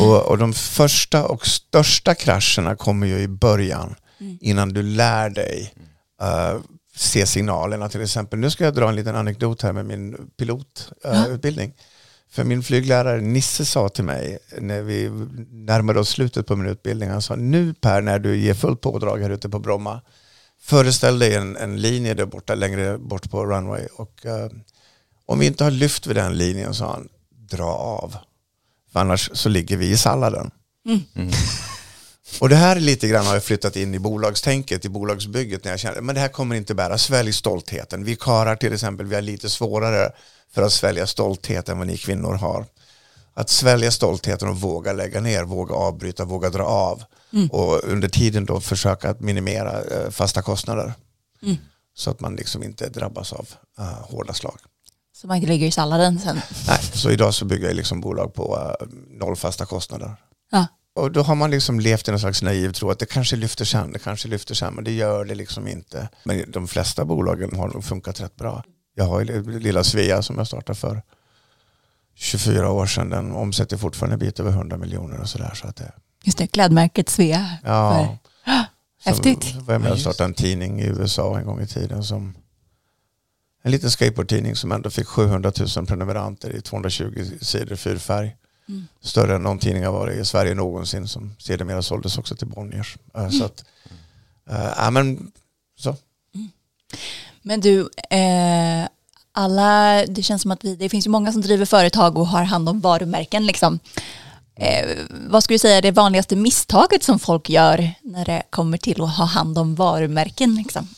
Och, 0.00 0.26
och 0.28 0.38
de 0.38 0.52
första 0.52 1.26
och 1.26 1.46
största 1.46 2.14
krascherna 2.14 2.76
kommer 2.76 3.06
ju 3.06 3.18
i 3.18 3.28
början 3.28 3.94
innan 4.40 4.68
du 4.68 4.82
lär 4.82 5.30
dig 5.30 5.74
uh, 6.22 6.60
se 6.96 7.26
signalerna. 7.26 7.88
Till 7.88 8.02
exempel, 8.02 8.38
nu 8.38 8.50
ska 8.50 8.64
jag 8.64 8.74
dra 8.74 8.88
en 8.88 8.96
liten 8.96 9.16
anekdot 9.16 9.62
här 9.62 9.72
med 9.72 9.86
min 9.86 10.30
pilotutbildning. 10.36 11.74
För 12.30 12.44
min 12.44 12.62
flyglärare 12.62 13.20
Nisse 13.20 13.64
sa 13.64 13.88
till 13.88 14.04
mig 14.04 14.38
när 14.58 14.82
vi 14.82 15.10
närmade 15.50 16.00
oss 16.00 16.08
slutet 16.08 16.46
på 16.46 16.56
min 16.56 16.66
utbildning, 16.66 17.10
han 17.10 17.22
sa 17.22 17.36
nu 17.36 17.74
Per 17.74 18.00
när 18.00 18.18
du 18.18 18.36
ger 18.36 18.54
fullt 18.54 18.80
pådrag 18.80 19.18
här 19.18 19.30
ute 19.30 19.48
på 19.48 19.58
Bromma, 19.58 20.00
föreställ 20.60 21.18
dig 21.18 21.34
en, 21.34 21.56
en 21.56 21.80
linje 21.80 22.14
där 22.14 22.26
borta, 22.26 22.54
längre 22.54 22.98
bort 22.98 23.30
på 23.30 23.46
runway 23.46 23.86
och 23.96 24.26
eh, 24.26 24.50
om 25.26 25.38
vi 25.38 25.46
inte 25.46 25.64
har 25.64 25.70
lyft 25.70 26.06
vid 26.06 26.16
den 26.16 26.38
linjen, 26.38 26.74
sa 26.74 26.92
han, 26.92 27.08
dra 27.30 27.72
av. 27.74 28.16
Annars 28.98 29.30
så 29.32 29.48
ligger 29.48 29.76
vi 29.76 29.90
i 29.90 29.96
salladen. 29.96 30.50
Och 32.40 32.48
det 32.48 32.56
här 32.56 32.76
är 32.76 32.80
lite 32.80 33.08
grann 33.08 33.26
har 33.26 33.34
jag 33.34 33.44
flyttat 33.44 33.76
in 33.76 33.94
i 33.94 33.98
bolagstänket, 33.98 34.84
i 34.84 34.88
bolagsbygget 34.88 35.64
när 35.64 35.70
jag 35.70 35.80
känner 35.80 36.00
men 36.00 36.14
det 36.14 36.20
här 36.20 36.28
kommer 36.28 36.56
inte 36.56 36.74
bära, 36.74 36.98
svälj 36.98 37.32
stoltheten. 37.32 38.04
Vi 38.04 38.16
karar 38.16 38.56
till 38.56 38.72
exempel, 38.72 39.06
vi 39.06 39.14
har 39.14 39.22
lite 39.22 39.50
svårare 39.50 40.12
för 40.52 40.62
att 40.62 40.72
svälja 40.72 41.06
stolthet 41.06 41.68
än 41.68 41.78
vad 41.78 41.86
ni 41.86 41.96
kvinnor 41.96 42.34
har. 42.34 42.66
Att 43.34 43.50
svälja 43.50 43.90
stoltheten 43.90 44.48
och 44.48 44.60
våga 44.60 44.92
lägga 44.92 45.20
ner, 45.20 45.44
våga 45.44 45.74
avbryta, 45.74 46.24
våga 46.24 46.50
dra 46.50 46.64
av. 46.64 47.02
Och 47.50 47.84
under 47.84 48.08
tiden 48.08 48.44
då 48.44 48.60
försöka 48.60 49.10
att 49.10 49.20
minimera 49.20 49.82
eh, 49.82 50.10
fasta 50.10 50.42
kostnader. 50.42 50.94
Så 51.94 52.10
att 52.10 52.20
man 52.20 52.36
liksom 52.36 52.62
inte 52.62 52.88
drabbas 52.88 53.32
av 53.32 53.48
uh, 53.78 53.84
hårda 53.84 54.34
slag. 54.34 54.58
Så 55.20 55.26
man 55.26 55.36
inte 55.36 55.48
ligger 55.48 55.66
i 55.66 55.70
salladen 55.70 56.18
sen. 56.18 56.40
Nej, 56.68 56.78
så 56.92 57.10
idag 57.10 57.34
så 57.34 57.44
bygger 57.44 57.66
jag 57.66 57.76
liksom 57.76 58.00
bolag 58.00 58.34
på 58.34 58.56
uh, 58.56 58.88
noll 59.18 59.36
fasta 59.36 59.66
kostnader. 59.66 60.16
Ja. 60.50 60.66
Och 60.94 61.12
då 61.12 61.22
har 61.22 61.34
man 61.34 61.50
liksom 61.50 61.80
levt 61.80 62.08
i 62.08 62.10
en 62.10 62.18
slags 62.18 62.42
naiv 62.42 62.72
tro 62.72 62.90
att 62.90 62.98
det 62.98 63.06
kanske 63.06 63.36
lyfter 63.36 63.64
sen, 63.64 63.92
det 63.92 63.98
kanske 63.98 64.28
lyfter 64.28 64.54
sen, 64.54 64.74
men 64.74 64.84
det 64.84 64.92
gör 64.92 65.24
det 65.24 65.34
liksom 65.34 65.68
inte. 65.68 66.08
Men 66.24 66.50
de 66.50 66.68
flesta 66.68 67.04
bolagen 67.04 67.56
har 67.56 67.68
nog 67.68 67.84
funkat 67.84 68.20
rätt 68.20 68.36
bra. 68.36 68.64
Jag 68.94 69.04
har 69.04 69.20
ju 69.20 69.58
lilla 69.58 69.84
Svea 69.84 70.22
som 70.22 70.38
jag 70.38 70.46
startade 70.46 70.78
för 70.78 71.02
24 72.14 72.70
år 72.70 72.86
sedan, 72.86 73.10
den 73.10 73.32
omsätter 73.32 73.76
fortfarande 73.76 74.14
en 74.14 74.18
bit 74.20 74.40
över 74.40 74.50
100 74.50 74.76
miljoner 74.76 75.20
och 75.20 75.28
sådär. 75.28 75.54
Så 75.54 75.66
att 75.66 75.76
det, 75.76 75.92
Just 76.24 76.38
det, 76.38 76.46
klädmärket 76.46 77.08
Svea. 77.08 77.58
ja, 77.64 78.18
För- 78.44 78.64
Häftigt. 79.10 79.44
Så 79.44 79.60
var 79.60 79.74
jag 79.74 79.80
med 79.82 79.92
och 79.92 79.98
startade 79.98 80.24
en 80.24 80.34
tidning 80.34 80.80
i 80.80 80.86
USA 80.86 81.38
en 81.38 81.46
gång 81.46 81.60
i 81.60 81.66
tiden 81.66 82.04
som 82.04 82.34
en 83.62 83.70
liten 83.70 83.90
skateboardtidning 83.90 84.56
som 84.56 84.72
ändå 84.72 84.90
fick 84.90 85.06
700 85.06 85.52
000 85.76 85.86
prenumeranter 85.86 86.56
i 86.56 86.60
220 86.60 87.24
sidor 87.40 87.76
fyrfärg. 87.76 88.36
Större 89.00 89.34
än 89.34 89.42
någon 89.42 89.58
tidning 89.58 89.84
har 89.84 89.92
varit 89.92 90.18
i 90.20 90.24
Sverige 90.24 90.54
någonsin 90.54 91.08
som 91.08 91.34
sedermera 91.38 91.82
såldes 91.82 92.18
också 92.18 92.36
till 92.36 92.46
Bonniers. 92.46 92.96
Eh, 93.16 93.28
Så 93.30 93.44
att, 93.44 93.64
ja 94.76 94.90
men 94.90 95.32
så. 95.78 95.96
Men 97.42 97.60
du, 97.60 97.80
eh, 98.10 98.88
alla, 99.32 100.04
det 100.06 100.22
känns 100.22 100.42
som 100.42 100.50
att 100.50 100.64
vi, 100.64 100.76
det 100.76 100.88
finns 100.88 101.06
ju 101.06 101.10
många 101.10 101.32
som 101.32 101.42
driver 101.42 101.64
företag 101.64 102.18
och 102.18 102.26
har 102.26 102.42
hand 102.42 102.68
om 102.68 102.80
varumärken 102.80 103.46
liksom. 103.46 103.78
Eh, 104.56 104.88
vad 105.28 105.44
skulle 105.44 105.54
du 105.54 105.58
säga 105.58 105.76
är 105.76 105.82
det 105.82 105.90
vanligaste 105.90 106.36
misstaget 106.36 107.02
som 107.02 107.18
folk 107.18 107.48
gör 107.50 107.90
när 108.02 108.24
det 108.24 108.42
kommer 108.50 108.78
till 108.78 109.02
att 109.02 109.16
ha 109.16 109.24
hand 109.24 109.58
om 109.58 109.74
varumärken 109.74 110.54
liksom? 110.54 110.88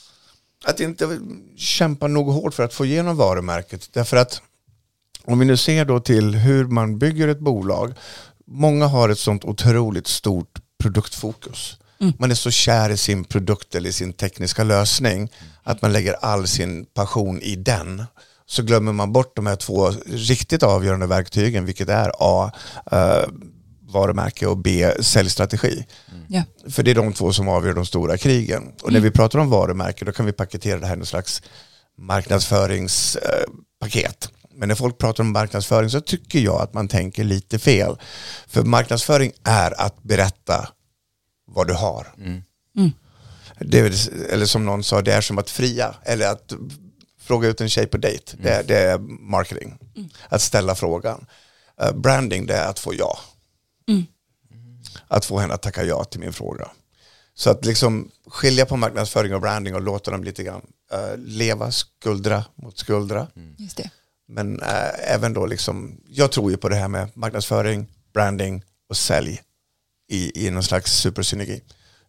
Att 0.65 0.81
inte 0.81 1.21
kämpa 1.57 2.07
nog 2.07 2.29
hårt 2.29 2.55
för 2.55 2.63
att 2.63 2.75
få 2.75 2.85
igenom 2.85 3.17
varumärket. 3.17 3.89
Därför 3.93 4.17
att 4.17 4.43
om 5.25 5.39
vi 5.39 5.45
nu 5.45 5.57
ser 5.57 5.85
då 5.85 6.01
till 6.01 6.35
hur 6.35 6.65
man 6.65 6.99
bygger 6.99 7.29
ett 7.29 7.41
bolag. 7.41 7.95
Många 8.47 8.87
har 8.87 9.09
ett 9.09 9.19
sånt 9.19 9.45
otroligt 9.45 10.07
stort 10.07 10.59
produktfokus. 10.79 11.77
Man 12.19 12.31
är 12.31 12.35
så 12.35 12.51
kär 12.51 12.91
i 12.91 12.97
sin 12.97 13.25
produkt 13.25 13.75
eller 13.75 13.91
sin 13.91 14.13
tekniska 14.13 14.65
lösning 14.65 15.31
att 15.63 15.83
man 15.83 15.93
lägger 15.93 16.13
all 16.13 16.47
sin 16.47 16.85
passion 16.85 17.43
i 17.43 17.57
den. 17.57 18.05
Så 18.47 18.63
glömmer 18.63 18.93
man 18.93 19.13
bort 19.13 19.37
de 19.37 19.47
här 19.47 19.57
två 19.57 19.91
riktigt 20.07 20.63
avgörande 20.63 21.07
verktygen, 21.07 21.65
vilket 21.65 21.89
är 21.89 22.13
A, 22.19 22.53
eh, 22.93 23.29
varumärke 23.93 24.47
och 24.47 24.59
B, 24.59 24.93
säljstrategi. 25.01 25.87
Ja. 26.29 26.43
För 26.69 26.83
det 26.83 26.91
är 26.91 26.95
de 26.95 27.13
två 27.13 27.33
som 27.33 27.49
avgör 27.49 27.75
de 27.75 27.87
stora 27.87 28.19
krigen. 28.19 28.73
Och 28.83 28.93
när 28.93 29.01
vi 29.01 29.11
pratar 29.11 29.39
om 29.39 29.51
varumärke 29.51 30.05
då 30.05 30.13
kan 30.13 30.27
vi 30.27 30.33
paketera 30.33 30.79
det 30.81 30.87
här 30.87 30.95
i 30.95 30.97
någon 30.97 31.07
slags 31.07 31.43
marknadsföringspaket. 31.99 34.29
Men 34.55 34.69
när 34.69 34.75
folk 34.75 34.99
pratar 34.99 35.25
om 35.25 35.33
marknadsföring 35.33 35.91
så 35.91 36.01
tycker 36.01 36.39
jag 36.39 36.61
att 36.61 36.75
man 36.75 36.89
tänker 36.89 37.25
lite 37.25 37.59
fel. 37.59 37.97
För 38.47 38.63
marknadsföring 38.63 39.33
är 39.45 39.81
att 39.81 40.03
berätta 40.03 40.69
vad 41.47 41.67
du 41.67 41.75
har. 41.75 42.07
Det 43.59 43.79
är, 43.79 43.83
väl- 43.83 44.25
eller 44.31 44.47
som 44.47 44.65
någon 44.65 44.85
sa, 44.85 45.03
det 45.03 45.13
är 45.13 45.21
som 45.21 45.39
att 45.39 45.51
fria. 45.51 45.95
Eller 46.05 46.29
att 46.29 46.53
fråga 47.21 47.49
ut 47.49 47.61
en 47.61 47.69
tjej 47.69 47.87
på 47.87 47.97
dejt. 47.97 48.37
Det, 48.43 48.51
är- 48.51 48.63
det 48.63 48.79
är 48.79 48.99
marketing. 49.31 49.79
Att 50.29 50.43
ställa 50.43 50.75
frågan. 50.75 51.27
Eh, 51.83 51.93
branding, 51.93 52.47
det 52.47 52.57
är 52.57 52.69
att 52.69 52.79
få 52.79 52.95
ja 52.95 53.19
att 55.09 55.25
få 55.25 55.39
henne 55.39 55.55
att 55.55 55.63
tacka 55.63 55.85
ja 55.85 56.05
till 56.05 56.21
min 56.21 56.33
fråga. 56.33 56.69
Så 57.35 57.51
att 57.51 57.65
liksom 57.65 58.11
skilja 58.27 58.67
på 58.67 58.77
marknadsföring 58.77 59.35
och 59.35 59.41
branding 59.41 59.75
och 59.75 59.83
låta 59.83 60.11
dem 60.11 60.25
lite 60.25 60.43
grann 60.43 60.63
eh, 60.93 61.17
leva 61.17 61.71
skuldra 61.71 62.45
mot 62.55 62.79
skuldra. 62.79 63.27
Just 63.57 63.77
det. 63.77 63.91
Men 64.29 64.63
eh, 64.63 65.13
även 65.15 65.35
då 65.35 65.47
liksom, 65.47 66.01
jag 66.09 66.33
tror 66.33 66.51
ju 66.51 66.57
på 66.57 66.69
det 66.69 66.77
här 66.77 66.89
med 66.89 67.09
marknadsföring, 67.15 67.87
branding 68.13 68.65
och 68.89 68.97
sälj 68.97 69.43
i, 70.09 70.47
i 70.47 70.51
någon 70.51 70.63
slags 70.63 70.93
supersynergi. 70.93 71.63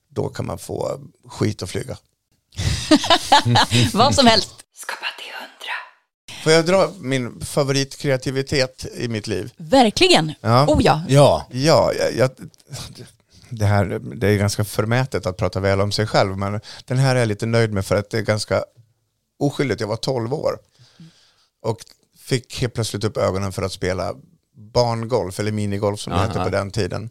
Då 0.10 0.30
kan 0.30 0.46
man 0.46 0.58
få 0.58 1.00
skit 1.28 1.62
och 1.62 1.70
flyga. 1.70 1.98
Vad 3.94 4.16
som 4.16 4.28
helst. 4.28 4.50
Får 6.44 6.52
jag 6.52 6.66
dra 6.66 6.92
min 7.00 7.42
favoritkreativitet 7.42 8.86
i 8.94 9.08
mitt 9.08 9.28
liv? 9.28 9.54
Verkligen. 9.58 10.34
Ja. 10.42 10.68
Oh 10.68 10.84
ja. 10.84 11.02
Ja, 11.08 11.46
Ja, 11.52 11.94
jag, 11.94 12.16
jag, 12.16 12.30
det, 13.50 13.66
här, 13.66 14.00
det 14.16 14.28
är 14.28 14.38
ganska 14.38 14.64
förmätet 14.64 15.26
att 15.26 15.38
prata 15.38 15.60
väl 15.60 15.82
om 15.82 15.92
sig 15.92 16.08
själv, 16.08 16.38
men 16.38 16.62
den 16.86 16.98
här 16.98 17.16
är 17.16 17.20
jag 17.20 17.28
lite 17.28 17.46
nöjd 17.46 17.74
med 17.74 17.86
för 17.86 17.96
att 17.96 18.10
det 18.10 18.18
är 18.18 18.22
ganska 18.22 18.64
oskyldigt. 19.40 19.82
Jag 19.82 19.88
var 19.88 19.96
12 19.96 20.34
år 20.34 20.60
och 21.62 21.78
fick 22.18 22.62
helt 22.62 22.74
plötsligt 22.74 23.04
upp 23.04 23.18
ögonen 23.18 23.52
för 23.52 23.62
att 23.62 23.72
spela 23.72 24.14
barngolf, 24.56 25.40
eller 25.40 25.52
minigolf 25.52 26.00
som 26.00 26.14
det 26.14 26.20
hette 26.20 26.44
på 26.44 26.50
den 26.50 26.72
tiden. 26.72 27.10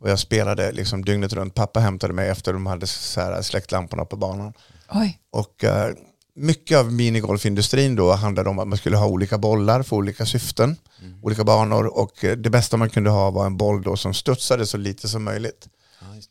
Och 0.00 0.10
jag 0.10 0.18
spelade 0.18 0.72
liksom 0.72 1.04
dygnet 1.04 1.32
runt. 1.32 1.54
Pappa 1.54 1.80
hämtade 1.80 2.12
mig 2.12 2.28
efter 2.28 2.52
de 2.52 2.66
hade 2.66 2.86
så 2.86 3.20
här 3.20 3.42
släckt 3.42 3.72
lamporna 3.72 4.04
på 4.04 4.16
banan. 4.16 4.52
Oj. 4.90 5.20
Och 5.30 5.64
eh, 5.64 5.94
mycket 6.38 6.78
av 6.78 6.92
minigolfindustrin 6.92 7.96
då 7.96 8.12
handlade 8.12 8.50
om 8.50 8.58
att 8.58 8.68
man 8.68 8.78
skulle 8.78 8.96
ha 8.96 9.06
olika 9.06 9.38
bollar 9.38 9.82
för 9.82 9.96
olika 9.96 10.26
syften, 10.26 10.76
olika 11.22 11.44
banor 11.44 11.86
och 11.86 12.24
eh, 12.24 12.36
det 12.36 12.50
bästa 12.50 12.76
man 12.76 12.90
kunde 12.90 13.10
ha 13.10 13.30
var 13.30 13.46
en 13.46 13.56
boll 13.56 13.82
då 13.82 13.96
som 13.96 14.14
studsade 14.14 14.66
så 14.66 14.76
lite 14.76 15.08
som 15.08 15.24
möjligt. 15.24 15.68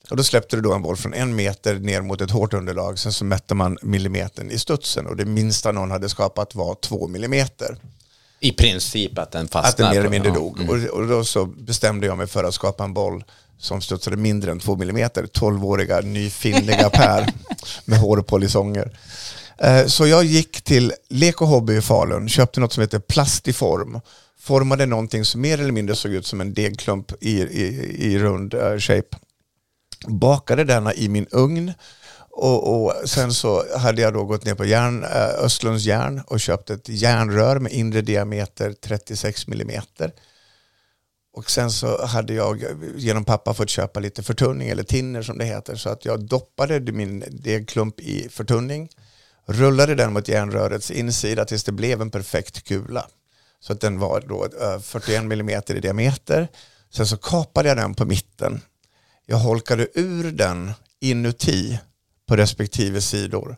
Och 0.09 0.17
då 0.17 0.23
släppte 0.23 0.55
du 0.55 0.61
då 0.61 0.73
en 0.73 0.81
boll 0.81 0.97
från 0.97 1.13
en 1.13 1.35
meter 1.35 1.75
ner 1.75 2.01
mot 2.01 2.21
ett 2.21 2.31
hårt 2.31 2.53
underlag, 2.53 2.99
sen 2.99 3.13
så 3.13 3.25
mätte 3.25 3.55
man 3.55 3.77
millimetern 3.81 4.51
i 4.51 4.59
studsen 4.59 5.07
och 5.07 5.15
det 5.15 5.25
minsta 5.25 5.71
någon 5.71 5.91
hade 5.91 6.09
skapat 6.09 6.55
var 6.55 6.75
två 6.75 7.07
millimeter. 7.07 7.77
i 8.39 8.51
princip 8.51 9.17
att 9.17 9.31
den 9.31 9.47
fastnar. 9.47 9.69
Att 9.69 9.77
den 9.77 9.89
mer 9.89 9.99
eller 9.99 10.09
mindre 10.09 10.31
dog. 10.31 10.69
Och, 10.69 10.99
och 10.99 11.07
då 11.07 11.23
så 11.23 11.45
bestämde 11.45 12.07
jag 12.07 12.17
mig 12.17 12.27
för 12.27 12.43
att 12.43 12.53
skapa 12.53 12.83
en 12.83 12.93
boll 12.93 13.23
som 13.57 13.81
studsade 13.81 14.17
mindre 14.17 14.51
än 14.51 14.59
två 14.59 14.75
millimeter. 14.75 15.23
12-åriga 15.23 16.01
nyfinnliga 16.01 16.89
Per 16.93 17.33
med 17.85 17.99
hårpolisonger. 17.99 18.85
Eh, 18.85 19.46
Eh, 19.59 19.85
så 19.85 20.07
jag 20.07 20.23
gick 20.23 20.61
till 20.61 20.93
Lek 21.09 21.41
och 21.41 21.47
Hobby 21.47 21.77
i 21.77 21.81
Falun, 21.81 22.29
köpte 22.29 22.59
något 22.59 22.73
som 22.73 22.81
heter 22.81 22.99
Plastiform. 22.99 23.99
Formade 24.39 24.85
någonting 24.85 25.25
som 25.25 25.41
mer 25.41 25.59
eller 25.61 25.71
mindre 25.71 25.95
såg 25.95 26.11
ut 26.11 26.25
som 26.25 26.41
en 26.41 26.53
degklump 26.53 27.11
i, 27.23 27.41
i, 27.41 27.95
i 27.99 28.19
rund 28.19 28.53
eh, 28.53 28.77
shape. 28.77 29.17
Bakade 30.07 30.63
denna 30.63 30.93
i 30.93 31.09
min 31.09 31.27
ugn 31.31 31.73
och, 32.39 32.85
och 32.85 33.09
sen 33.09 33.33
så 33.33 33.77
hade 33.77 34.01
jag 34.01 34.13
då 34.13 34.23
gått 34.23 34.45
ner 34.45 34.55
på 34.55 34.65
järn, 34.65 35.03
eh, 35.03 35.43
Östlunds 35.45 35.85
järn 35.85 36.21
och 36.27 36.39
köpt 36.39 36.69
ett 36.69 36.89
järnrör 36.89 37.59
med 37.59 37.71
inre 37.71 38.01
diameter 38.01 38.73
36 38.81 39.47
millimeter. 39.47 40.11
Och 41.33 41.51
sen 41.51 41.71
så 41.71 42.05
hade 42.05 42.33
jag 42.33 42.63
genom 42.95 43.25
pappa 43.25 43.53
fått 43.53 43.69
köpa 43.69 43.99
lite 43.99 44.23
förtunning 44.23 44.69
eller 44.69 44.83
tinner 44.83 45.21
som 45.21 45.37
det 45.37 45.45
heter. 45.45 45.75
Så 45.75 45.89
att 45.89 46.05
jag 46.05 46.27
doppade 46.27 46.91
min 46.91 47.23
degklump 47.29 47.99
i 47.99 48.29
förtunning. 48.29 48.89
Rullade 49.47 49.95
den 49.95 50.13
mot 50.13 50.27
järnrörets 50.27 50.91
insida 50.91 51.45
tills 51.45 51.63
det 51.63 51.71
blev 51.71 52.01
en 52.01 52.11
perfekt 52.11 52.63
kula. 52.63 53.07
Så 53.59 53.73
att 53.73 53.81
den 53.81 53.99
var 53.99 54.21
då 54.21 54.47
eh, 54.61 54.79
41 54.79 55.25
millimeter 55.25 55.75
i 55.75 55.79
diameter. 55.79 56.47
Sen 56.89 57.07
så 57.07 57.17
kapade 57.17 57.67
jag 57.67 57.77
den 57.77 57.93
på 57.93 58.05
mitten. 58.05 58.61
Jag 59.25 59.37
holkade 59.37 59.87
ur 59.93 60.31
den 60.31 60.73
inuti 60.99 61.79
på 62.27 62.35
respektive 62.35 63.01
sidor. 63.01 63.57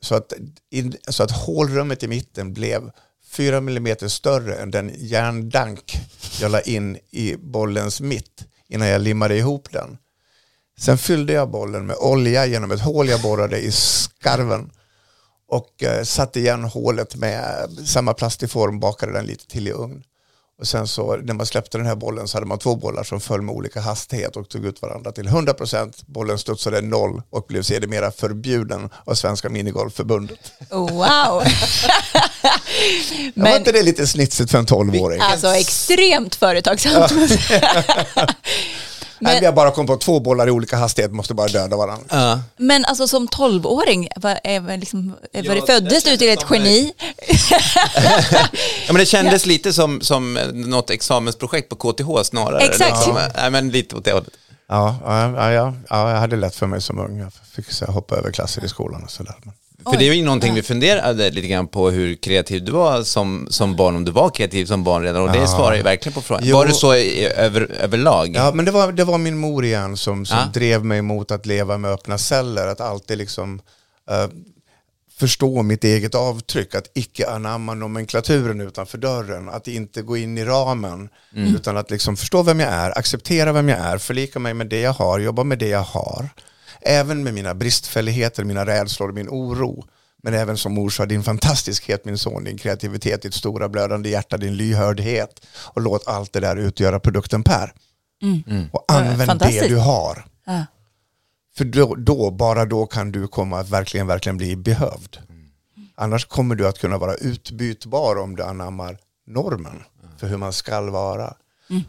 Så 0.00 0.14
att, 0.14 0.32
in, 0.70 0.96
så 1.08 1.22
att 1.22 1.30
hålrummet 1.30 2.02
i 2.02 2.08
mitten 2.08 2.52
blev 2.52 2.90
4 3.30 3.56
mm 3.56 3.96
större 3.96 4.54
än 4.54 4.70
den 4.70 4.92
järndank 4.96 5.98
jag 6.40 6.50
la 6.50 6.60
in 6.60 6.98
i 7.10 7.36
bollens 7.36 8.00
mitt 8.00 8.44
innan 8.68 8.88
jag 8.88 9.00
limmade 9.00 9.36
ihop 9.36 9.72
den. 9.72 9.98
Sen 10.78 10.98
fyllde 10.98 11.32
jag 11.32 11.50
bollen 11.50 11.86
med 11.86 11.96
olja 11.96 12.46
genom 12.46 12.70
ett 12.70 12.80
hål 12.80 13.08
jag 13.08 13.22
borrade 13.22 13.58
i 13.58 13.72
skarven 13.72 14.70
och 15.52 15.82
eh, 15.82 16.02
satte 16.02 16.40
igen 16.40 16.64
hålet 16.64 17.16
med 17.16 17.68
samma 17.86 18.14
plastiform, 18.14 18.80
bakade 18.80 19.12
den 19.12 19.24
lite 19.24 19.46
till 19.46 19.68
i 19.68 19.72
ugn. 19.72 20.02
Och 20.60 20.66
sen 20.66 20.88
så 20.88 21.16
när 21.16 21.34
man 21.34 21.46
släppte 21.46 21.78
den 21.78 21.86
här 21.86 21.94
bollen 21.94 22.28
så 22.28 22.36
hade 22.36 22.46
man 22.46 22.58
två 22.58 22.76
bollar 22.76 23.02
som 23.02 23.20
föll 23.20 23.42
med 23.42 23.54
olika 23.54 23.80
hastighet 23.80 24.36
och 24.36 24.48
tog 24.48 24.64
ut 24.64 24.82
varandra 24.82 25.12
till 25.12 25.28
100%. 25.28 25.92
Bollen 26.06 26.38
studsade 26.38 26.80
noll 26.80 27.22
och 27.30 27.46
blev 27.48 27.62
sedermera 27.62 28.10
förbjuden 28.10 28.90
av 29.04 29.14
Svenska 29.14 29.48
Minigolfförbundet. 29.48 30.52
Wow. 30.70 30.90
Men, 33.34 33.50
var 33.50 33.56
inte 33.56 33.72
det 33.72 33.82
lite 33.82 34.06
snitsigt 34.06 34.50
för 34.50 34.58
en 34.58 34.66
12-åring? 34.66 35.20
alltså 35.20 35.48
extremt 35.48 36.34
företagsamt. 36.34 37.12
Nej, 39.22 39.40
vi 39.40 39.46
har 39.46 39.52
bara 39.52 39.70
kommit 39.70 39.88
på 39.88 39.96
två 39.96 40.20
bollar 40.20 40.48
i 40.48 40.50
olika 40.50 40.76
hastighet, 40.76 41.12
måste 41.12 41.34
bara 41.34 41.48
döda 41.48 41.76
varandra. 41.76 42.06
Ja. 42.10 42.40
Men 42.56 42.84
alltså 42.84 43.08
som 43.08 43.28
tolvåring, 43.28 44.08
var, 44.16 44.40
är, 44.44 44.60
var 44.60 44.76
liksom, 44.76 45.08
var 45.08 45.42
Ja, 45.42 45.54
det 45.54 45.66
föddes 45.66 46.04
du 46.04 46.16
till 46.16 46.30
ett 46.30 46.44
geni? 46.50 46.92
Ja, 48.86 48.92
men 48.92 48.96
det 48.96 49.06
kändes 49.06 49.46
lite 49.46 49.72
som, 49.72 50.00
som 50.00 50.34
något 50.52 50.90
examensprojekt 50.90 51.68
på 51.68 51.76
KTH 51.76 52.22
snarare. 52.24 52.60
Exakt. 52.60 52.90
Liksom. 52.90 53.18
Nej, 53.36 53.50
men 53.50 53.70
lite 53.70 53.96
åt 53.96 54.04
det 54.04 54.12
hållet. 54.12 54.28
Ja, 54.68 54.96
ja, 55.04 55.30
ja, 55.30 55.52
ja, 55.52 55.74
ja, 55.88 56.10
jag 56.10 56.18
hade 56.18 56.36
lätt 56.36 56.54
för 56.54 56.66
mig 56.66 56.82
som 56.82 56.98
ung. 56.98 57.18
Jag 57.18 57.32
fick 57.54 57.72
så 57.72 57.84
här, 57.84 57.92
hoppa 57.92 58.16
över 58.16 58.30
klasser 58.30 58.64
i 58.64 58.68
skolan 58.68 59.04
och 59.04 59.10
sådär. 59.10 59.34
För 59.84 59.96
det 59.98 60.08
är 60.08 60.12
ju 60.14 60.22
någonting 60.24 60.54
vi 60.54 60.62
funderade 60.62 61.30
lite 61.30 61.48
grann 61.48 61.68
på 61.68 61.90
hur 61.90 62.14
kreativ 62.14 62.64
du 62.64 62.72
var 62.72 63.02
som, 63.02 63.46
som 63.50 63.76
barn, 63.76 63.96
om 63.96 64.04
du 64.04 64.10
var 64.12 64.30
kreativ 64.30 64.66
som 64.66 64.84
barn 64.84 65.02
redan. 65.02 65.22
Och 65.22 65.32
det 65.32 65.38
Ja. 65.38 65.46
svarar 65.46 65.76
ju 65.76 65.82
verkligen 65.82 66.14
på 66.14 66.20
frågan. 66.22 66.42
Jo. 66.46 66.56
Var 66.56 66.66
det 66.66 66.72
så 66.72 66.94
i, 66.94 67.26
över, 67.26 67.70
överlag? 67.80 68.32
Ja, 68.34 68.50
men 68.54 68.64
det 68.64 68.70
var, 68.70 68.92
det 68.92 69.04
var 69.04 69.18
min 69.18 69.38
mor 69.38 69.64
igen 69.64 69.96
som, 69.96 70.26
som 70.26 70.38
Ja. 70.38 70.44
drev 70.54 70.84
mig 70.84 71.02
mot 71.02 71.30
att 71.30 71.46
leva 71.46 71.78
med 71.78 71.90
öppna 71.90 72.18
celler. 72.18 72.66
Att 72.66 72.80
alltid 72.80 73.18
liksom 73.18 73.60
eh, 74.10 74.26
förstå 75.18 75.62
mitt 75.62 75.84
eget 75.84 76.14
avtryck. 76.14 76.74
Att 76.74 76.90
icke 76.94 77.30
anamma 77.30 77.74
nomenklaturen 77.74 78.60
utanför 78.60 78.98
dörren. 78.98 79.48
Att 79.48 79.68
inte 79.68 80.02
gå 80.02 80.16
in 80.16 80.38
i 80.38 80.44
ramen. 80.44 81.08
Utan 81.36 81.76
att 81.76 81.90
liksom 81.90 82.16
förstå 82.16 82.42
vem 82.42 82.60
jag 82.60 82.70
är, 82.72 82.98
acceptera 82.98 83.52
vem 83.52 83.68
jag 83.68 83.78
är, 83.78 83.98
förlika 83.98 84.38
mig 84.38 84.54
med 84.54 84.66
det 84.66 84.80
jag 84.80 84.92
har, 84.92 85.18
jobba 85.18 85.44
med 85.44 85.58
det 85.58 85.68
jag 85.68 85.82
har. 85.82 86.28
Även 86.84 87.22
med 87.22 87.34
mina 87.34 87.54
bristfälligheter, 87.54 88.44
mina 88.44 88.66
rädslor, 88.66 89.12
min 89.12 89.28
oro. 89.28 89.84
Men 90.22 90.34
även 90.34 90.56
som 90.56 90.74
mor 90.74 90.90
sa, 90.90 91.06
din 91.06 91.22
fantastiskhet 91.22 92.04
min 92.04 92.18
son, 92.18 92.44
din 92.44 92.58
kreativitet, 92.58 93.22
ditt 93.22 93.34
stora 93.34 93.68
blödande 93.68 94.08
hjärta, 94.08 94.36
din 94.36 94.56
lyhördhet. 94.56 95.46
Och 95.56 95.80
låt 95.80 96.08
allt 96.08 96.32
det 96.32 96.40
där 96.40 96.56
utgöra 96.56 97.00
produkten 97.00 97.42
Per. 97.42 97.72
Och 98.72 98.84
använd 98.88 99.40
det 99.40 99.68
du 99.68 99.76
har. 99.76 100.24
Ja. 100.46 100.64
För 101.56 101.64
då, 101.64 101.94
då, 101.94 102.30
bara 102.30 102.64
då 102.64 102.86
kan 102.86 103.12
du 103.12 103.28
komma 103.28 103.58
att 103.58 103.70
verkligen, 103.70 104.06
verkligen 104.06 104.36
bli 104.36 104.56
behövd. 104.56 105.18
Annars 105.94 106.26
kommer 106.26 106.54
du 106.54 106.68
att 106.68 106.78
kunna 106.78 106.98
vara 106.98 107.14
utbytbar 107.14 108.16
om 108.16 108.36
du 108.36 108.42
anammar 108.42 108.98
normen 109.26 109.82
för 110.18 110.26
hur 110.26 110.36
man 110.36 110.52
ska 110.52 110.80
vara. 110.80 111.34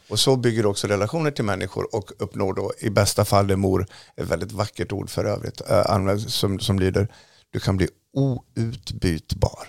Och 0.10 0.20
så 0.20 0.36
bygger 0.36 0.64
du 0.64 0.70
också 0.70 0.88
relationer 0.88 1.32
till 1.32 1.46
människor 1.46 1.96
och 1.96 2.12
uppnår 2.20 2.54
då 2.54 2.72
i 2.80 2.90
bästa 2.90 3.26
fall 3.26 3.48
det 3.48 3.56
mor, 3.56 3.88
ett 4.16 4.28
väldigt 4.28 4.52
vackert 4.52 4.92
ord 4.92 5.10
för 5.10 5.26
övrigt, 5.26 5.62
äh, 5.70 6.18
som, 6.18 6.60
som 6.60 6.80
lyder, 6.80 7.08
du 7.52 7.60
kan 7.60 7.78
bli 7.78 7.88
outbytbar. 8.14 9.68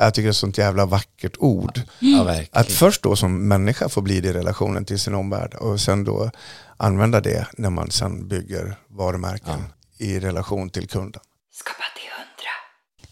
Jag 0.00 0.14
tycker 0.14 0.22
det 0.22 0.28
är 0.28 0.30
ett 0.30 0.36
sånt 0.36 0.58
jävla 0.58 0.86
vackert 0.86 1.36
ord. 1.38 1.80
Ja. 1.98 2.44
Att 2.52 2.70
först 2.72 3.02
då 3.02 3.16
som 3.16 3.48
människa 3.48 3.88
få 3.88 4.00
bli 4.00 4.20
det 4.20 4.28
i 4.28 4.32
relationen 4.32 4.84
till 4.84 4.98
sin 4.98 5.14
omvärld 5.14 5.54
och 5.54 5.80
sen 5.80 6.04
då 6.04 6.30
använda 6.76 7.20
det 7.20 7.46
när 7.56 7.70
man 7.70 7.90
sen 7.90 8.28
bygger 8.28 8.76
varumärken 8.88 9.64
i 9.98 10.20
relation 10.20 10.70
till 10.70 10.88
kunden. 10.88 11.22
Skapa. 11.52 11.87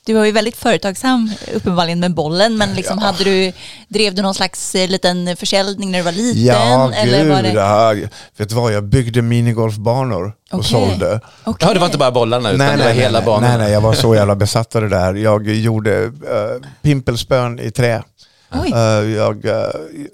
Du 0.07 0.13
var 0.13 0.25
ju 0.25 0.33
väldigt 0.33 0.57
företagsam 0.57 1.31
uppenbarligen 1.55 2.01
med 2.01 2.15
bollen, 2.15 2.57
men 2.57 2.75
liksom 2.75 2.99
hade 2.99 3.25
du, 3.25 3.53
drev 3.89 4.15
du 4.15 4.23
någon 4.23 4.35
slags 4.35 4.75
eh, 4.75 4.89
liten 4.89 5.37
försäljning 5.37 5.91
när 5.91 5.99
du 5.99 6.05
var 6.05 6.13
liten? 6.13 6.45
Ja, 6.45 6.93
eller 6.93 7.23
gud. 7.23 7.33
var 7.33 7.43
det... 7.43 7.53
ja. 7.53 8.09
Vet 8.37 8.49
du 8.49 8.55
vad, 8.55 8.73
jag 8.73 8.85
byggde 8.85 9.23
minigolfbanor 9.23 10.33
och 10.53 10.59
Okej. 10.59 10.71
sålde. 10.71 11.21
Okej. 11.45 11.69
Ja, 11.69 11.75
det 11.75 11.81
var 11.81 11.87
inte 11.87 11.99
bara 11.99 12.11
bollarna 12.11 12.51
utan 12.51 12.79
det 12.79 12.85
var 12.85 12.91
hela 12.91 13.19
nej, 13.19 13.27
banan. 13.27 13.51
nej, 13.51 13.59
nej, 13.59 13.73
jag 13.73 13.81
var 13.81 13.93
så 13.93 14.15
jävla 14.15 14.35
besatt 14.35 14.77
av 14.77 14.83
det 14.83 14.89
där. 14.89 15.15
Jag 15.15 15.49
gjorde 15.49 16.05
uh, 16.05 16.13
pimpelspön 16.83 17.61
i 17.61 17.71
trä. 17.71 18.03
Eh, 18.53 19.11
jag 19.11 19.45
eh, 19.45 19.67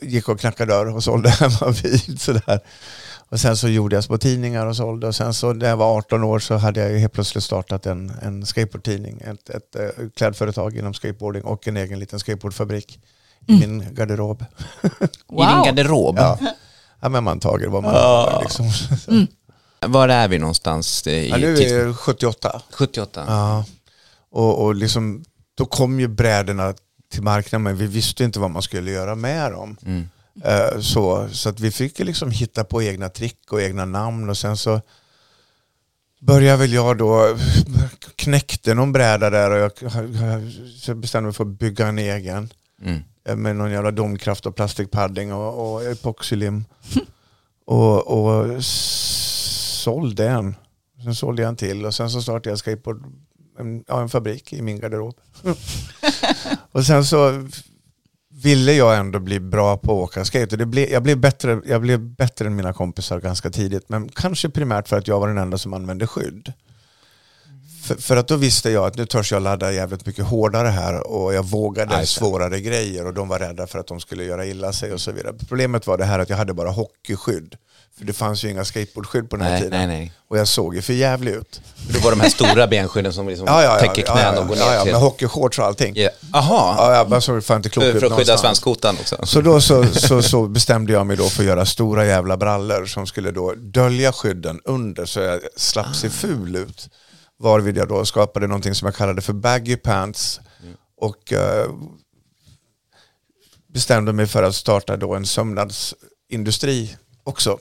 gick 0.03 0.29
och 0.29 0.41
knackade 0.41 0.73
dörr 0.73 0.97
och 0.97 1.05
sålde 1.05 1.31
hemma 1.41 1.75
vid. 1.83 2.21
Sådär. 2.21 2.61
Och 3.33 3.41
sen 3.41 3.57
så 3.57 3.69
gjorde 3.69 3.95
jag 3.97 4.05
små 4.05 4.19
tidningar 4.19 4.67
och 4.67 4.77
sålde. 4.77 5.07
Och 5.07 5.15
sen 5.15 5.35
så 5.35 5.53
när 5.53 5.69
jag 5.69 5.77
var 5.77 5.97
18 5.97 6.25
år 6.25 6.39
så 6.39 6.57
hade 6.57 6.81
jag 6.81 6.91
ju 6.91 6.99
helt 6.99 7.13
plötsligt 7.13 7.45
startat 7.45 7.87
en, 7.87 8.13
en 8.23 8.47
skateboardtidning. 8.47 9.21
Ett, 9.21 9.49
ett 9.51 9.77
eh, 9.77 10.09
klädföretag 10.17 10.77
inom 10.77 10.95
skateboarding 10.95 11.43
och 11.45 11.69
en 11.69 11.77
egen 11.77 11.99
liten 11.99 12.19
skateboardfabrik 12.19 13.01
i 13.47 13.53
min 13.53 13.95
garderob. 13.95 14.45
I 14.83 14.89
din 14.89 15.09
Wow. 15.29 15.65
garderob. 15.67 16.17
Ja. 16.19 16.39
ja, 17.01 17.09
men 17.09 17.25
man 17.25 17.41
tager 17.41 17.69
vad 17.69 17.83
man 17.83 17.95
har. 17.95 18.41
Liksom. 18.43 18.71
Var 19.87 20.09
är 20.09 20.29
vi 20.29 20.39
någonstans 20.39 21.07
eh, 21.07 21.13
i 21.13 21.29
Ja, 21.29 21.37
nu 21.37 21.57
är 21.57 21.87
det 21.87 21.95
78. 21.95 22.63
78? 22.71 23.25
Ja. 23.27 23.65
Och, 24.31 24.65
och 24.65 24.75
liksom, 24.75 25.25
då 25.55 25.65
kom 25.67 26.01
ju 26.01 26.09
brädorna 26.09 26.75
till 27.13 27.23
marknaden 27.23 27.63
men 27.63 27.77
vi 27.77 27.87
visste 27.87 28.25
inte 28.25 28.39
vad 28.41 28.51
man 28.51 28.63
skulle 28.63 28.91
göra 28.91 29.15
med 29.15 29.53
dem. 29.53 29.77
Mm. 29.87 30.09
Eh, 30.45 30.81
så, 30.81 31.29
så 31.33 31.49
att 31.49 31.61
vi 31.61 31.71
fick 31.71 31.99
liksom 31.99 32.31
hitta 32.31 32.65
på 32.65 32.83
egna 32.83 33.09
trick 33.09 33.53
och 33.53 33.63
egna 33.63 33.85
namn 33.85 34.31
och 34.31 34.39
sen 34.39 34.57
så 34.57 34.81
började 36.21 36.59
väl 36.59 36.73
jag 36.73 36.99
då, 36.99 37.37
knäckte 38.17 38.75
någon 38.75 38.93
bräda 38.93 39.31
där 39.31 39.51
och 39.51 39.59
jag, 39.59 39.93
så 40.81 40.95
bestämde 40.95 41.27
mig 41.27 41.35
för 41.35 41.45
att 41.45 41.59
bygga 41.59 41.87
en 41.87 41.99
egen. 41.99 42.53
Mm. 42.83 43.01
Eh, 43.25 43.37
Med 43.37 43.57
någon 43.57 43.71
jävla 43.71 43.91
domkraft 43.91 44.47
och 44.47 44.57
plastikpadding 44.57 45.33
och, 45.33 45.75
och 45.75 45.85
epoxylim. 45.85 46.65
och, 47.67 48.07
och 48.07 48.65
sålde 48.65 50.29
en. 50.29 50.57
Sen 51.05 51.15
sålde 51.15 51.43
jag 51.43 51.49
en 51.49 51.57
till 51.57 51.87
och 51.87 51.95
sen 51.95 52.11
så 52.11 52.23
startade 52.23 52.51
jag 52.51 52.59
skateboard, 52.59 53.05
en, 53.59 53.85
ja, 53.89 54.03
en 54.03 54.09
fabrik 54.09 54.53
i 54.53 54.63
min 54.63 54.81
garderob. 54.81 55.15
och 56.73 56.87
sen 56.87 57.05
så 57.05 57.49
ville 58.43 58.73
jag 58.73 58.97
ändå 58.97 59.19
bli 59.19 59.41
bra 59.41 59.77
på 59.77 59.93
att 59.93 60.11
åka 60.11 60.25
skate. 60.25 60.55
Och 60.55 60.59
Det 60.59 60.67
blev, 60.67 60.91
jag, 60.91 61.03
blev 61.03 61.19
bättre, 61.19 61.61
jag 61.65 61.81
blev 61.81 62.01
bättre 62.01 62.47
än 62.47 62.57
mina 62.57 62.73
kompisar 62.73 63.21
ganska 63.21 63.51
tidigt. 63.51 63.89
Men 63.89 64.09
kanske 64.09 64.49
primärt 64.49 64.89
för 64.89 64.99
att 64.99 65.09
jag 65.09 65.21
var 65.21 65.29
den 65.29 65.39
enda 65.39 65.59
som 65.59 65.75
använde 65.75 66.07
skydd. 66.07 66.53
För, 67.83 67.95
för 67.95 68.17
att 68.17 68.29
då 68.29 68.37
visste 68.37 68.71
jag 68.71 68.87
att 68.87 68.97
nu 68.97 69.07
törs 69.07 69.33
jag 69.33 69.43
ladda 69.43 69.73
jävligt 69.73 70.07
mycket 70.07 70.25
hårdare 70.25 70.69
här 70.69 71.07
och 71.07 71.35
jag 71.35 71.43
vågade 71.43 71.97
Aj, 71.97 72.07
svårare 72.07 72.61
grejer 72.61 73.07
och 73.07 73.15
de 73.15 73.29
var 73.29 73.39
rädda 73.39 73.67
för 73.67 73.79
att 73.79 73.87
de 73.87 74.01
skulle 74.01 74.25
göra 74.25 74.47
illa 74.47 74.73
sig 74.73 74.93
och 74.93 75.01
så 75.01 75.13
vidare. 75.13 75.35
Problemet 75.49 75.87
var 75.87 75.99
det 75.99 76.05
här 76.05 76.19
att 76.19 76.31
jag 76.31 76.37
hade 76.37 76.55
bara 76.55 76.71
hockeyskydd. 76.71 77.57
För 77.99 78.05
det 78.05 78.13
fanns 78.13 78.45
ju 78.45 78.51
inga 78.51 78.65
skateboardskydd 78.65 79.31
på 79.31 79.37
den 79.37 79.45
här 79.45 79.53
Nej, 79.53 79.63
tiden. 79.63 79.89
nej, 79.89 79.99
nej. 79.99 80.13
Och 80.29 80.39
jag 80.39 80.49
såg 80.49 80.75
ju 80.75 80.83
för 80.83 80.93
jävligt 80.93 81.35
ut. 81.35 81.61
Då 81.89 82.01
var 82.01 82.11
de 82.11 82.21
här 82.21 82.29
stora 82.29 82.67
benskydden 82.67 83.13
som 83.13 83.29
liksom 83.29 83.47
täcker 83.81 84.03
knän 84.03 84.39
och 84.39 84.49
går 84.49 84.55
ner 84.55 84.63
ja, 84.63 84.75
ja, 84.75 84.83
till... 84.83 84.93
med 84.93 85.01
hockeyshorts 85.01 85.59
och 85.59 85.65
allting. 85.65 85.93
Ja. 85.97 86.11
Aha, 86.33 86.75
Ja, 86.79 86.97
jag 86.97 87.09
bara 87.09 87.21
såg 87.21 87.45
fan 87.45 87.57
inte 87.57 87.69
klok 87.69 87.85
för, 87.85 87.95
ut 87.95 88.01
för 88.01 88.07
att 88.07 88.13
skydda 88.13 88.39
svanskotan 88.39 88.97
också. 89.01 89.27
Så 89.27 89.41
då 89.41 89.61
så, 89.61 89.87
så, 89.87 90.23
så 90.23 90.49
bestämde 90.49 90.93
jag 90.93 91.07
mig 91.07 91.17
då 91.17 91.29
för 91.29 91.43
att 91.43 91.47
göra 91.47 91.67
stora 91.67 92.07
jävla 92.07 92.37
brallor 92.37 92.87
som 92.87 93.07
skulle 93.07 93.31
då 93.31 93.55
dölja 93.55 94.13
skydden 94.13 94.61
under 94.65 95.07
så 95.07 95.21
jag 95.21 95.41
slapp 95.57 95.97
se 95.97 96.11
ful 96.11 96.57
ut. 96.57 96.89
Varvid 97.39 97.77
jag 97.77 97.89
då 97.89 98.05
skapade 98.05 98.47
någonting 98.47 98.75
som 98.75 98.87
jag 98.87 98.95
kallade 98.95 99.23
för 99.23 99.33
baggy 99.33 99.77
pants 99.77 100.41
och 101.01 101.33
eh, 101.33 101.67
bestämde 103.73 104.13
mig 104.13 104.27
för 104.27 104.43
att 104.43 104.55
starta 104.55 104.97
då 104.97 105.15
en 105.15 105.27
sömnadsindustri 105.27 106.97
också. 107.25 107.59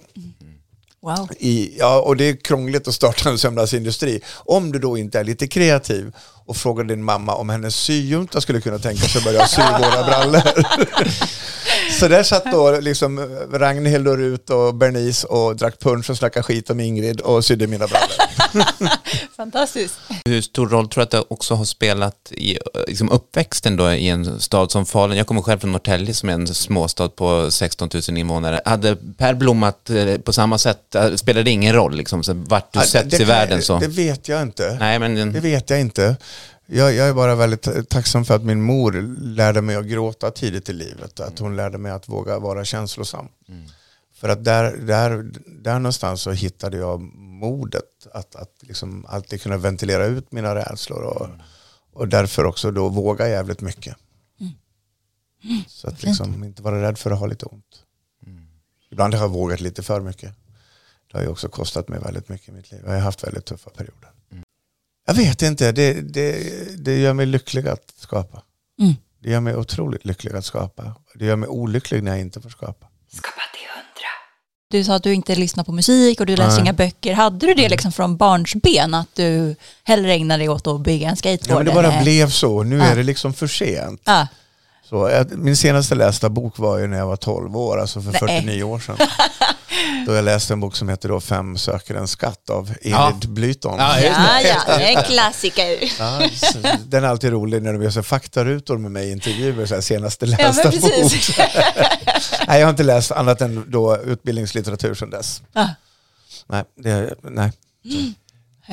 Wow. 1.01 1.29
I, 1.39 1.75
ja, 1.77 2.01
och 2.01 2.17
det 2.17 2.23
är 2.23 2.35
krångligt 2.35 2.87
att 2.87 2.93
starta 2.93 3.29
en 3.29 3.37
sömnadsindustri. 3.37 4.21
Om 4.33 4.71
du 4.71 4.79
då 4.79 4.97
inte 4.97 5.19
är 5.19 5.23
lite 5.23 5.47
kreativ 5.47 6.15
och 6.51 6.57
frågar 6.57 6.83
din 6.83 7.03
mamma 7.03 7.35
om 7.35 7.49
hennes 7.49 7.75
syjunta 7.75 8.41
skulle 8.41 8.61
kunna 8.61 8.79
tänka 8.79 9.07
sig 9.07 9.19
att 9.19 9.25
börja 9.25 9.47
sy 9.47 9.61
våra 9.61 10.03
brallor. 10.03 10.41
Så 11.99 12.07
där 12.07 12.23
satt 12.23 12.51
då 12.51 12.79
liksom 12.79 13.19
Ragnhild 13.53 14.07
och 14.07 14.17
Rut 14.17 14.49
och 14.49 14.75
Bernice 14.75 15.27
och 15.27 15.55
drack 15.55 15.79
punsch 15.79 16.09
och 16.09 16.17
snackade 16.17 16.43
skit 16.43 16.69
om 16.69 16.79
Ingrid 16.79 17.21
och 17.21 17.45
sydde 17.45 17.67
mina 17.67 17.87
brallor. 17.87 18.89
Fantastiskt. 19.37 19.93
Hur 20.25 20.41
stor 20.41 20.67
roll 20.69 20.89
tror 20.89 21.01
du 21.01 21.03
att 21.03 21.11
det 21.11 21.23
också 21.27 21.55
har 21.55 21.65
spelat 21.65 22.31
i 22.31 22.53
eh, 22.55 22.59
liksom 22.87 23.09
uppväxten 23.11 23.75
då 23.75 23.91
i 23.91 24.09
en 24.09 24.39
stad 24.39 24.71
som 24.71 24.85
Falun? 24.85 25.17
Jag 25.17 25.27
kommer 25.27 25.41
själv 25.41 25.59
från 25.59 25.71
Norrtälje 25.71 26.13
som 26.13 26.29
är 26.29 26.33
en 26.33 26.47
småstad 26.47 27.09
på 27.09 27.51
16 27.51 27.89
000 28.09 28.17
invånare. 28.17 28.61
Hade 28.65 28.97
Per 29.17 29.33
blommat 29.33 29.89
eh, 29.89 30.17
på 30.17 30.33
samma 30.33 30.57
sätt? 30.57 30.95
Eh, 30.95 31.15
Spelade 31.15 31.43
det 31.43 31.51
ingen 31.51 31.73
roll 31.73 31.95
liksom, 31.95 32.23
så 32.23 32.33
vart 32.33 32.73
du 32.73 32.79
Ja, 32.79 32.85
sätts 32.85 33.19
i 33.19 33.23
världen 33.23 33.61
så? 33.61 33.77
Det 33.79 33.87
vet 33.87 34.27
jag 34.27 34.41
inte. 34.41 34.77
Nej, 34.79 34.99
men 34.99 35.33
Det 35.33 35.39
vet 35.39 35.69
jag 35.69 35.79
inte. 35.79 36.15
Jag, 36.73 36.93
jag 36.93 37.09
är 37.09 37.13
bara 37.13 37.35
väldigt 37.35 37.89
tacksam 37.89 38.25
för 38.25 38.35
att 38.35 38.43
min 38.43 38.61
mor 38.61 38.91
lärde 39.19 39.61
mig 39.61 39.75
att 39.75 39.85
gråta 39.85 40.31
tidigt 40.31 40.69
i 40.69 40.73
livet. 40.73 41.19
Att 41.19 41.39
hon 41.39 41.55
lärde 41.55 41.77
mig 41.77 41.91
att 41.91 42.09
våga 42.09 42.39
vara 42.39 42.65
känslosam. 42.65 43.27
För 44.13 44.29
att 44.29 44.43
där, 44.43 44.77
där, 44.77 45.31
där 45.45 45.79
någonstans 45.79 46.21
så 46.21 46.31
hittade 46.31 46.77
jag 46.77 47.01
modet 47.15 48.07
att, 48.13 48.35
att 48.35 48.51
liksom 48.59 49.05
alltid 49.07 49.41
kunna 49.41 49.57
ventilera 49.57 50.05
ut 50.05 50.31
mina 50.31 50.55
rädslor. 50.55 51.03
Och, 51.03 51.27
och 51.93 52.07
därför 52.07 52.45
också 52.45 52.71
då 52.71 52.89
våga 52.89 53.29
jävligt 53.29 53.61
mycket. 53.61 53.95
Så 55.67 55.87
att 55.87 56.03
liksom 56.03 56.43
inte 56.43 56.61
vara 56.61 56.81
rädd 56.81 56.97
för 56.97 57.11
att 57.11 57.19
ha 57.19 57.25
lite 57.25 57.45
ont. 57.45 57.83
Ibland 58.91 59.13
har 59.13 59.21
jag 59.21 59.29
vågat 59.29 59.61
lite 59.61 59.83
för 59.83 60.01
mycket. 60.01 60.33
Det 61.11 61.17
har 61.17 61.23
ju 61.23 61.29
också 61.29 61.49
kostat 61.49 61.87
mig 61.87 61.99
väldigt 61.99 62.29
mycket 62.29 62.49
i 62.49 62.51
mitt 62.51 62.71
liv. 62.71 62.81
Jag 62.85 62.93
har 62.93 62.99
haft 62.99 63.23
väldigt 63.23 63.45
tuffa 63.45 63.69
perioder. 63.69 64.10
Jag 65.07 65.13
vet 65.13 65.41
inte, 65.41 65.71
det, 65.71 65.93
det, 65.93 66.37
det 66.85 66.97
gör 66.99 67.13
mig 67.13 67.25
lycklig 67.25 67.67
att 67.67 67.93
skapa. 67.97 68.41
Mm. 68.81 68.93
Det 69.23 69.29
gör 69.31 69.39
mig 69.39 69.55
otroligt 69.55 70.05
lycklig 70.05 70.33
att 70.35 70.45
skapa. 70.45 70.95
Det 71.15 71.25
gör 71.25 71.35
mig 71.35 71.49
olycklig 71.49 72.03
när 72.03 72.11
jag 72.11 72.19
inte 72.21 72.41
får 72.41 72.49
skapa. 72.49 72.87
Skapa 73.13 73.41
till 73.53 73.67
hundra. 73.75 74.09
du 74.71 74.83
sa 74.83 74.95
att 74.95 75.03
du 75.03 75.13
inte 75.13 75.35
lyssnar 75.35 75.63
på 75.63 75.71
musik 75.71 76.19
och 76.19 76.25
du 76.25 76.35
läser 76.35 76.51
Nej. 76.51 76.61
inga 76.61 76.73
böcker. 76.73 77.13
Hade 77.13 77.47
du 77.47 77.53
det 77.53 77.69
liksom 77.69 77.91
från 77.91 78.17
barnsben 78.17 78.93
att 78.93 79.15
du 79.15 79.55
hellre 79.83 80.13
ägnade 80.13 80.41
dig 80.41 80.49
åt 80.49 80.67
att 80.67 80.81
bygga 80.81 81.09
en 81.09 81.15
skateboard? 81.17 81.51
Ja, 81.51 81.55
men 81.55 81.65
det 81.65 81.73
bara 81.73 81.91
eller- 81.93 82.03
blev 82.03 82.29
så. 82.29 82.63
Nu 82.63 82.77
Ja. 82.77 82.83
är 82.83 82.95
det 82.95 83.03
liksom 83.03 83.33
för 83.33 83.47
sent. 83.47 84.01
Ja. 84.05 84.27
Så, 84.89 85.25
min 85.31 85.57
senaste 85.57 85.95
lästa 85.95 86.29
bok 86.29 86.57
var 86.57 86.77
ju 86.77 86.87
när 86.87 86.97
jag 86.97 87.07
var 87.07 87.15
12 87.15 87.57
år, 87.57 87.77
alltså 87.79 88.01
för 88.01 88.11
Nej. 88.11 88.19
49 88.19 88.63
år 88.63 88.79
sedan. 88.79 88.97
Då 90.05 90.13
jag 90.13 90.25
läste 90.25 90.53
en 90.53 90.59
bok 90.59 90.75
som 90.75 90.89
heter 90.89 91.09
då 91.09 91.21
Fem 91.21 91.57
söker 91.57 91.95
en 91.95 92.07
skatt 92.07 92.49
av 92.49 92.69
Enid 92.81 92.93
Ja. 92.93 93.13
Blyton. 93.27 93.79
Ja. 93.79 93.99
Ja, 93.99 94.41
ja, 94.67 94.79
en 94.79 95.03
klassiker. 95.03 95.91
Ja, 95.99 96.29
den 96.85 97.03
är 97.03 97.07
alltid 97.07 97.31
rolig 97.31 97.61
när 97.61 97.73
de 97.73 97.83
gör 97.83 97.89
så 97.89 98.03
faktarutor 98.03 98.77
med 98.77 98.91
mig 98.91 99.07
i 99.07 99.11
intervjuer, 99.11 99.65
så 99.65 99.73
här, 99.73 99.81
senaste 99.81 100.25
Ja, 100.25 100.37
lästa 100.37 100.71
men 100.71 100.79
bok. 100.81 101.11
Nej, 102.47 102.59
jag 102.59 102.65
har 102.65 102.69
inte 102.69 102.83
läst 102.83 103.11
annat 103.11 103.41
än 103.41 103.65
då 103.71 103.97
utbildningslitteratur 103.97 104.93
sedan 104.93 105.09
dess. 105.09 105.41
Ja, 105.53 105.69
Nej, 106.47 106.63
det, 106.75 107.15
nej. 107.21 107.51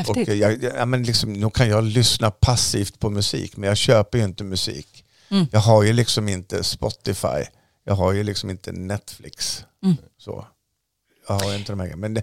Och 0.07 0.17
häftigt. 0.17 0.37
jag, 0.39 0.63
ja, 0.63 0.85
men 0.85 1.03
liksom, 1.03 1.33
nu 1.33 1.51
kan 1.51 1.69
jag 1.69 1.85
lyssna 1.85 2.31
passivt 2.31 2.99
på 2.99 3.11
musik, 3.11 3.57
men 3.57 3.69
jag 3.69 3.77
köper 3.77 4.19
ju 4.19 4.25
inte 4.25 4.45
musik. 4.45 5.05
Mm. 5.31 5.47
Jag 5.53 5.61
har 5.61 5.83
ju 5.83 5.93
liksom 5.93 6.29
inte 6.29 6.65
Spotify, 6.65 7.45
jag 7.85 7.95
har 7.95 8.13
ju 8.13 8.23
liksom 8.23 8.51
inte 8.51 8.73
Netflix. 8.73 9.65
Mm. 9.85 9.97
Så. 10.19 10.47
Har 11.35 11.55
inte 11.55 11.73
de 11.73 11.81
här, 11.81 11.97
men 11.97 12.15
det, 12.15 12.23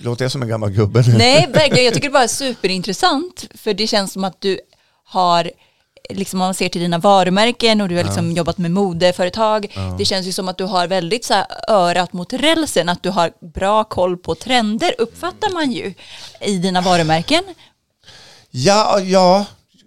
låter 0.00 0.24
jag 0.24 0.32
som 0.32 0.42
en 0.42 0.48
gammal 0.48 0.70
gubbe 0.70 1.02
nu? 1.06 1.18
Nej, 1.18 1.48
verkligen. 1.52 1.84
Jag 1.84 1.94
tycker 1.94 2.08
det 2.08 2.12
bara 2.12 2.22
är 2.22 2.28
superintressant. 2.28 3.46
För 3.54 3.74
det 3.74 3.86
känns 3.86 4.12
som 4.12 4.24
att 4.24 4.40
du 4.40 4.60
har, 5.04 5.50
liksom 6.10 6.40
om 6.40 6.46
man 6.46 6.54
ser 6.54 6.68
till 6.68 6.80
dina 6.80 6.98
varumärken 6.98 7.80
och 7.80 7.88
du 7.88 7.96
har 7.96 8.04
liksom 8.04 8.32
jobbat 8.32 8.58
med 8.58 8.70
modeföretag. 8.70 9.74
Det 9.98 10.04
känns 10.04 10.26
ju 10.26 10.32
som 10.32 10.48
att 10.48 10.58
du 10.58 10.64
har 10.64 10.86
väldigt 10.86 11.24
så 11.24 11.34
här 11.34 11.46
örat 11.68 12.12
mot 12.12 12.32
rälsen, 12.32 12.88
att 12.88 13.02
du 13.02 13.10
har 13.10 13.32
bra 13.54 13.84
koll 13.84 14.16
på 14.16 14.34
trender, 14.34 14.94
uppfattar 14.98 15.52
man 15.52 15.72
ju 15.72 15.94
i 16.40 16.58
dina 16.58 16.80
varumärken. 16.80 17.44
Ja, 18.50 19.00
ja, 19.00 19.44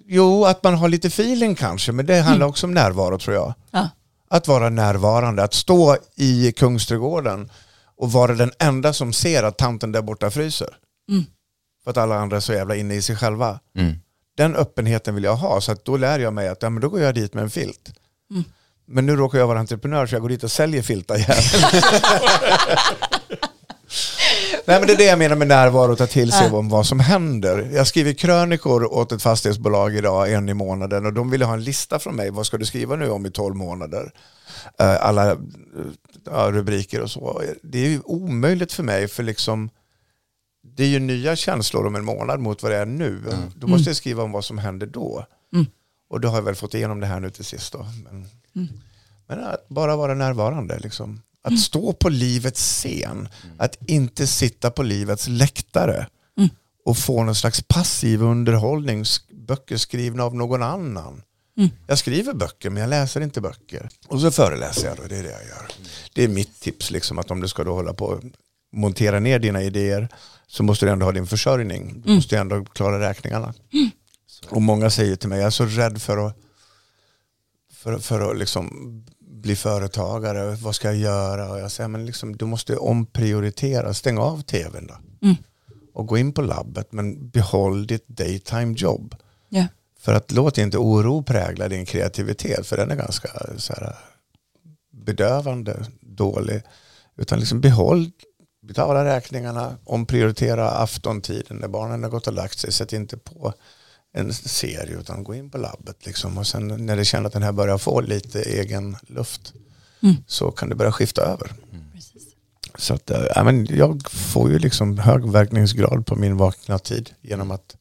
jo, 0.07 0.45
att 0.45 0.63
man 0.63 0.75
har 0.75 0.89
lite 0.89 1.07
feeling 1.07 1.55
kanske, 1.55 1.91
men 1.91 2.05
det 2.05 2.21
handlar 2.21 2.47
också 2.47 2.65
om 2.65 2.73
närvaro 2.73 3.19
tror 3.19 3.35
jag. 3.35 3.53
Ja. 3.71 3.89
Att 4.29 4.47
vara 4.47 4.69
närvarande, 4.69 5.43
att 5.43 5.53
stå 5.53 5.97
i 6.15 6.51
Kungsträdgården 6.51 7.49
och 7.97 8.11
vara 8.11 8.33
den 8.33 8.51
enda 8.59 8.93
som 8.93 9.13
ser 9.13 9.43
att 9.43 9.57
tanten 9.57 9.91
där 9.91 10.01
borta 10.01 10.31
fryser. 10.31 10.77
För 11.83 11.91
att 11.91 11.97
alla 11.97 12.15
andra 12.15 12.37
är 12.37 12.41
så 12.41 12.53
jävla 12.53 12.75
inne 12.75 12.95
i 12.95 13.01
sig 13.01 13.15
själva. 13.15 13.59
Mm. 13.77 13.93
Den 14.37 14.55
öppenheten 14.55 15.15
vill 15.15 15.23
jag 15.23 15.35
ha, 15.35 15.61
så 15.61 15.71
att 15.71 15.85
då 15.85 15.97
lär 15.97 16.19
jag 16.19 16.33
mig 16.33 16.47
att 16.47 16.61
ja, 16.61 16.69
men 16.69 16.81
då 16.81 16.89
går 16.89 17.01
jag 17.01 17.15
dit 17.15 17.33
med 17.33 17.43
en 17.43 17.49
filt. 17.49 17.93
Men 18.87 19.05
nu 19.05 19.15
råkar 19.15 19.39
jag 19.39 19.47
vara 19.47 19.59
entreprenör 19.59 20.07
så 20.07 20.15
jag 20.15 20.21
går 20.21 20.29
dit 20.29 20.43
och 20.43 20.51
säljer 20.51 20.81
filtar. 20.81 21.17
Nej 24.67 24.79
men 24.79 24.87
det 24.87 24.93
är 24.93 24.97
det 24.97 25.05
jag 25.05 25.19
menar 25.19 25.35
med 25.35 25.47
närvaro, 25.47 25.91
att 25.91 25.97
ta 25.97 26.07
till 26.07 26.31
sig 26.31 26.51
om 26.51 26.69
vad 26.69 26.85
som 26.87 26.99
händer. 26.99 27.69
Jag 27.73 27.87
skriver 27.87 28.13
krönikor 28.13 28.93
åt 28.93 29.11
ett 29.11 29.21
fastighetsbolag 29.21 29.95
idag, 29.95 30.33
en 30.33 30.49
i 30.49 30.53
månaden, 30.53 31.05
och 31.05 31.13
de 31.13 31.29
ville 31.29 31.45
ha 31.45 31.53
en 31.53 31.63
lista 31.63 31.99
från 31.99 32.15
mig. 32.15 32.31
Vad 32.31 32.45
ska 32.45 32.57
du 32.57 32.65
skriva 32.65 32.95
nu 32.95 33.09
om 33.09 33.25
i 33.25 33.31
12 33.31 33.55
månader? 33.55 34.11
Eh, 34.79 35.05
Alla 35.05 35.31
eh, 35.31 35.37
ja, 36.25 36.51
rubriker 36.51 37.01
och 37.01 37.11
så. 37.11 37.41
Det 37.63 37.79
är 37.79 37.89
ju 37.89 37.99
omöjligt 37.99 38.73
för 38.73 38.83
mig, 38.83 39.07
för 39.07 39.23
liksom 39.23 39.69
det 40.75 40.83
är 40.83 40.87
ju 40.87 40.99
nya 40.99 41.35
känslor 41.35 41.87
om 41.87 41.95
en 41.95 42.05
månad 42.05 42.39
mot 42.39 42.63
vad 42.63 42.71
det 42.71 42.77
är 42.77 42.85
nu. 42.85 43.21
Då 43.55 43.67
måste 43.67 43.89
jag 43.89 43.97
skriva 43.97 44.23
om 44.23 44.31
vad 44.31 44.45
som 44.45 44.57
händer 44.57 44.87
då. 44.87 45.25
Mm. 45.53 45.65
Och 46.09 46.21
då 46.21 46.27
har 46.27 46.35
jag 46.35 46.43
väl 46.43 46.55
fått 46.55 46.73
igenom 46.73 46.99
det 46.99 47.07
här 47.07 47.19
nu 47.19 47.29
till 47.29 47.45
sist. 47.45 47.73
Då. 47.73 47.85
Men, 48.03 48.27
men 49.27 49.43
att 49.43 49.69
bara 49.69 49.95
vara 49.95 50.13
närvarande. 50.13 50.79
Liksom. 50.79 51.21
Att 51.41 51.59
stå 51.59 51.93
på 51.93 52.09
livets 52.09 52.61
scen. 52.61 53.29
Att 53.57 53.77
inte 53.89 54.27
sitta 54.27 54.71
på 54.71 54.83
livets 54.83 55.27
läktare. 55.27 56.07
Och 56.85 56.97
få 56.97 57.23
någon 57.23 57.35
slags 57.35 57.61
passiv 57.61 58.21
underhållning. 58.21 59.05
Böcker 59.31 59.77
skrivna 59.77 60.23
av 60.23 60.35
någon 60.35 60.63
annan. 60.63 61.21
Jag 61.87 61.97
skriver 61.97 62.33
böcker 62.33 62.69
men 62.69 62.81
jag 62.81 62.89
läser 62.89 63.21
inte 63.21 63.41
böcker. 63.41 63.89
Och 64.07 64.21
så 64.21 64.31
föreläser 64.31 64.87
jag 64.87 64.97
då, 64.97 65.03
det 65.03 65.17
är 65.17 65.23
det 65.23 65.31
jag 65.31 65.45
gör. 65.47 65.67
Det 66.13 66.23
är 66.23 66.27
mitt 66.27 66.59
tips, 66.59 66.91
liksom, 66.91 67.19
att 67.19 67.31
om 67.31 67.41
du 67.41 67.47
ska 67.47 67.63
då 67.63 67.73
hålla 67.73 67.93
på 67.93 68.05
och 68.05 68.23
montera 68.73 69.19
ner 69.19 69.39
dina 69.39 69.63
idéer 69.63 70.09
så 70.47 70.63
måste 70.63 70.85
du 70.85 70.91
ändå 70.91 71.05
ha 71.05 71.11
din 71.11 71.27
försörjning. 71.27 72.01
Du 72.05 72.15
måste 72.15 72.35
ju 72.35 72.41
ändå 72.41 72.65
klara 72.65 73.09
räkningarna. 73.09 73.53
Och 74.49 74.61
många 74.61 74.89
säger 74.89 75.15
till 75.15 75.29
mig, 75.29 75.39
jag 75.39 75.47
är 75.47 75.49
så 75.51 75.65
rädd 75.65 76.01
för 76.01 76.17
att, 76.27 76.37
för, 77.73 77.97
för 77.97 78.31
att 78.31 78.37
liksom 78.37 78.69
bli 79.19 79.55
företagare, 79.55 80.55
vad 80.55 80.75
ska 80.75 80.87
jag 80.87 80.97
göra? 80.97 81.51
Och 81.51 81.59
jag 81.59 81.71
säger, 81.71 81.87
men 81.87 82.05
liksom, 82.05 82.37
du 82.37 82.45
måste 82.45 82.77
omprioritera, 82.77 83.93
stäng 83.93 84.17
av 84.17 84.41
tvn 84.41 84.87
då. 84.87 84.95
Och 85.93 86.07
gå 86.07 86.17
in 86.17 86.33
på 86.33 86.41
labbet, 86.41 86.91
men 86.91 87.29
behåll 87.29 87.87
ditt 87.87 88.07
daytime 88.07 88.73
jobb. 88.77 89.15
Ja. 89.49 89.65
För 90.05 90.13
att 90.13 90.31
låt 90.31 90.57
inte 90.57 90.77
oro 90.77 91.23
prägla 91.23 91.67
din 91.67 91.85
kreativitet, 91.85 92.67
för 92.67 92.77
den 92.77 92.91
är 92.91 92.95
ganska 92.95 93.29
så 93.57 93.73
här, 93.73 93.95
bedövande 94.91 95.85
dålig. 96.01 96.61
Utan 97.17 97.39
liksom 97.39 97.61
behåll, 97.61 98.11
betala 98.61 99.05
räkningarna, 99.05 99.77
omprioritera 99.83 100.69
aftontiden 100.69 101.57
när 101.57 101.67
barnen 101.67 102.03
har 102.03 102.09
gått 102.09 102.27
och 102.27 102.33
lagt 102.33 102.59
sig. 102.59 102.71
Sätt 102.71 102.93
inte 102.93 103.17
på 103.17 103.53
en 104.13 104.33
serie 104.33 104.99
utan 104.99 105.23
gå 105.23 105.35
in 105.35 105.49
på 105.49 105.57
labbet. 105.57 106.05
Liksom. 106.05 106.37
Och 106.37 106.47
sen 106.47 106.85
när 106.85 106.97
du 106.97 107.05
känner 107.05 107.27
att 107.27 107.33
den 107.33 107.43
här 107.43 107.51
börjar 107.51 107.77
få 107.77 108.01
lite 108.01 108.41
egen 108.41 108.97
luft 109.07 109.53
så 110.27 110.51
kan 110.51 110.69
du 110.69 110.75
börja 110.75 110.91
skifta 110.91 111.21
över. 111.21 111.51
Precis. 111.93 112.23
Så 112.77 112.93
att, 112.93 113.09
äh, 113.09 113.43
men 113.43 113.65
jag 113.65 114.09
får 114.09 114.51
ju 114.51 114.59
liksom 114.59 114.97
hög 114.97 115.31
verkningsgrad 115.31 116.05
på 116.05 116.15
min 116.15 116.37
vakna 116.37 116.79
tid 116.79 117.09
genom 117.21 117.51
att 117.51 117.75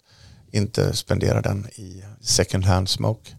inte 0.54 0.96
spendera 0.96 1.40
den 1.42 1.66
i 1.74 2.02
second 2.20 2.64
hand 2.64 2.88
smoke. 2.88 3.30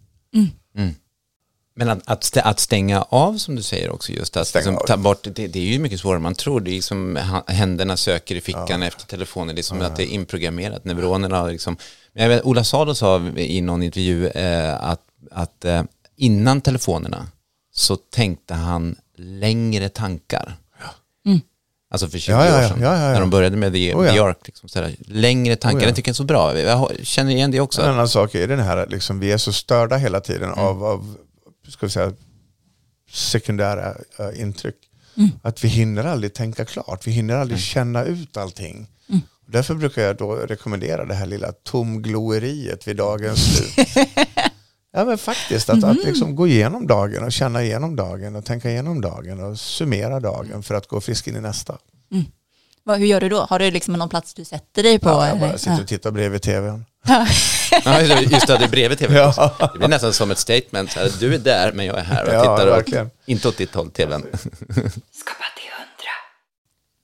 Men 1.77 1.89
att, 1.89 2.01
att, 2.05 2.23
stä, 2.23 2.41
att 2.41 2.59
stänga 2.59 3.01
av 3.01 3.37
som 3.37 3.55
du 3.55 3.61
säger 3.61 3.89
också 3.89 4.11
just, 4.11 4.37
att 4.37 4.47
Stänga 4.47 4.61
liksom, 4.61 4.75
av. 4.77 4.87
ta 4.87 4.97
bort, 4.97 5.23
det, 5.23 5.47
det 5.47 5.59
är 5.59 5.63
ju 5.63 5.79
mycket 5.79 5.99
svårare 5.99 6.15
än 6.15 6.23
man 6.23 6.35
tror. 6.35 6.59
Det 6.61 6.77
är 6.77 6.81
som 6.81 7.15
ha- 7.15 7.43
händerna 7.47 7.97
söker 7.97 8.35
i 8.35 8.41
fickan 8.41 8.83
efter 8.83 9.05
telefonen, 9.05 9.55
det 9.55 9.61
är 9.61 9.63
som 9.63 9.81
att 9.81 9.95
det 9.95 10.03
är 10.03 10.07
inprogrammerat. 10.07 10.85
Neuronerna 10.85 11.37
har 11.37 11.51
liksom, 11.51 11.77
jag 12.13 12.29
vet, 12.29 12.43
Ola 12.45 12.63
Salo 12.63 12.95
sa 12.95 13.27
i 13.37 13.61
någon 13.61 13.83
intervju 13.83 14.27
eh, 14.27 14.83
att, 14.83 15.01
att 15.31 15.65
eh, 15.65 15.83
innan 16.15 16.61
telefonerna 16.61 17.27
så 17.73 17.95
tänkte 17.95 18.53
han 18.53 18.95
längre 19.17 19.89
tankar. 19.89 20.55
Alltså 21.91 22.07
för 22.07 22.17
20 22.19 22.31
Ja, 22.31 22.45
ja, 22.45 22.57
år 22.65 22.67
sedan, 22.69 22.77
ja, 22.81 22.97
ja, 22.97 23.03
ja. 23.05 23.11
när 23.11 23.19
de 23.19 23.29
började 23.29 23.57
med 23.57 23.73
The, 23.73 23.93
Oh, 23.95 24.05
ja. 24.05 24.13
The 24.13 24.19
Ark. 24.19 24.37
Liksom, 24.45 24.69
sådär, 24.69 24.95
längre 25.07 25.55
tankar, 25.55 25.77
Oh, 25.79 25.83
ja. 25.83 25.89
det 25.89 25.95
tycker 25.95 26.09
jag 26.09 26.13
är 26.13 26.15
så 26.15 26.23
bra. 26.23 26.59
Jag 26.59 26.91
känner 27.03 27.31
igen 27.31 27.51
det 27.51 27.59
också. 27.59 27.81
En 27.81 27.89
annan 27.89 28.09
sak 28.09 28.35
är 28.35 28.47
den 28.47 28.59
här 28.59 28.77
att 28.77 28.91
liksom, 28.91 29.19
vi 29.19 29.31
är 29.31 29.37
så 29.37 29.53
störda 29.53 29.97
hela 29.97 30.19
tiden 30.19 30.43
Mm. 30.53 30.59
av, 30.59 30.83
av 30.83 31.17
ska 31.69 31.85
vi 31.85 31.91
säga, 31.91 32.11
sekundära 33.11 33.95
eh, 34.19 34.41
intryck. 34.41 34.75
Mm. 35.17 35.29
Att 35.41 35.63
vi 35.63 35.67
hinner 35.67 36.03
aldrig 36.05 36.33
tänka 36.33 36.65
klart, 36.65 37.07
vi 37.07 37.11
hinner 37.11 37.35
aldrig 37.35 37.59
känna 37.59 38.03
ut 38.03 38.37
allting. 38.37 38.87
Mm. 39.09 39.21
Därför 39.47 39.73
brukar 39.75 40.01
jag 40.01 40.17
då 40.17 40.35
rekommendera 40.35 41.05
det 41.05 41.13
här 41.13 41.25
lilla 41.25 41.51
tomgloeriet 41.63 42.87
vid 42.87 42.95
dagens 42.97 43.39
slut. 43.57 43.87
Ja 44.95 45.05
men 45.05 45.17
faktiskt, 45.17 45.69
att, 45.69 45.77
Mm. 45.83 45.89
att 45.89 46.03
liksom 46.05 46.35
gå 46.35 46.47
igenom 46.47 46.87
dagen 46.87 47.23
och 47.23 47.31
känna 47.31 47.63
igenom 47.63 47.95
dagen 47.95 48.35
och 48.35 48.45
tänka 48.45 48.69
igenom 48.69 49.01
dagen 49.01 49.39
och 49.43 49.59
summera 49.59 50.19
dagen 50.19 50.63
för 50.63 50.75
att 50.75 50.87
gå 50.87 51.01
frisk 51.01 51.27
in 51.27 51.35
i 51.35 51.41
nästa. 51.41 51.77
Vad, 52.83 52.99
hur 52.99 53.05
gör 53.05 53.21
du 53.21 53.29
då? 53.29 53.45
Har 53.49 53.59
du 53.59 53.71
liksom 53.71 53.93
någon 53.93 54.09
plats 54.09 54.33
du 54.33 54.45
sätter 54.45 54.83
dig 54.83 54.99
på? 54.99 55.09
Ja, 55.09 55.27
jag 55.27 55.37
eller? 55.37 55.47
bara 55.47 55.57
sitter 55.57 55.81
och 55.81 55.87
tittar 55.87 56.11
bredvid 56.11 56.41
tvn. 56.41 56.85
Ja, 57.07 57.27
just 58.01 58.47
det, 58.47 58.57
det 58.57 58.63
är 58.65 58.69
bredvid 58.69 58.99
tv. 58.99 59.15
Ja. 59.15 59.55
Det 59.73 59.79
blir 59.79 59.87
nästan 59.87 60.13
som 60.13 60.31
ett 60.31 60.37
statement. 60.39 60.93
Här, 60.93 61.11
du 61.19 61.33
är 61.35 61.39
där, 61.39 61.71
men 61.71 61.85
jag 61.85 61.97
är 61.99 62.03
här 62.03 62.25
och 62.27 62.33
Ja, 62.33 62.39
tittar. 62.41 62.67
verkligen. 62.67 63.05
Och, 63.05 63.11
inte 63.25 63.47
åt 63.47 63.57
ditt 63.57 63.75
håll, 63.75 63.91
tvn. 63.91 64.21
Skapa 64.21 65.45
till 65.55 65.71
hundra. 65.71 66.13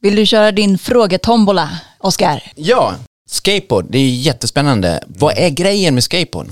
Vill 0.02 0.16
du 0.16 0.26
köra 0.26 0.52
din 0.52 0.78
frågetombola, 0.78 1.70
Oskar? 1.98 2.52
Ja, 2.56 2.96
skateboard, 3.30 3.86
det 3.89 3.98
är 3.98 4.10
jättespännande. 4.10 5.04
Vad 5.08 5.38
är 5.38 5.50
grejen 5.50 5.94
med 5.94 6.04
skateboard? 6.04 6.48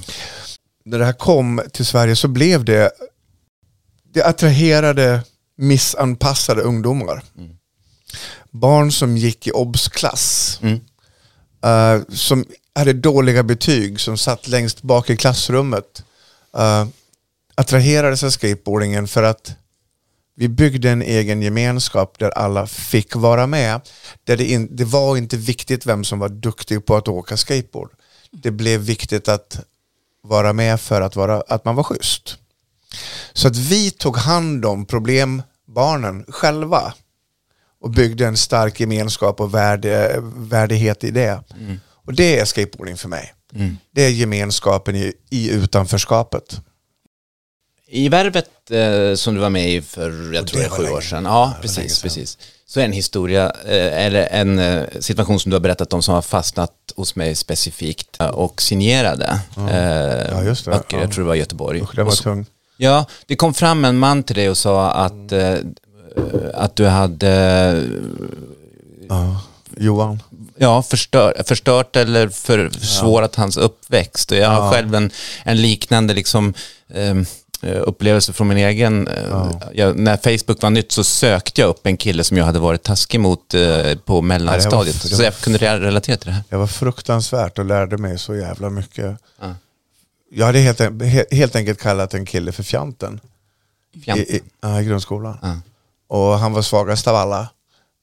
När 0.86 1.00
det 1.00 1.06
här 1.06 1.14
kom 1.14 1.62
till 1.74 1.86
Sverige 1.86 2.16
så 2.16 2.28
blev 2.28 2.66
det, 2.66 2.92
det 4.14 4.24
attraherade 4.24 5.24
missanpassade 5.58 6.62
ungdomar. 6.62 7.24
Barn 8.50 8.92
som 8.92 9.18
gick 9.18 9.48
i 9.48 9.52
obsklass. 9.52 10.60
Mm. 10.62 10.80
eh, 11.64 12.04
som 12.10 12.46
hade 12.76 12.94
dåliga 12.94 13.44
betyg, 13.44 14.00
som 14.00 14.18
satt 14.18 14.48
längst 14.48 14.82
bak 14.82 15.10
i 15.10 15.18
klassrummet. 15.18 16.04
Uh, 16.58 16.88
attraherades 17.56 18.24
av 18.24 18.30
skateboardingen 18.30 19.08
för 19.08 19.24
att 19.24 19.56
vi 20.36 20.48
byggde 20.48 20.90
en 20.90 21.02
egen 21.02 21.42
gemenskap 21.42 22.20
där 22.20 22.30
alla 22.30 22.68
fick 22.68 23.16
vara 23.16 23.48
med. 23.48 23.82
Där 24.24 24.38
det, 24.38 24.46
in, 24.46 24.76
det 24.76 24.86
var 24.86 25.18
inte 25.18 25.38
viktigt 25.38 25.86
vem 25.86 26.04
som 26.04 26.20
var 26.20 26.30
duktig 26.30 26.86
på 26.86 26.96
att 26.96 27.08
åka 27.08 27.38
skateboard. 27.38 27.90
Det 28.32 28.52
blev 28.52 28.80
viktigt 28.80 29.28
att 29.28 29.60
vara 30.24 30.54
med 30.54 30.82
för 30.82 31.02
att, 31.02 31.16
vara, 31.16 31.42
att 31.48 31.66
man 31.66 31.76
var 31.76 31.84
schysst. 31.84 32.38
Så 33.34 33.48
att 33.48 33.56
vi 33.58 33.92
tog 33.92 34.18
hand 34.18 34.66
om 34.66 34.86
problembarnen 34.86 36.26
själva. 36.28 36.94
och 37.82 37.90
byggde 37.92 38.28
en 38.28 38.38
stark 38.38 38.80
gemenskap 38.80 39.40
och 39.42 39.54
värde, 39.54 40.16
värdighet 40.36 41.04
i 41.04 41.12
det. 41.12 41.44
Och 42.06 42.14
det 42.14 42.40
är 42.40 42.46
skateboarding 42.46 42.98
för 42.98 43.10
mig. 43.10 43.34
Det 43.92 44.02
är 44.04 44.10
gemenskapen 44.10 44.96
i, 44.96 45.14
i 45.30 45.50
utanförskapet. 45.50 46.62
I 47.92 48.10
Värvet 48.10 48.50
eh, 48.72 49.16
som 49.16 49.34
du 49.36 49.40
var 49.42 49.50
med 49.50 49.70
i 49.74 49.82
för, 49.82 50.34
jag 50.34 50.48
tror 50.48 50.60
det 50.60 50.66
är 50.66 50.70
sju 50.70 50.84
länge. 50.84 50.96
år 50.96 51.02
sedan. 51.02 51.26
Ja, 51.26 51.32
Ja, 51.32 51.54
det 51.56 51.62
precis, 51.62 51.96
sedan. 51.96 52.02
precis. 52.04 52.38
Så 52.68 52.80
är 52.80 52.86
en 52.86 52.92
historia, 52.92 53.46
eh, 53.66 54.06
eller 54.06 54.28
en 54.32 54.60
eh, 54.60 54.84
situation 55.00 55.40
som 55.40 55.50
du 55.50 55.56
har 55.56 55.62
berättat 55.62 55.94
om 55.94 56.02
som 56.02 56.14
har 56.14 56.22
fastnat 56.22 56.72
hos 56.96 57.16
mig 57.16 57.36
specifikt 57.36 58.20
eh, 58.20 58.28
och 58.28 58.62
signerade 58.62 59.40
eh, 59.58 60.32
Ja, 60.32 60.44
just 60.44 60.66
det. 60.66 60.72
böcker, 60.72 60.98
Ja. 60.98 61.04
jag 61.04 61.12
tror 61.12 61.24
det 61.24 61.28
var 61.28 61.36
i 61.36 61.40
Göteborg. 61.40 61.82
Usch, 61.82 61.96
det 61.96 62.04
var 62.04 62.12
tungt. 62.12 62.50
Ja, 62.78 63.06
det 63.26 63.36
kom 63.36 63.54
fram 63.54 63.86
en 63.86 63.98
man 63.98 64.24
till 64.24 64.36
dig 64.36 64.50
och 64.50 64.58
sa 64.58 64.92
att, 64.92 65.32
eh, 65.32 65.56
att 66.54 66.76
du 66.76 66.86
hade 66.86 67.84
Ja. 69.10 69.42
Johan. 69.78 70.22
ja, 70.58 70.82
förstör, 70.84 71.44
förstört 71.48 71.96
eller 71.96 72.28
för, 72.30 72.70
försvårat 72.70 73.36
hans 73.36 73.58
uppväxt. 73.58 74.32
Och 74.32 74.38
jag 74.38 74.50
har 74.50 74.72
själv 74.72 74.96
en, 74.96 75.12
en 75.44 75.62
liknande 75.62 76.14
liksom, 76.14 76.54
eh, 76.94 77.16
upplevelse 77.64 78.34
från 78.34 78.48
min 78.48 78.58
egen. 78.58 79.08
eh, 79.08 79.52
jag, 79.74 79.98
när 80.00 80.18
Facebook 80.18 80.62
var 80.62 80.70
nytt 80.70 80.92
så 80.92 81.04
sökte 81.04 81.62
jag 81.62 81.68
upp 81.70 81.88
en 81.88 81.98
kille 81.98 82.24
som 82.24 82.38
jag 82.38 82.46
hade 82.46 82.60
varit 82.60 82.84
taskig 82.84 83.20
mot 83.20 83.54
eh, 83.54 83.96
på 84.06 84.22
mellanstadiet. 84.22 85.02
det 85.04 85.10
var- 85.12 85.18
så 85.18 85.24
jag 85.24 85.36
kunde 85.38 85.60
re- 85.60 85.80
relatera 85.80 86.18
till 86.18 86.28
det 86.28 86.34
här. 86.34 86.44
Det 86.50 86.56
var 86.58 86.68
fruktansvärt 86.68 87.60
och 87.60 87.66
lärde 87.66 87.98
mig 87.98 88.20
så 88.20 88.36
jävla 88.36 88.70
mycket. 88.70 89.18
Ja. 89.42 89.56
Jag 90.32 90.46
hade 90.46 90.60
helt, 90.60 90.82
helt 91.32 91.56
enkelt 91.56 91.80
kallat 91.80 92.14
en 92.14 92.26
kille 92.26 92.52
för 92.52 92.64
fjanten. 92.64 93.20
Fjanten. 94.06 94.26
I, 94.36 94.36
i, 94.36 94.82
i 94.82 94.86
grundskolan. 94.86 95.38
Ja. 95.42 95.56
Och 96.08 96.40
han 96.40 96.54
var 96.54 96.62
svagast 96.62 97.08
av 97.08 97.16
alla. 97.16 97.50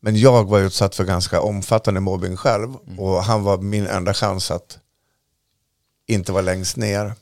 Men 0.03 0.17
jag 0.17 0.45
var 0.49 0.59
utsatt 0.61 0.95
för 0.95 1.05
ganska 1.05 1.41
omfattande 1.41 2.01
mobbing 2.01 2.37
själv. 2.37 2.75
Och 2.99 3.25
han 3.25 3.43
var 3.43 3.59
min 3.59 3.87
enda 3.87 4.15
chans 4.15 4.51
att 4.51 4.79
inte 6.09 6.33
vara 6.33 6.43
längst 6.43 6.77
ner. 6.77 7.15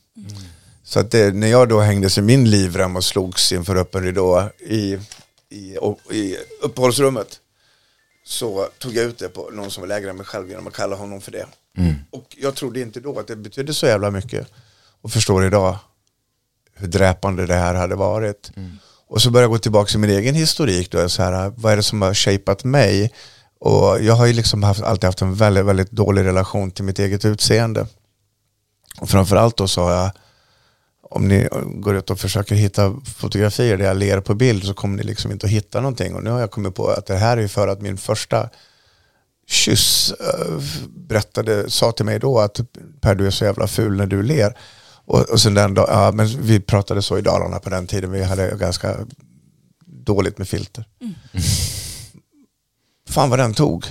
Så 0.84 1.00
att 1.00 1.10
det, 1.10 1.34
när 1.34 1.46
jag 1.46 1.68
då 1.68 1.80
hängdes 1.80 2.18
i 2.18 2.22
min 2.22 2.50
livrem 2.50 2.96
och 2.96 3.04
slogs 3.04 3.52
inför 3.52 3.76
öppen 3.76 4.02
ridå 4.02 4.50
i, 4.58 4.98
i, 5.50 5.78
i 6.10 6.36
uppehållsrummet 6.62 7.40
så 8.24 8.68
tog 8.78 8.94
jag 8.94 9.04
ut 9.04 9.18
det 9.18 9.28
på 9.28 9.50
någon 9.52 9.70
som 9.70 9.80
var 9.80 9.88
lägre 9.88 10.10
än 10.10 10.16
mig 10.16 10.26
själv 10.26 10.48
genom 10.48 10.66
att 10.66 10.72
kalla 10.72 10.96
honom 10.96 11.20
för 11.20 11.32
det. 11.32 11.46
Och 12.10 12.36
jag 12.36 12.54
trodde 12.54 12.80
inte 12.80 13.00
då 13.00 13.18
att 13.18 13.26
det 13.26 13.36
betydde 13.36 13.74
så 13.74 13.86
jävla 13.86 14.10
mycket. 14.10 14.48
Och 15.02 15.10
förstår 15.10 15.46
idag 15.46 15.78
hur 16.74 16.88
dräpande 16.88 17.46
det 17.46 17.54
här 17.54 17.74
hade 17.74 17.94
varit. 17.94 18.50
Och 19.08 19.22
så 19.22 19.30
började 19.30 19.44
jag 19.44 19.50
gå 19.50 19.58
tillbaka 19.58 19.90
till 19.90 19.98
min 19.98 20.10
egen 20.10 20.34
historik. 20.34 20.90
Då, 20.90 21.08
så 21.08 21.22
här, 21.22 21.52
vad 21.56 21.72
är 21.72 21.76
det 21.76 21.82
som 21.82 22.02
har 22.02 22.14
shapat 22.14 22.64
mig? 22.64 23.12
Och 23.60 24.02
jag 24.02 24.14
har 24.14 24.26
ju 24.26 24.32
liksom 24.32 24.62
haft, 24.62 24.82
alltid 24.82 25.04
haft 25.04 25.22
en 25.22 25.34
väldigt, 25.34 25.64
väldigt 25.64 25.90
dålig 25.90 26.24
relation 26.24 26.70
till 26.70 26.84
mitt 26.84 26.98
eget 26.98 27.24
utseende. 27.24 27.86
Och 29.00 29.10
framförallt 29.10 29.56
då 29.56 29.68
så 29.68 29.82
har 29.82 29.92
jag, 29.92 30.10
om 31.14 31.28
ni 31.28 31.48
går 31.64 31.96
ut 31.96 32.10
och 32.10 32.20
försöker 32.20 32.54
hitta 32.54 32.96
fotografier 33.16 33.78
där 33.78 33.84
jag 33.84 33.96
ler 33.96 34.20
på 34.20 34.34
bild 34.34 34.64
så 34.64 34.74
kommer 34.74 34.96
ni 34.96 35.02
liksom 35.02 35.32
inte 35.32 35.46
att 35.46 35.52
hitta 35.52 35.80
någonting. 35.80 36.14
Och 36.14 36.24
nu 36.24 36.30
har 36.30 36.40
jag 36.40 36.50
kommit 36.50 36.74
på 36.74 36.88
att 36.88 37.06
det 37.06 37.16
här 37.16 37.36
är 37.36 37.48
för 37.48 37.68
att 37.68 37.82
min 37.82 37.96
första 37.96 38.48
kyss 39.46 40.12
eh, 40.12 40.62
berättade, 40.88 41.70
sa 41.70 41.92
till 41.92 42.04
mig 42.04 42.18
då 42.18 42.38
att 42.38 42.60
Per 43.00 43.14
du 43.14 43.26
är 43.26 43.30
så 43.30 43.44
jävla 43.44 43.66
ful 43.66 43.96
när 43.96 44.06
du 44.06 44.22
ler. 44.22 44.58
Och, 45.04 45.30
och 45.30 45.40
sen 45.40 45.54
den 45.54 45.74
dag, 45.74 45.88
ja 45.88 46.12
men 46.14 46.26
vi 46.26 46.60
pratade 46.60 47.02
så 47.02 47.18
i 47.18 47.22
Dalarna 47.22 47.58
på 47.58 47.70
den 47.70 47.86
tiden, 47.86 48.10
vi 48.10 48.24
hade 48.24 48.56
ganska 48.56 48.96
dåligt 49.86 50.38
med 50.38 50.48
filter. 50.48 50.84
Fan 53.08 53.30
vad 53.30 53.38
den 53.38 53.54
tog. 53.54 53.86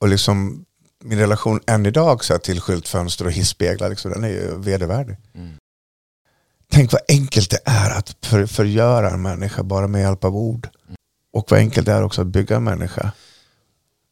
Och 0.00 0.08
liksom 0.08 0.64
min 1.06 1.18
relation 1.18 1.60
än 1.66 1.86
idag 1.86 2.24
så 2.24 2.32
här, 2.32 2.40
till 2.40 2.60
skyltfönster 2.60 3.24
och 3.24 3.32
hisspeglar, 3.32 3.90
liksom, 3.90 4.10
den 4.10 4.24
är 4.24 4.28
ju 4.28 4.58
vedervärdig. 4.58 5.16
Tänk 6.72 6.92
vad 6.92 7.02
enkelt 7.08 7.50
det 7.50 7.60
är 7.64 7.90
att 7.90 8.16
för, 8.22 8.46
förgöra 8.46 9.10
en 9.10 9.22
människa 9.22 9.62
bara 9.62 9.86
med 9.86 10.00
hjälp 10.00 10.24
av 10.24 10.36
ord. 10.36 10.68
Och 11.32 11.50
vad 11.50 11.60
enkelt 11.60 11.86
det 11.86 11.92
är 11.92 12.02
också 12.02 12.20
att 12.20 12.26
bygga 12.26 12.56
en 12.56 12.64
människa 12.64 13.12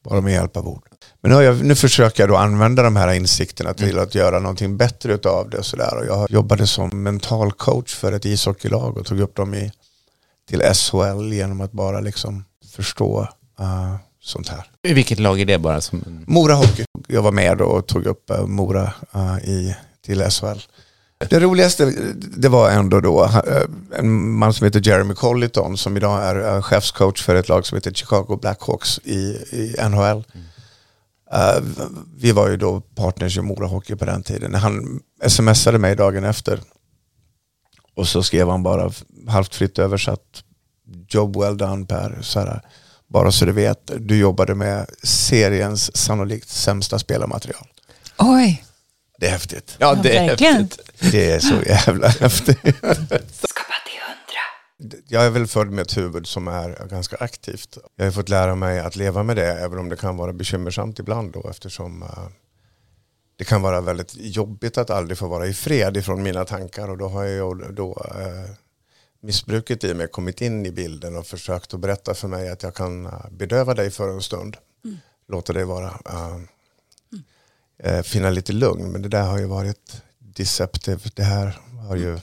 bara 0.04 0.20
med 0.20 0.32
hjälp 0.32 0.56
av 0.56 0.68
ord. 0.68 0.88
Men 1.20 1.32
nu, 1.32 1.42
jag, 1.42 1.64
nu 1.64 1.74
försöker 1.74 2.22
jag 2.22 2.30
då 2.30 2.36
använda 2.36 2.82
de 2.82 2.96
här 2.96 3.12
insikterna 3.12 3.74
till 3.74 3.98
att 3.98 4.14
göra 4.14 4.38
någonting 4.38 4.76
bättre 4.76 5.18
av 5.30 5.50
det. 5.50 5.58
Och 5.58 5.66
så 5.66 5.76
där. 5.76 5.96
Och 5.96 6.06
jag 6.06 6.30
jobbade 6.30 6.66
som 6.66 7.02
mental 7.02 7.52
coach 7.52 7.94
för 7.94 8.12
ett 8.12 8.24
ishockeylag 8.24 8.96
och 8.96 9.06
tog 9.06 9.20
upp 9.20 9.34
dem 9.34 9.54
i, 9.54 9.72
till 10.48 10.60
SHL 10.60 11.32
genom 11.32 11.60
att 11.60 11.72
bara 11.72 12.00
liksom 12.00 12.44
förstå 12.76 13.28
uh, 13.60 13.96
sånt 14.24 14.48
här. 14.48 14.64
I 14.82 14.92
vilket 14.92 15.18
lag 15.18 15.40
är 15.40 15.44
det 15.44 15.58
bara? 15.58 15.80
Som, 15.80 16.24
Mora 16.26 16.54
Hockey. 16.54 16.84
Jag 17.08 17.22
var 17.22 17.32
med 17.32 17.60
och 17.60 17.86
tog 17.86 18.06
upp 18.06 18.30
eh, 18.30 18.46
Mora 18.46 18.92
eh, 19.14 19.36
i, 19.36 19.76
till 20.02 20.30
SHL. 20.30 20.58
Det 21.30 21.40
roligaste 21.40 21.92
det 22.14 22.48
var 22.48 22.70
ändå 22.70 23.00
då 23.00 23.24
eh, 23.24 23.62
en 23.98 24.30
man 24.30 24.54
som 24.54 24.64
heter 24.64 24.88
Jeremy 24.88 25.14
Colliton 25.14 25.76
som 25.76 25.96
idag 25.96 26.22
är 26.22 26.62
chefscoach 26.62 27.22
för 27.22 27.34
ett 27.34 27.48
lag 27.48 27.66
som 27.66 27.76
heter 27.76 27.92
Chicago 27.92 28.38
Blackhawks 28.40 29.00
i, 29.04 29.18
i 29.52 29.76
NHL. 29.88 30.24
Eh, 31.32 31.62
vi 32.16 32.32
var 32.32 32.48
ju 32.48 32.56
då 32.56 32.80
partners 32.80 33.38
i 33.38 33.40
Mora 33.40 33.66
Hockey 33.66 33.96
på 33.96 34.04
den 34.04 34.22
tiden. 34.22 34.54
Han 34.54 35.00
smsade 35.26 35.78
mig 35.78 35.96
dagen 35.96 36.24
efter 36.24 36.60
och 37.94 38.08
så 38.08 38.22
skrev 38.22 38.48
han 38.48 38.62
bara 38.62 38.92
halvt 39.28 39.54
fritt 39.54 39.78
översatt 39.78 40.44
Job 41.08 41.36
well 41.36 41.56
done 41.56 41.86
Per. 41.86 42.18
Så 42.22 42.40
här, 42.40 42.60
bara 43.14 43.32
så 43.32 43.44
du 43.44 43.52
vet, 43.52 43.90
du 43.98 44.16
jobbade 44.18 44.54
med 44.54 44.86
seriens 45.02 45.96
sannolikt 45.96 46.48
sämsta 46.48 46.98
spelarmaterial. 46.98 47.66
Oj, 48.18 48.64
Det 49.18 49.26
är 49.26 49.30
häftigt. 49.30 49.76
ja, 49.78 49.94
det 49.94 50.16
är 50.16 50.26
verkligen. 50.28 50.54
häftigt. 50.56 51.12
Det 51.12 51.30
är 51.32 51.38
så 51.40 51.54
jävla 51.66 52.08
häftigt. 52.08 52.58
Skapa 53.42 53.74
till 53.86 54.00
hundra. 54.06 55.02
Jag 55.08 55.24
är 55.26 55.30
väl 55.30 55.46
född 55.46 55.70
med 55.70 55.82
ett 55.82 55.96
huvud 55.96 56.26
som 56.26 56.48
är 56.48 56.86
ganska 56.90 57.16
aktivt. 57.20 57.78
Jag 57.96 58.04
har 58.04 58.12
fått 58.12 58.28
lära 58.28 58.54
mig 58.54 58.78
att 58.80 58.96
leva 58.96 59.22
med 59.22 59.36
det, 59.36 59.46
även 59.52 59.78
om 59.78 59.88
det 59.88 59.96
kan 59.96 60.16
vara 60.16 60.32
bekymmersamt 60.32 60.98
ibland 60.98 61.32
då, 61.32 61.48
eftersom 61.50 62.02
eh, 62.02 62.08
det 63.38 63.44
kan 63.44 63.62
vara 63.62 63.80
väldigt 63.80 64.12
jobbigt 64.16 64.78
att 64.78 64.90
aldrig 64.90 65.18
få 65.18 65.28
vara 65.28 65.46
i 65.46 65.54
fred 65.54 65.96
ifrån 65.96 66.22
mina 66.22 66.44
tankar 66.44 66.90
och 66.90 66.98
då 66.98 67.08
har 67.08 67.24
jag 67.24 67.74
då 67.74 68.06
eh, 68.10 68.50
missbruket 69.24 69.84
i 69.84 69.94
mig 69.94 70.08
kommit 70.08 70.40
in 70.40 70.66
i 70.66 70.70
bilden 70.70 71.16
och 71.16 71.26
försökt 71.26 71.74
att 71.74 71.80
berätta 71.80 72.14
för 72.14 72.28
mig 72.28 72.48
att 72.48 72.62
jag 72.62 72.74
kan 72.74 73.06
eh, 73.06 73.12
bedöva 73.30 73.74
dig 73.74 73.90
för 73.90 74.08
en 74.08 74.22
stund. 74.22 74.56
Låta 75.28 75.52
dig 75.52 75.64
vara, 75.64 76.00
eh, 76.06 76.36
eh, 77.92 78.02
finna 78.02 78.30
lite 78.30 78.52
lugn. 78.52 78.92
Men 78.92 79.02
det 79.02 79.08
där 79.08 79.22
har 79.22 79.38
ju 79.38 79.46
varit 79.46 80.02
deceptive. 80.18 81.00
Det 81.14 81.22
här 81.22 81.58
har 81.88 81.96
ju 81.96 82.18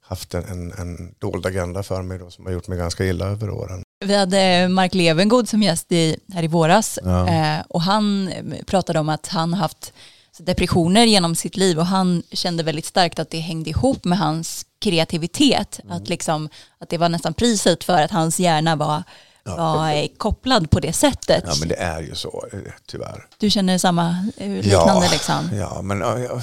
haft 0.00 0.34
en, 0.34 0.44
en, 0.44 0.72
en 0.72 1.14
dold 1.18 1.46
agenda 1.46 1.82
för 1.82 2.02
mig 2.02 2.18
då, 2.18 2.30
som 2.30 2.46
har 2.46 2.52
gjort 2.52 2.68
mig 2.68 2.78
ganska 2.78 3.04
illa 3.04 3.26
över 3.26 3.50
åren. 3.50 3.82
Vi 4.04 4.14
hade 4.14 4.68
Mark 4.68 4.94
Levengood 4.94 5.48
som 5.48 5.62
gäst 5.62 5.92
i, 5.92 6.16
här 6.32 6.42
i 6.42 6.46
våras 6.46 6.98
Ja. 7.02 7.62
och 7.68 7.82
han 7.82 8.34
pratade 8.66 8.98
om 8.98 9.08
att 9.08 9.26
han 9.26 9.54
haft 9.54 9.92
depressioner 10.38 11.04
genom 11.04 11.34
sitt 11.34 11.56
liv 11.56 11.78
och 11.78 11.86
han 11.86 12.22
kände 12.32 12.62
väldigt 12.62 12.86
starkt 12.86 13.18
att 13.18 13.30
det 13.30 13.38
hängde 13.38 13.70
ihop 13.70 14.04
med 14.04 14.18
hans 14.18 14.66
kreativitet. 14.78 15.80
Mm. 15.82 15.96
Att, 15.96 16.08
liksom, 16.08 16.48
att 16.78 16.88
det 16.88 16.98
var 16.98 17.08
nästan 17.08 17.34
priset 17.34 17.84
för 17.84 18.02
att 18.02 18.10
hans 18.10 18.40
hjärna 18.40 18.76
var, 18.76 19.02
var 19.42 19.92
eh, 19.92 20.06
kopplad 20.16 20.70
på 20.70 20.80
det 20.80 20.92
sättet. 20.92 21.44
Ja 21.46 21.54
men 21.60 21.68
det 21.68 21.76
är 21.76 22.00
ju 22.00 22.14
så, 22.14 22.46
eh, 22.52 22.58
tyvärr. 22.86 23.26
Du 23.38 23.50
känner 23.50 23.78
samma 23.78 24.28
eh, 24.36 24.50
liknande 24.50 25.08
liksom? 25.10 25.50
Ja, 25.52 25.82
men, 25.82 26.00
ja, 26.00 26.18
ja, 26.18 26.42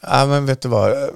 ja, 0.00 0.26
men 0.26 0.46
vet 0.46 0.60
du 0.60 0.68
vad, 0.68 1.10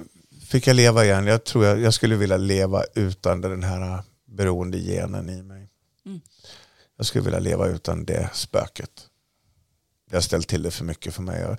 fick 0.47 0.67
jag 0.67 0.75
leva 0.75 1.05
igen? 1.05 1.27
Jag 1.27 1.43
tror 1.43 1.65
jag, 1.65 1.79
jag 1.79 1.93
skulle 1.93 2.15
vilja 2.15 2.37
leva 2.37 2.83
utan 2.95 3.41
den 3.41 3.63
här 3.63 4.03
beroende 4.25 4.77
genen 4.77 5.29
i 5.29 5.43
mig. 5.43 5.69
Mm. 6.05 6.21
Jag 6.97 7.05
skulle 7.05 7.23
vilja 7.23 7.39
leva 7.39 7.67
utan 7.67 8.05
det 8.05 8.29
spöket. 8.33 9.07
Jag 10.11 10.17
har 10.17 10.21
ställt 10.21 10.47
till 10.47 10.63
det 10.63 10.71
för 10.71 10.85
mycket 10.85 11.13
för 11.13 11.21
mig. 11.21 11.41
Jag, 11.41 11.57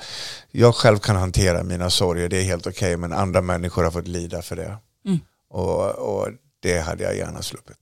jag 0.50 0.74
själv 0.74 0.98
kan 0.98 1.16
hantera 1.16 1.62
mina 1.62 1.90
sorger, 1.90 2.28
det 2.28 2.36
är 2.36 2.42
helt 2.42 2.66
okej, 2.66 2.96
men 2.96 3.12
andra 3.12 3.40
människor 3.40 3.84
har 3.84 3.90
fått 3.90 4.08
lida 4.08 4.42
för 4.42 4.56
det. 4.56 4.76
Mm. 5.06 5.20
Och, 5.48 5.88
och 5.90 6.28
det 6.60 6.78
hade 6.78 7.04
jag 7.04 7.16
gärna 7.16 7.42
sluppit. 7.42 7.76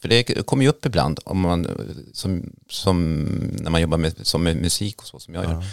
För 0.00 0.08
det 0.08 0.46
kommer 0.46 0.62
ju 0.62 0.68
upp 0.68 0.86
ibland 0.86 1.20
om 1.24 1.40
man, 1.40 1.66
som, 2.12 2.52
som 2.68 3.24
när 3.60 3.70
man 3.70 3.80
jobbar 3.80 3.98
med, 3.98 4.26
som 4.26 4.42
med 4.42 4.56
musik 4.56 5.02
och 5.02 5.06
så 5.06 5.18
som 5.18 5.34
jag 5.34 5.44
gör. 5.44 5.64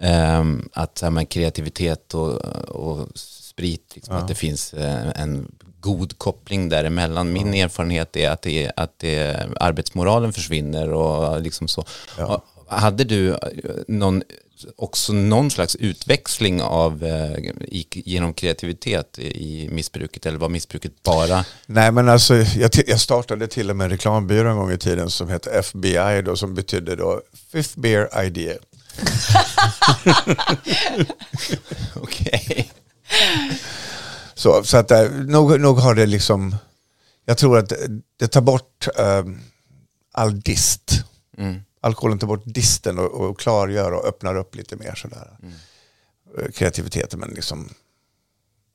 Ehm, 0.00 0.68
att 0.72 0.98
så 0.98 1.06
här, 1.06 1.10
med 1.10 1.28
kreativitet 1.28 2.14
och, 2.14 2.34
och 2.68 3.08
sprit, 3.14 3.92
liksom, 3.94 4.16
att 4.16 4.28
det 4.28 4.34
finns 4.34 4.74
eh, 4.74 5.20
en 5.22 5.54
god 5.80 6.18
koppling 6.18 6.68
däremellan. 6.68 7.32
Min 7.32 7.54
erfarenhet 7.54 8.16
är 8.16 8.30
att, 8.30 8.42
det, 8.42 8.72
att 8.76 8.98
det, 8.98 9.46
arbetsmoralen 9.60 10.32
försvinner 10.32 10.92
och 10.92 11.40
liksom 11.40 11.68
så. 11.68 11.84
Ja. 12.18 12.42
Hade 12.72 13.04
du 13.04 13.30
eh, 13.30 13.38
någon 13.88 14.22
också 14.76 15.12
någon 15.12 15.50
slags 15.50 15.76
utväxling 15.76 16.62
av 16.62 17.04
eh, 17.04 17.52
genom 17.90 18.34
kreativitet 18.34 19.18
i 19.18 19.68
missbruket 19.72 20.26
eller 20.26 20.38
var 20.38 20.48
missbruket 20.48 21.02
bara? 21.02 21.44
Nej 21.66 21.92
men 21.92 22.08
alltså 22.08 22.34
jag, 22.34 22.70
jag 22.86 23.00
startade 23.00 23.46
till 23.46 23.70
och 23.70 23.76
med 23.76 23.84
en 23.84 23.90
reklambyrå 23.90 24.50
en 24.50 24.56
gång 24.56 24.72
i 24.72 24.78
tiden 24.78 25.10
som 25.10 25.28
hette 25.28 25.50
FBI 25.50 26.22
då 26.24 26.36
som 26.36 26.54
betydde 26.54 26.96
då 26.96 27.20
Fifth 27.52 27.80
Beer 27.80 28.24
Idea. 28.24 28.54
Okej. 31.94 32.72
Så, 34.34 34.64
så 34.64 34.76
att 34.76 34.90
eh, 34.90 35.10
nog, 35.10 35.60
nog 35.60 35.78
har 35.78 35.94
det 35.94 36.06
liksom, 36.06 36.56
jag 37.24 37.38
tror 37.38 37.58
att 37.58 37.72
det 38.16 38.28
tar 38.28 38.40
bort 38.40 38.88
eh, 38.98 39.24
all 40.12 40.40
dist. 40.40 41.04
Mm. 41.38 41.60
Alkoholen 41.84 42.18
tar 42.18 42.26
bort 42.26 42.42
disten 42.44 42.98
och, 42.98 43.10
och 43.10 43.38
klargör 43.40 43.92
och 43.92 44.04
öppnar 44.04 44.34
upp 44.34 44.54
lite 44.54 44.76
mer 44.76 44.94
sådär. 44.94 45.36
Eh, 46.38 46.50
Kreativiteten 46.52 47.20
men 47.20 47.30
liksom, 47.30 47.68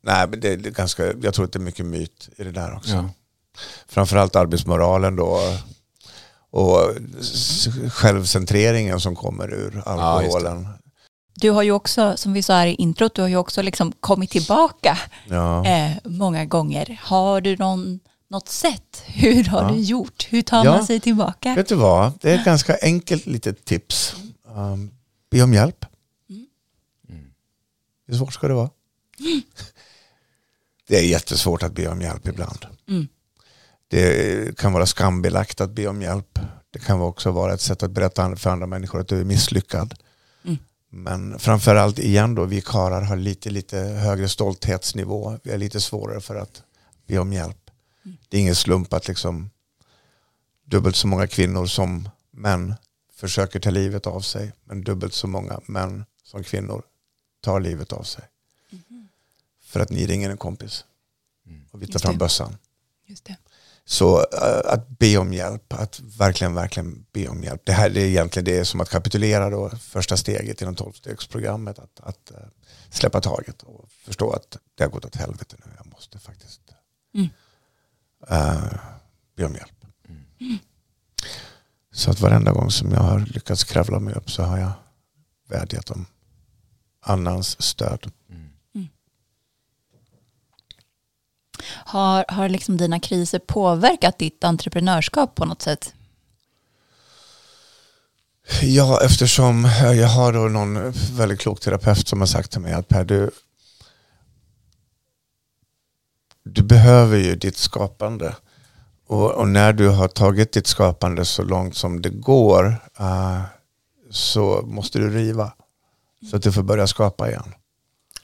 nej 0.04 0.28
men 0.28 0.40
det 0.40 0.48
är 0.54 0.58
ganska, 0.58 1.14
jag 1.22 1.34
tror 1.34 1.46
att 1.46 1.52
det 1.54 1.60
är 1.60 1.62
mycket 1.62 1.86
myt 1.86 2.30
i 2.38 2.44
det 2.44 2.52
där 2.52 2.76
också. 2.76 2.92
Ja. 2.96 3.10
Framförallt 3.88 4.36
arbetsmoralen 4.36 5.16
då. 5.16 5.40
Och 6.50 6.92
s- 7.20 7.68
självcentreringen 7.94 9.00
som 9.00 9.16
kommer 9.16 9.54
ur 9.54 9.82
alkoholen. 9.86 10.68
Du 11.34 11.50
har 11.52 11.64
ju 11.64 11.72
också, 11.72 12.18
som 12.18 12.34
vi 12.34 12.44
sa 12.44 12.54
här 12.54 12.68
i 12.68 12.74
introt, 12.76 13.14
du 13.16 13.22
har 13.22 13.30
ju 13.30 13.38
också 13.38 13.62
liksom 13.62 13.92
kommit 14.00 14.30
tillbaka 14.30 14.98
Ja. 15.28 15.66
eh, 15.66 15.92
många 16.04 16.46
gånger. 16.46 17.00
Har 17.04 17.42
du 17.42 17.58
någon, 17.58 18.00
nåt 18.30 18.50
sätt? 18.50 19.04
Hur 19.06 19.44
har 19.44 19.62
Ja. 19.64 19.72
du 19.72 19.80
gjort? 19.80 20.28
Hur 20.30 20.42
tar 20.42 20.66
Ja. 20.66 20.72
man 20.72 20.86
sig 20.86 21.00
tillbaka? 21.00 21.56
Vet 21.56 21.68
du 21.68 21.76
vad? 21.76 22.12
Det 22.22 22.32
är 22.32 22.36
ett 22.40 22.46
ganska 22.46 22.78
enkelt 22.82 23.26
litet 23.26 23.66
tips. 23.66 24.16
Um, 24.56 24.92
be 25.32 25.42
om 25.42 25.54
hjälp. 25.54 25.86
Hur 28.08 28.18
svårt 28.18 28.34
ska 28.34 28.48
det 28.48 28.54
vara? 28.54 28.70
Det 30.88 30.98
är 30.98 31.04
jättesvårt 31.04 31.64
att 31.64 31.74
be 31.74 31.88
om 31.88 32.02
hjälp 32.02 32.28
ibland. 32.28 32.66
Mm. 32.88 33.08
Det 33.88 34.58
kan 34.58 34.74
vara 34.74 34.86
skambelagt 34.86 35.62
att 35.62 35.72
be 35.72 35.88
om 35.88 36.02
hjälp. 36.02 36.40
Det 36.72 36.80
kan 36.80 37.02
också 37.02 37.32
vara 37.32 37.54
ett 37.54 37.62
sätt 37.62 37.84
att 37.84 37.92
berätta 37.92 38.36
för 38.36 38.50
andra 38.50 38.68
människor 38.68 39.00
att 39.02 39.08
du 39.08 39.20
är 39.20 39.24
misslyckad. 39.24 39.94
Mm. 40.44 40.58
Men 40.90 41.40
framförallt 41.40 42.00
igen 42.00 42.36
då, 42.36 42.46
vi 42.46 42.62
karlar 42.62 43.02
har 43.02 43.16
lite, 43.18 43.50
lite 43.50 43.78
högre 43.78 44.30
stolthetsnivå. 44.30 45.38
Vi 45.44 45.52
är 45.52 45.58
lite 45.58 45.82
svårare 45.82 46.22
för 46.22 46.36
att 46.36 46.64
be 47.08 47.18
om 47.20 47.34
hjälp. 47.34 47.67
Det 48.30 48.38
är 48.38 48.42
ingen 48.42 48.56
slump 48.56 48.94
att 48.94 49.08
liksom 49.08 49.50
dubbelt 50.66 50.96
så 50.96 51.08
många 51.08 51.28
kvinnor 51.28 51.66
som 51.66 52.10
män 52.32 52.74
försöker 53.14 53.60
ta 53.60 53.70
livet 53.70 54.08
av 54.08 54.22
sig. 54.22 54.54
Men 54.64 54.84
dubbelt 54.84 55.14
så 55.14 55.28
många 55.28 55.60
män 55.66 56.06
som 56.24 56.44
kvinnor 56.44 56.84
tar 57.42 57.60
livet 57.60 57.94
av 57.94 58.04
sig. 58.04 58.24
För 59.62 59.80
att 59.80 59.90
ni 59.90 60.08
ringer 60.08 60.30
en 60.30 60.38
kompis. 60.38 60.86
Och 61.72 61.82
vi 61.82 61.88
tar 61.88 62.00
fram 62.00 62.18
bössan. 62.18 62.58
Just 63.06 63.26
det. 63.26 63.36
Så 63.86 64.20
eh, 64.20 64.74
att 64.74 64.90
be 64.90 65.18
om 65.18 65.34
hjälp, 65.34 65.74
att 65.74 66.00
verkligen, 66.00 66.54
verkligen 66.54 67.06
be 67.12 67.28
om 67.28 67.44
hjälp. 67.44 67.62
Det 67.66 67.72
här 67.72 67.90
det 67.90 68.02
är 68.02 68.06
egentligen 68.06 68.46
det 68.46 68.58
är 68.58 68.64
som 68.64 68.82
att 68.82 68.90
kapitulera 68.90 69.50
då, 69.50 69.70
första 69.70 70.18
steget 70.18 70.62
inom 70.62 70.76
tolvstegsprogrammet. 70.76 71.80
Att, 71.80 72.00
att 72.00 72.32
eh, 72.32 72.38
släppa 72.90 73.22
taget 73.22 73.64
och 73.64 73.92
förstå 73.92 74.32
att 74.32 74.58
det 74.76 74.84
har 74.84 74.92
gått 74.92 75.06
åt 75.06 75.16
helvete 75.16 75.56
nu. 75.66 75.72
Jag 75.78 75.86
måste 75.86 76.20
faktiskt 76.20 76.62
Mm. 77.14 77.30
Eh, 78.30 78.64
be 79.36 79.46
om 79.46 79.54
hjälp. 79.54 79.72
Så 81.94 82.12
att 82.12 82.20
varenda 82.20 82.52
gång 82.52 82.72
som 82.72 82.92
jag 82.92 83.00
har 83.00 83.20
lyckats 83.20 83.64
kravla 83.64 84.00
mig 84.00 84.14
upp 84.14 84.32
så 84.32 84.44
har 84.44 84.58
jag 84.58 84.72
vädjat 85.50 85.92
om 85.92 86.06
annans 87.02 87.62
stöd. 87.62 88.12
Har, 91.70 92.26
har 92.28 92.50
liksom 92.50 92.78
dina 92.78 93.00
kriser 93.00 93.40
påverkat 93.40 94.20
ditt 94.20 94.44
entreprenörskap 94.44 95.36
på 95.36 95.46
något 95.46 95.62
sätt? 95.62 95.94
Ja, 98.62 99.02
eftersom 99.04 99.70
jag 99.82 100.08
har 100.08 100.34
då 100.34 100.40
någon 100.40 100.92
väldigt 100.92 101.40
klok 101.40 101.60
terapeut 101.60 102.08
som 102.08 102.20
har 102.20 102.28
sagt 102.28 102.52
till 102.52 102.62
mig 102.62 102.74
att 102.74 102.88
Per, 102.88 103.04
du, 103.04 103.32
du 106.54 106.64
behöver 106.64 107.18
ju 107.18 107.36
ditt 107.36 107.58
skapande. 107.58 108.36
Och, 109.08 109.32
och 109.32 109.48
när 109.48 109.74
du 109.74 109.90
har 109.90 110.08
tagit 110.08 110.52
ditt 110.52 110.68
skapande 110.68 111.26
så 111.26 111.44
långt 111.44 111.76
som 111.76 112.02
det 112.02 112.10
går 112.10 112.76
eh, 113.00 113.42
så 114.10 114.62
måste 114.62 115.00
du 115.00 115.10
riva. 115.10 115.54
Så 116.30 116.36
att 116.36 116.44
du 116.44 116.52
får 116.52 116.64
börja 116.64 116.88
skapa 116.88 117.30
igen. 117.30 117.54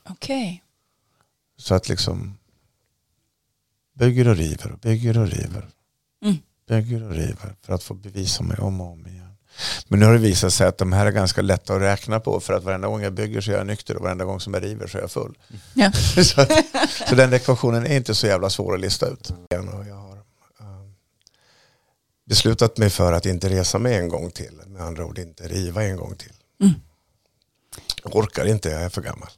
Okej. 0.09 0.63
Så 1.57 1.75
att 1.75 1.89
liksom 1.89 2.37
bygger 3.93 4.27
och 4.27 4.35
river 4.35 4.71
och 4.71 4.79
bygger 4.79 5.17
och 5.17 5.27
river. 5.27 5.67
Mm. 6.23 6.37
Bygger 6.67 7.03
och 7.03 7.11
river 7.11 7.55
för 7.61 7.73
att 7.73 7.83
få 7.83 7.93
bevisa 7.93 8.43
mig 8.43 8.57
om 8.57 8.81
och 8.81 8.91
om 8.91 9.07
igen. 9.07 9.22
Men 9.87 9.99
nu 9.99 10.05
har 10.05 10.13
det 10.13 10.19
visat 10.19 10.53
sig 10.53 10.67
att 10.67 10.77
de 10.77 10.93
här 10.93 11.05
är 11.05 11.11
ganska 11.11 11.41
lätta 11.41 11.73
att 11.75 11.81
räkna 11.81 12.19
på 12.19 12.39
för 12.39 12.53
att 12.53 12.63
varenda 12.63 12.87
gång 12.87 13.01
jag 13.03 13.13
bygger 13.13 13.41
så 13.41 13.51
är 13.51 13.55
jag 13.55 13.67
nykter 13.67 13.95
och 13.95 14.03
varenda 14.03 14.25
gång 14.25 14.39
som 14.39 14.53
jag 14.53 14.63
river 14.63 14.87
så 14.87 14.97
är 14.97 15.01
jag 15.01 15.11
full. 15.11 15.37
Ja. 15.73 15.91
så, 16.23 16.41
att, 16.41 16.51
så 17.09 17.15
den 17.15 17.33
ekvationen 17.33 17.85
är 17.85 17.95
inte 17.95 18.15
så 18.15 18.27
jävla 18.27 18.49
svår 18.49 18.73
att 18.73 18.79
lista 18.81 19.07
ut. 19.07 19.29
Och 19.29 19.87
jag 19.87 19.95
har 19.95 20.17
um, 20.59 20.95
beslutat 22.29 22.77
mig 22.77 22.89
för 22.89 23.13
att 23.13 23.25
inte 23.25 23.49
resa 23.49 23.79
mig 23.79 23.95
en 23.95 24.09
gång 24.09 24.31
till. 24.31 24.61
Med 24.67 24.81
andra 24.81 25.05
ord 25.05 25.17
inte 25.17 25.47
riva 25.47 25.83
en 25.83 25.97
gång 25.97 26.15
till. 26.15 26.33
Mm. 26.61 26.73
Jag 28.03 28.15
orkar 28.15 28.45
inte, 28.45 28.69
jag 28.69 28.81
är 28.81 28.89
för 28.89 29.01
gammal. 29.01 29.29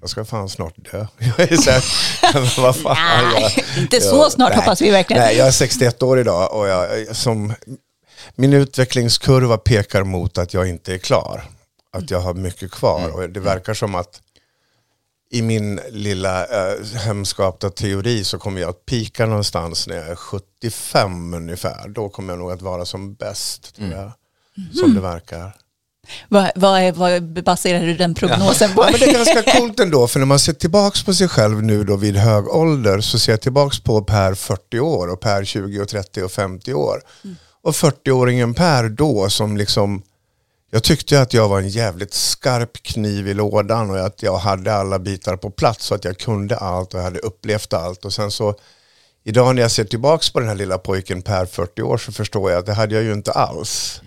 Jag 0.00 0.10
ska 0.10 0.24
fan 0.24 0.48
snart 0.48 0.74
dö. 0.92 1.06
Jag 1.18 1.52
är 1.52 1.56
så 1.56 1.70
här, 1.70 2.60
vad 2.62 2.76
fan, 2.76 2.96
Nej, 3.34 3.64
jag- 3.74 3.82
inte 3.82 4.00
så 4.00 4.30
snart 4.30 4.48
nej, 4.50 4.58
hoppas 4.58 4.82
vi 4.82 4.90
verkligen. 4.90 5.22
Nej, 5.22 5.36
jag 5.36 5.46
är 5.46 5.52
61 5.52 6.02
år 6.02 6.18
idag 6.18 6.52
och 6.52 6.68
jag, 6.68 7.16
som, 7.16 7.54
min 8.34 8.52
utvecklingskurva 8.52 9.58
pekar 9.58 10.04
mot 10.04 10.38
att 10.38 10.54
jag 10.54 10.68
inte 10.68 10.94
är 10.94 10.98
klar. 10.98 11.44
Att 11.92 12.10
jag 12.10 12.20
har 12.20 12.34
mycket 12.34 12.70
kvar 12.70 13.08
och 13.08 13.30
det 13.30 13.40
verkar 13.40 13.74
som 13.74 13.94
att 13.94 14.20
i 15.30 15.42
min 15.42 15.80
lilla 15.90 16.46
eh, 16.46 16.84
hemskapta 16.96 17.70
teori 17.70 18.24
så 18.24 18.38
kommer 18.38 18.60
jag 18.60 18.70
att 18.70 18.86
pika 18.86 19.26
någonstans 19.26 19.86
när 19.86 19.96
jag 19.96 20.08
är 20.08 20.16
75 20.16 21.34
ungefär. 21.34 21.88
Då 21.88 22.08
kommer 22.08 22.32
jag 22.32 22.38
nog 22.38 22.52
att 22.52 22.62
vara 22.62 22.84
som 22.84 23.14
bäst, 23.14 23.74
tror 23.76 23.90
jag. 23.90 24.12
Som 24.74 24.94
det 24.94 25.00
verkar. 25.00 25.56
Vad, 26.28 26.50
vad, 26.54 26.80
är, 26.80 26.92
vad 26.92 27.44
baserar 27.44 27.86
du 27.86 27.96
den 27.96 28.14
prognosen 28.14 28.74
på? 28.74 28.82
Ja, 28.82 28.88
men 28.90 29.00
det 29.00 29.06
är 29.06 29.12
ganska 29.12 29.58
coolt 29.58 29.80
ändå, 29.80 30.06
för 30.06 30.18
när 30.18 30.26
man 30.26 30.38
ser 30.38 30.52
tillbaks 30.52 31.02
på 31.02 31.14
sig 31.14 31.28
själv 31.28 31.62
nu 31.62 31.84
då 31.84 31.96
vid 31.96 32.16
hög 32.16 32.48
ålder 32.48 33.00
så 33.00 33.18
ser 33.18 33.32
jag 33.32 33.40
tillbaks 33.40 33.80
på 33.80 34.02
Per 34.02 34.34
40 34.34 34.80
år 34.80 35.08
och 35.08 35.20
Per 35.20 35.44
20 35.44 35.80
och 35.80 35.88
30 35.88 36.22
och 36.22 36.32
50 36.32 36.74
år. 36.74 37.02
Och 37.62 37.74
40-åringen 37.74 38.54
Per 38.54 38.88
då 38.88 39.30
som 39.30 39.56
liksom, 39.56 40.02
jag 40.70 40.82
tyckte 40.82 41.20
att 41.20 41.34
jag 41.34 41.48
var 41.48 41.58
en 41.60 41.68
jävligt 41.68 42.14
skarp 42.14 42.82
kniv 42.82 43.28
i 43.28 43.34
lådan 43.34 43.90
och 43.90 44.06
att 44.06 44.22
jag 44.22 44.36
hade 44.36 44.74
alla 44.74 44.98
bitar 44.98 45.36
på 45.36 45.50
plats 45.50 45.86
så 45.86 45.94
att 45.94 46.04
jag 46.04 46.18
kunde 46.18 46.56
allt 46.56 46.94
och 46.94 47.00
jag 47.00 47.04
hade 47.04 47.18
upplevt 47.18 47.72
allt. 47.72 48.04
Och 48.04 48.12
sen 48.12 48.30
så 48.30 48.54
idag 49.24 49.54
när 49.54 49.62
jag 49.62 49.70
ser 49.70 49.84
tillbaks 49.84 50.30
på 50.30 50.40
den 50.40 50.48
här 50.48 50.56
lilla 50.56 50.78
pojken 50.78 51.22
Per 51.22 51.46
40 51.46 51.82
år 51.82 51.98
så 51.98 52.12
förstår 52.12 52.50
jag 52.50 52.58
att 52.58 52.66
det 52.66 52.74
hade 52.74 52.94
jag 52.94 53.04
ju 53.04 53.12
inte 53.12 53.32
alls. 53.32 54.02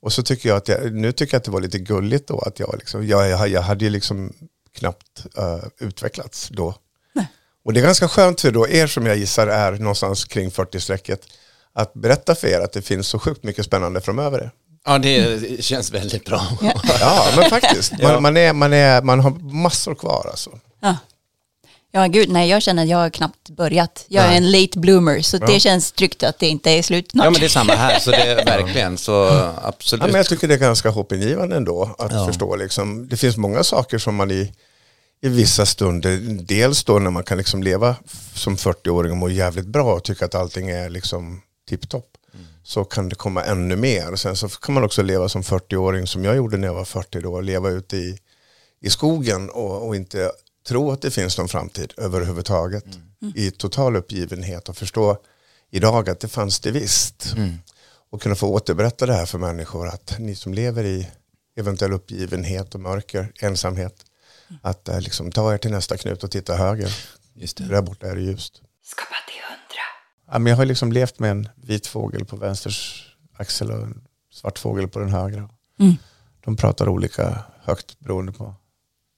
Och 0.00 0.12
så 0.12 0.22
tycker 0.22 0.48
jag 0.48 0.58
att 0.58 0.68
jag, 0.68 0.92
nu 0.92 1.12
tycker 1.12 1.34
jag 1.34 1.38
att 1.38 1.44
det 1.44 1.50
var 1.50 1.60
lite 1.60 1.78
gulligt 1.78 2.28
då 2.28 2.38
att 2.38 2.58
jag 2.58 2.74
liksom, 2.78 3.06
jag, 3.06 3.28
jag, 3.28 3.48
jag 3.48 3.62
hade 3.62 3.84
ju 3.84 3.90
liksom 3.90 4.32
knappt 4.78 5.26
eh, 5.36 5.64
utvecklats 5.78 6.48
då. 6.48 6.74
Och 7.64 7.72
det 7.72 7.80
är 7.80 7.84
ganska 7.84 8.08
skönt 8.08 8.40
för 8.40 8.50
då 8.50 8.68
er 8.68 8.86
som 8.86 9.06
jag 9.06 9.16
gissar 9.16 9.46
är 9.46 9.72
någonstans 9.72 10.24
kring 10.24 10.50
40-strecket 10.50 11.20
att 11.74 11.94
berätta 11.94 12.34
för 12.34 12.48
er 12.48 12.60
att 12.60 12.72
det 12.72 12.82
finns 12.82 13.08
så 13.08 13.18
sjukt 13.18 13.44
mycket 13.44 13.64
spännande 13.64 14.00
framöver. 14.00 14.50
Ja, 14.86 14.98
det 14.98 15.64
känns 15.64 15.90
väldigt 15.90 16.24
bra. 16.24 16.42
Ja. 16.62 16.72
Ja, 17.00 17.26
men 17.36 17.50
faktiskt. 17.50 17.92
Man, 18.02 18.22
man, 18.22 18.36
är, 18.36 18.52
man, 18.52 18.72
är, 18.72 19.02
man 19.02 19.20
har 19.20 19.30
massor 19.54 19.94
kvar 19.94 20.26
alltså. 20.30 20.50
Ja. 20.82 20.96
ja, 21.92 22.06
gud, 22.06 22.28
nej, 22.28 22.48
jag 22.50 22.62
känner 22.62 22.82
att 22.82 22.88
jag 22.88 22.98
har 22.98 23.10
knappt 23.10 23.50
börjat. 23.50 24.04
Jag 24.08 24.24
är 24.24 24.28
Nej. 24.28 24.36
en 24.36 24.50
late 24.50 24.78
bloomer, 24.78 25.20
så 25.22 25.36
Ja. 25.40 25.46
det 25.46 25.60
känns 25.60 25.92
tryggt 25.92 26.22
att 26.22 26.38
det 26.38 26.48
inte 26.48 26.70
är 26.70 26.82
slut 26.82 27.10
snart. 27.10 27.24
Ja, 27.24 27.30
men 27.30 27.40
det 27.40 27.46
är 27.46 27.50
samma 27.50 27.72
här, 27.74 27.98
så 27.98 28.10
det 28.10 28.16
är 28.22 28.44
verkligen 28.44 28.98
så 28.98 29.24
absolut. 29.62 30.02
Ja, 30.02 30.06
men 30.06 30.16
jag 30.16 30.26
tycker 30.26 30.48
det 30.48 30.54
är 30.54 30.58
ganska 30.58 30.90
hoppingivande 30.90 31.56
ändå 31.56 31.94
att 31.98 32.12
Ja. 32.12 32.26
förstå. 32.26 32.56
Liksom, 32.56 33.08
det 33.08 33.16
finns 33.16 33.36
många 33.36 33.64
saker 33.64 33.98
som 33.98 34.14
man 34.14 34.30
i, 34.30 34.52
i 35.22 35.28
vissa 35.28 35.66
stunder, 35.66 36.18
dels 36.42 36.84
då 36.84 36.98
när 36.98 37.10
man 37.10 37.24
kan 37.24 37.38
liksom 37.38 37.62
leva 37.62 37.96
som 38.34 38.56
40-åring 38.56 39.10
och 39.12 39.18
må 39.18 39.28
jävligt 39.28 39.66
bra 39.66 39.94
och 39.94 40.04
tycka 40.04 40.24
att 40.24 40.34
allting 40.34 40.70
är 40.70 40.90
liksom 40.90 41.42
tipptopp. 41.70 42.16
Så 42.62 42.84
kan 42.84 43.08
det 43.08 43.14
komma 43.14 43.44
ännu 43.44 43.76
mer. 43.76 44.16
Sen 44.16 44.36
så 44.36 44.48
kan 44.48 44.74
man 44.74 44.84
också 44.84 45.02
leva 45.02 45.28
som 45.28 45.42
40-åring 45.42 46.06
som 46.06 46.24
jag 46.24 46.36
gjorde 46.36 46.56
när 46.56 46.68
jag 46.68 46.74
var 46.74 46.84
40 46.84 47.20
då. 47.20 47.40
Leva 47.40 47.68
ute 47.68 47.96
i, 47.96 48.18
i 48.80 48.90
skogen 48.90 49.50
och, 49.50 49.86
och 49.86 49.96
inte 49.96 50.32
tro 50.68 50.90
att 50.90 51.02
det 51.02 51.10
finns 51.10 51.38
någon 51.38 51.48
framtid 51.48 51.92
överhuvudtaget. 51.96 52.84
I 53.34 53.50
total 53.50 53.96
uppgivenhet 53.96 54.68
och 54.68 54.76
förstå 54.76 55.16
idag 55.70 56.10
att 56.10 56.20
det 56.20 56.28
fanns 56.28 56.60
det 56.60 56.70
visst. 56.70 57.34
Och 58.10 58.22
kunna 58.22 58.34
få 58.34 58.48
återberätta 58.48 59.06
det 59.06 59.14
här 59.14 59.26
för 59.26 59.38
människor 59.38 59.88
att 59.88 60.18
ni 60.18 60.34
som 60.34 60.54
lever 60.54 60.84
i, 60.84 61.08
eventuell 61.56 61.92
uppgivenhet 61.92 62.74
och 62.74 62.80
mörker, 62.80 63.32
ensamhet. 63.40 64.04
Att 64.62 64.88
eh, 64.88 65.00
liksom 65.00 65.32
ta 65.32 65.54
er 65.54 65.58
till 65.58 65.70
nästa 65.70 65.96
knut 65.96 66.24
och 66.24 66.30
titta 66.30 66.56
höger. 66.56 66.96
Just 67.34 67.56
det. 67.56 67.64
Där 67.64 67.82
borta 67.82 68.06
är 68.06 68.14
det 68.14 68.22
ljust. 68.22 68.62
Ja, 70.32 70.38
men 70.38 70.50
jag 70.50 70.56
har 70.56 70.64
liksom 70.64 70.92
levt 70.92 71.18
med 71.18 71.30
en 71.30 71.48
vit 71.56 71.86
fågel 71.86 72.24
på 72.24 72.36
vänsters 72.36 73.06
axel 73.36 73.70
och 73.70 73.82
en 73.82 74.04
svart 74.32 74.58
fågel 74.58 74.88
på 74.88 74.98
den 74.98 75.08
högra. 75.08 75.48
Mm. 75.78 75.96
De 76.44 76.56
pratar 76.56 76.88
olika 76.88 77.44
högt 77.62 77.98
beroende 77.98 78.32
på 78.32 78.54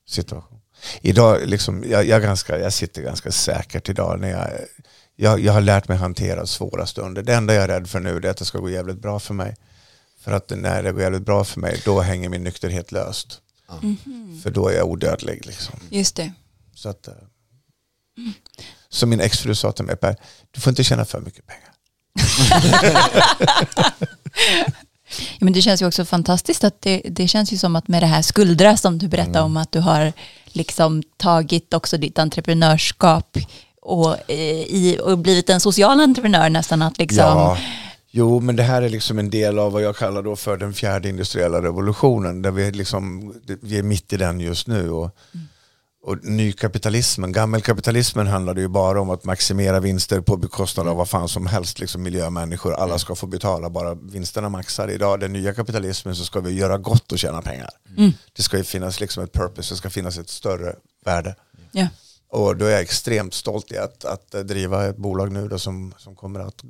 situation. 0.09 0.61
Idag, 1.01 1.41
liksom, 1.47 1.85
jag, 1.89 2.05
jag, 2.05 2.23
är 2.23 2.27
ganska, 2.27 2.59
jag 2.59 2.73
sitter 2.73 3.03
ganska 3.03 3.33
säkert 3.33 3.89
idag. 3.89 4.21
När 4.21 4.29
jag, 4.29 4.49
jag, 5.17 5.41
jag 5.41 5.53
har 5.53 5.61
lärt 5.61 5.89
mig 5.89 5.99
hantera 5.99 6.47
svåra 6.47 6.87
stunder. 6.87 7.23
Det 7.23 7.35
enda 7.35 7.55
jag 7.55 7.65
är 7.65 7.69
rädd 7.69 7.89
för 7.89 8.01
nu 8.01 8.17
är 8.17 8.27
att 8.27 8.37
det 8.37 8.45
ska 8.45 8.59
gå 8.59 8.71
jävligt 8.71 8.99
bra 8.99 9.21
för 9.21 9.35
mig. 9.35 9.57
För 10.19 10.33
att 10.33 10.51
när 10.51 10.83
det 10.83 10.93
går 10.93 11.03
jävligt 11.03 11.27
bra 11.27 11.45
för 11.45 11.61
mig, 11.61 11.83
då 11.85 12.01
hänger 12.01 12.29
min 12.29 12.45
nykterhet 12.45 12.93
löst. 12.93 13.41
För 14.43 14.51
då 14.51 14.69
är 14.69 14.77
jag 14.77 14.87
odödlig. 14.87 15.47
Liksom. 15.47 15.75
Just 15.91 16.17
det. 16.17 16.33
Så, 16.75 16.89
att, 16.89 17.09
eh, 17.09 17.15
så 18.93 19.07
min 19.07 19.21
exfru 19.21 19.55
sa 19.55 19.73
till 19.73 19.85
mig, 19.85 19.97
Per, 19.97 20.17
du 20.51 20.61
får 20.61 20.71
inte 20.71 20.85
tjäna 20.85 21.05
för 21.05 21.21
mycket 21.21 21.45
pengar. 21.47 21.69
Ja, 25.19 25.37
men 25.41 25.53
det 25.53 25.63
känns 25.63 25.83
ju 25.83 25.87
också 25.87 26.05
fantastiskt 26.05 26.65
att 26.65 26.83
det, 26.83 27.03
det 27.11 27.29
känns 27.29 27.53
ju 27.53 27.57
som 27.59 27.77
att 27.77 27.89
med 27.89 28.03
det 28.03 28.07
här 28.07 28.23
skuldra 28.23 28.77
som 28.77 28.99
du 28.99 29.09
berättade 29.09 29.39
Mm. 29.39 29.45
om 29.51 29.57
att 29.57 29.73
du 29.73 29.81
har 29.81 30.13
liksom 30.47 31.03
tagit 31.17 31.75
också 31.75 31.97
ditt 31.99 32.19
entreprenörskap 32.19 33.37
och, 33.83 34.31
eh, 34.31 34.37
i, 34.61 34.99
och 35.03 35.19
blivit 35.19 35.51
en 35.51 35.61
social 35.61 36.01
entreprenör 36.01 36.51
nästan 36.51 36.83
att 36.83 36.99
liksom 36.99 37.25
Ja, 37.25 37.59
jo 38.11 38.41
men 38.41 38.57
det 38.57 38.63
här 38.63 38.83
är 38.83 38.89
liksom 38.89 39.19
en 39.19 39.31
del 39.31 39.59
av 39.59 39.73
vad 39.73 39.83
jag 39.83 39.97
kallar 39.97 40.23
då 40.23 40.37
för 40.37 40.57
den 40.57 40.75
fjärde 40.75 41.09
industriella 41.09 41.63
revolutionen. 41.63 42.43
Där 42.43 42.51
vi, 42.51 42.71
liksom, 42.73 43.35
vi 43.63 43.79
är 43.79 43.83
mitt 43.83 44.13
i 44.13 44.17
den 44.17 44.41
just 44.41 44.67
nu. 44.67 44.91
Och, 44.91 45.17
och 46.03 46.25
nykapitalismen, 46.25 47.33
gammelkapitalismen 47.33 48.27
handlade 48.27 48.61
ju 48.61 48.69
bara 48.69 49.01
om 49.01 49.11
att 49.11 49.25
maximera 49.25 49.81
vinster 49.81 50.21
på 50.21 50.37
bekostnad 50.37 50.89
av 50.89 50.97
vad 50.97 51.09
fan 51.09 51.29
som 51.29 51.47
helst. 51.47 51.79
Liksom 51.79 52.03
miljö, 52.03 52.31
människor, 52.31 52.75
alla 52.75 52.99
ska 52.99 53.15
få 53.15 53.27
betala 53.27 53.71
bara 53.71 53.95
vinsterna 53.95 54.49
maxar. 54.49 54.91
Idag 54.91 55.21
den 55.21 55.33
nya 55.33 55.55
kapitalismen 55.55 56.17
så 56.17 56.25
ska 56.25 56.41
vi 56.41 56.53
göra 56.53 56.79
gott 56.79 57.13
och 57.13 57.19
tjäna 57.19 57.43
pengar. 57.43 57.71
Det 58.33 58.43
ska 58.43 58.57
ju 58.57 58.65
finnas 58.65 59.01
liksom 59.01 59.25
ett 59.25 59.33
purpose, 59.33 59.75
det 59.75 59.79
ska 59.79 59.91
finnas 59.91 60.19
ett 60.19 60.29
större 60.29 60.77
värde. 61.05 61.37
ja. 61.73 61.89
Och 62.29 62.57
då 62.57 62.65
är 62.65 62.71
jag 62.71 62.81
extremt 62.81 63.35
stolt 63.35 63.73
i 63.73 63.79
att, 63.79 64.05
att 64.05 64.31
driva 64.31 64.87
ett 64.87 64.97
bolag 64.97 65.33
nu 65.33 65.49
då 65.49 65.59
som, 65.59 65.95
som 65.99 66.17
kommer 66.17 66.41
att 66.41 66.65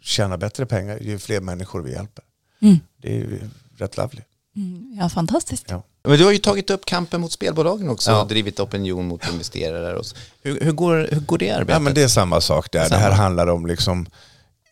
tjäna 0.00 0.38
bättre 0.38 0.66
pengar 0.66 0.98
ju 0.98 1.18
fler 1.18 1.40
människor 1.40 1.82
vi 1.82 1.92
hjälper. 1.92 2.24
Mm. 2.60 2.76
Det 2.96 3.08
är 3.08 3.14
ju 3.14 3.40
rätt 3.76 3.96
lovely. 3.96 4.22
Mm, 4.56 4.96
ja, 5.00 5.08
fantastiskt. 5.08 5.64
Ja. 5.68 5.82
Men 6.06 6.18
du 6.18 6.24
har 6.24 6.32
ju 6.32 6.38
tagit 6.38 6.70
upp 6.70 6.84
kampen 6.84 7.20
mot 7.20 7.32
spelbolagen 7.32 7.88
också 7.90 8.10
Ja. 8.10 8.22
och 8.22 8.28
drivit 8.28 8.60
opinion 8.60 9.06
mot 9.08 9.28
investerare. 9.32 9.96
Och 9.96 10.06
så. 10.06 10.16
Hur, 10.42 10.60
hur, 10.60 10.72
går, 10.72 11.08
hur 11.12 11.20
går 11.20 11.38
det 11.38 11.50
arbetet? 11.50 11.72
ja 11.74 11.78
men 11.78 11.94
det 11.94 12.02
är 12.02 12.08
samma 12.08 12.40
sak 12.40 12.72
där. 12.72 12.84
Samma. 12.84 12.96
Det 12.96 13.02
här 13.04 13.10
handlar 13.12 13.46
om 13.46 13.66
liksom 13.66 14.06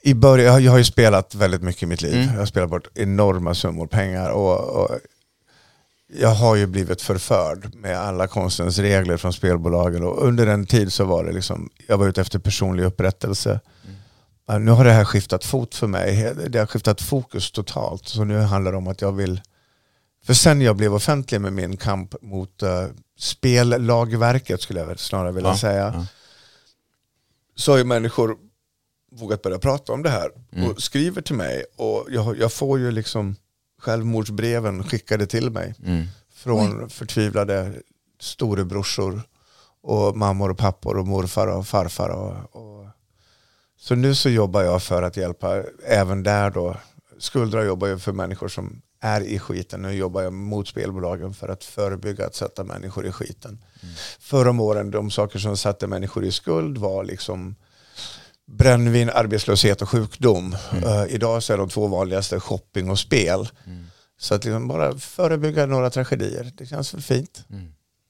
i 0.03 0.15
början, 0.15 0.65
jag 0.65 0.71
har- 0.73 0.79
ju 0.79 0.85
spelat 0.85 1.35
väldigt 1.35 1.63
mycket 1.63 1.83
i 1.83 1.87
mitt 1.87 2.03
liv. 2.03 2.15
Mm. 2.15 2.33
Jag 2.33 2.39
har 2.39 2.47
spelat 2.47 2.71
bort 2.71 2.89
enorma 2.95 3.55
summor 3.55 3.87
pengar. 3.87 4.31
Och, 4.31 4.61
och 4.83 4.99
jag 6.19 6.29
har 6.29 6.55
ju 6.57 6.67
blivit 6.67 7.03
förförd 7.03 7.75
med 7.75 7.99
alla 8.01 8.27
konstens 8.27 8.79
regler 8.79 9.17
från 9.17 9.33
spelbolagen. 9.33 10.05
Och 10.05 10.27
under 10.27 10.47
en 10.47 10.67
tid 10.67 10.93
så 10.93 11.05
var 11.05 11.25
det 11.25 11.33
liksom, 11.33 11.71
jag 11.89 11.99
var 11.99 12.09
ute 12.09 12.21
efter 12.21 12.39
personlig 12.39 12.85
upprättelse. 12.85 13.61
Ja, 14.47 14.59
Nu 14.59 14.71
har 14.71 14.85
det 14.85 14.93
här 14.93 15.05
skiftat 15.05 15.45
fot 15.45 15.75
för 15.75 15.87
mig. 15.87 16.35
Det 16.49 16.59
har 16.59 16.67
skiftat 16.67 17.03
fokus 17.03 17.51
totalt. 17.51 18.09
Så 18.09 18.25
nu 18.25 18.39
handlar 18.39 18.73
det 18.73 18.79
om 18.79 18.89
att 18.89 19.01
jag 19.01 19.13
vill... 19.13 19.41
För 20.25 20.35
sen 20.35 20.61
jag 20.61 20.77
blev 20.77 20.95
offentlig 20.95 21.41
med 21.41 21.53
min 21.53 21.77
kamp 21.77 22.15
mot 22.23 22.63
uh, 22.63 22.87
spellagverket 23.19 24.61
skulle 24.61 24.81
jag 24.81 24.87
väl 24.87 24.99
snarare 24.99 25.33
vilja 25.33 25.51
Ja, 25.51 25.57
säga. 25.59 25.93
ja. 25.97 26.07
Så 27.57 27.73
har 27.73 27.79
ju 27.79 27.85
människor 27.85 28.37
vågat 29.13 29.43
börja 29.43 29.59
prata 29.59 29.93
om 29.93 30.03
det 30.03 30.11
här. 30.11 30.31
Mm. 30.53 30.71
Och 30.71 30.83
skriver 30.83 31.23
till 31.23 31.35
mig. 31.35 31.65
Och 31.77 32.07
jag, 32.11 32.39
jag 32.39 32.53
får 32.53 32.79
ju 32.79 32.91
liksom 32.91 33.37
självmordsbreven 33.81 34.85
skickade 34.85 35.27
till 35.27 35.51
mig. 35.51 35.75
Mm. 35.87 36.07
Från 36.35 36.91
förtvivlade 36.91 37.73
storebrorsor 38.21 39.23
och 39.83 40.17
mammor 40.17 40.51
och 40.51 40.59
pappor 40.59 40.97
och 40.97 41.07
morfar 41.07 41.47
och 41.47 41.67
farfar. 41.67 42.09
Och, 42.09 42.57
och. 42.57 42.87
Så 43.79 43.95
nu 43.95 44.15
så 44.15 44.29
jobbar 44.29 44.63
jag 44.63 44.83
för 44.83 45.03
att 45.03 45.17
hjälpa 45.17 45.63
även 45.87 46.23
där 46.23 46.51
då. 46.51 46.77
Skuldra 47.19 47.65
jobbar 47.65 47.89
ju 47.89 47.99
för 47.99 48.13
människor 48.13 48.49
som 48.49 48.83
är 49.05 49.21
i 49.21 49.39
skiten. 49.39 49.83
Nu 49.83 49.93
jobbar 49.93 50.23
jag 50.23 50.33
mot 50.33 50.69
spelbolagen 50.69 51.35
för 51.35 51.49
att 51.49 51.65
förebygga 51.65 52.27
att 52.27 52.35
sätta 52.35 52.65
människor 52.65 53.07
i 53.07 53.13
skiten. 53.13 53.59
Förra 54.19 54.51
om 54.51 54.61
åren, 54.61 54.91
de 54.91 55.11
saker 55.11 55.39
som 55.39 55.57
satte 55.57 55.87
människor 55.87 56.25
i 56.25 56.33
skuld 56.33 56.79
var 56.79 57.05
liksom 57.05 57.55
brännvin, 58.47 59.11
arbetslöshet 59.11 59.83
och 59.83 59.89
sjukdom. 59.89 60.57
Eh, 60.85 61.05
idag 61.09 61.43
så 61.43 61.53
är 61.53 61.59
de 61.59 61.69
två 61.69 61.87
vanligaste 61.87 62.41
shopping 62.41 62.91
och 62.91 62.99
spel. 62.99 63.49
Så 64.19 64.35
att 64.35 64.45
liksom 64.45 64.69
bara 64.69 64.99
förebygga 64.99 65.67
några 65.67 65.91
tragedier, 65.91 66.53
det 66.57 66.67
känns 66.67 66.95
väl 66.95 67.03
fint. 67.03 67.45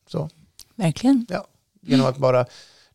Så, 0.08 0.30
Verkligen. 0.74 1.26
ja. 1.28 1.46
Genom 1.86 2.06
att 2.06 2.16
bara, 2.16 2.46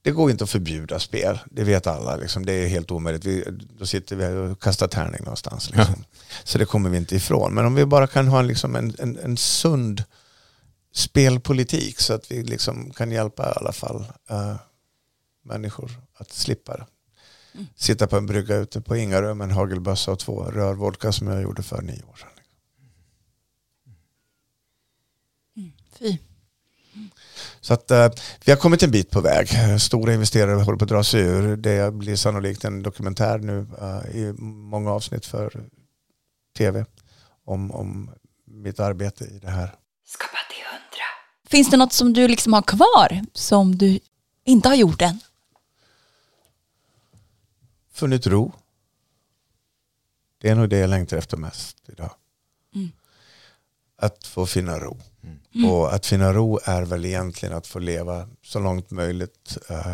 det 0.02 0.12
går 0.12 0.32
inte 0.32 0.44
att 0.44 0.50
förbjuda 0.50 1.00
spel, 1.00 1.40
det 1.52 1.64
vet 1.64 1.88
alla. 1.88 2.16
Liksom. 2.16 2.46
Det 2.46 2.54
är 2.54 2.68
helt 2.68 2.92
omöjligt. 2.92 3.26
Vi, 3.26 3.46
då 3.80 3.86
sitter 3.86 4.16
vi 4.16 4.26
och 4.54 4.62
kastar 4.62 4.88
tärning 4.88 5.22
någonstans. 5.24 5.70
Liksom. 5.70 6.04
Så 6.44 6.58
det 6.58 6.66
kommer 6.66 6.90
vi 6.90 6.98
inte 6.98 7.16
ifrån. 7.16 7.54
Men 7.54 7.66
om 7.66 7.76
vi 7.76 7.86
bara 7.86 8.08
kan 8.08 8.28
ha 8.28 8.42
liksom 8.42 8.76
en, 8.76 8.96
en, 9.00 9.18
en 9.18 9.38
sund 9.38 10.04
spelpolitik 10.94 12.00
så 12.00 12.14
att 12.14 12.32
vi 12.32 12.44
liksom 12.44 12.92
kan 12.92 13.12
hjälpa 13.12 13.50
i 13.50 13.54
alla 13.56 13.72
fall 13.72 14.06
eh, 14.30 14.56
människor 15.44 15.92
att 16.14 16.32
slippa 16.32 16.78
det. 16.78 16.86
Sitta 17.76 18.08
på 18.08 18.18
en 18.18 18.26
brygga 18.26 18.56
ute 18.56 18.82
på 18.82 18.98
Ingarö 18.98 19.34
med 19.34 19.46
en 19.46 19.52
hagelbössa 19.52 20.12
och 20.12 20.20
två 20.20 20.44
rörvodka 20.44 21.12
som 21.12 21.28
jag 21.28 21.42
gjorde 21.42 21.64
för 21.64 21.82
nio 21.82 22.04
år 22.04 22.16
sedan. 22.16 22.30
Fy. 26.00 26.18
Så 27.70 27.74
att 27.74 27.92
eh, 27.92 28.10
vi 28.46 28.52
har 28.52 28.58
kommit 28.58 28.84
en 28.84 28.92
bit 28.92 29.12
på 29.12 29.22
väg. 29.22 29.50
Stora 29.82 30.14
investerare 30.14 30.62
håller 30.62 30.78
på 30.78 30.84
att 30.84 30.90
dra 30.90 31.04
sig 31.04 31.22
ur. 31.22 31.58
Det 31.58 31.94
blir 31.94 32.16
sannolikt 32.16 32.66
en 32.66 32.84
dokumentär 32.84 33.40
nu 33.40 33.68
eh, 33.82 34.16
i 34.16 34.34
många 34.42 34.92
avsnitt 34.92 35.26
för 35.26 35.70
tv 36.58 36.86
om, 37.46 37.72
om 37.72 38.12
mitt 38.46 38.80
arbete 38.80 39.24
i 39.24 39.40
det 39.40 39.50
här. 39.50 39.76
Skapa 40.06 40.38
till 40.50 40.66
hundra. 40.66 41.06
Finns 41.50 41.70
det 41.70 41.78
något 41.78 41.94
som 41.94 42.14
du 42.14 42.28
liksom 42.28 42.54
har 42.54 42.62
kvar 42.62 43.22
som 43.34 43.78
du 43.78 44.00
inte 44.44 44.70
har 44.70 44.76
gjort 44.76 45.02
än? 45.02 45.20
Funnit 47.94 48.28
ro. 48.28 48.52
Det 50.42 50.50
är 50.50 50.56
nog 50.56 50.70
det 50.70 50.78
jag 50.78 50.90
längtar 50.90 51.18
efter 51.18 51.38
mest 51.38 51.78
idag. 51.90 52.12
Att 53.98 54.28
få 54.28 54.46
finna 54.46 54.80
ro. 54.80 54.98
Och 55.70 55.94
att 55.94 56.06
finna 56.06 56.34
ro 56.34 56.60
är 56.64 56.82
väl 56.82 57.06
egentligen 57.06 57.56
att 57.56 57.68
få 57.68 57.80
leva 57.80 58.28
så 58.46 58.60
långt 58.60 58.92
möjligt 58.92 59.58
eh, 59.70 59.94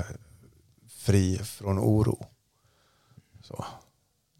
fri 0.99 1.39
från 1.43 1.79
oro. 1.79 2.25
Så. 3.47 3.65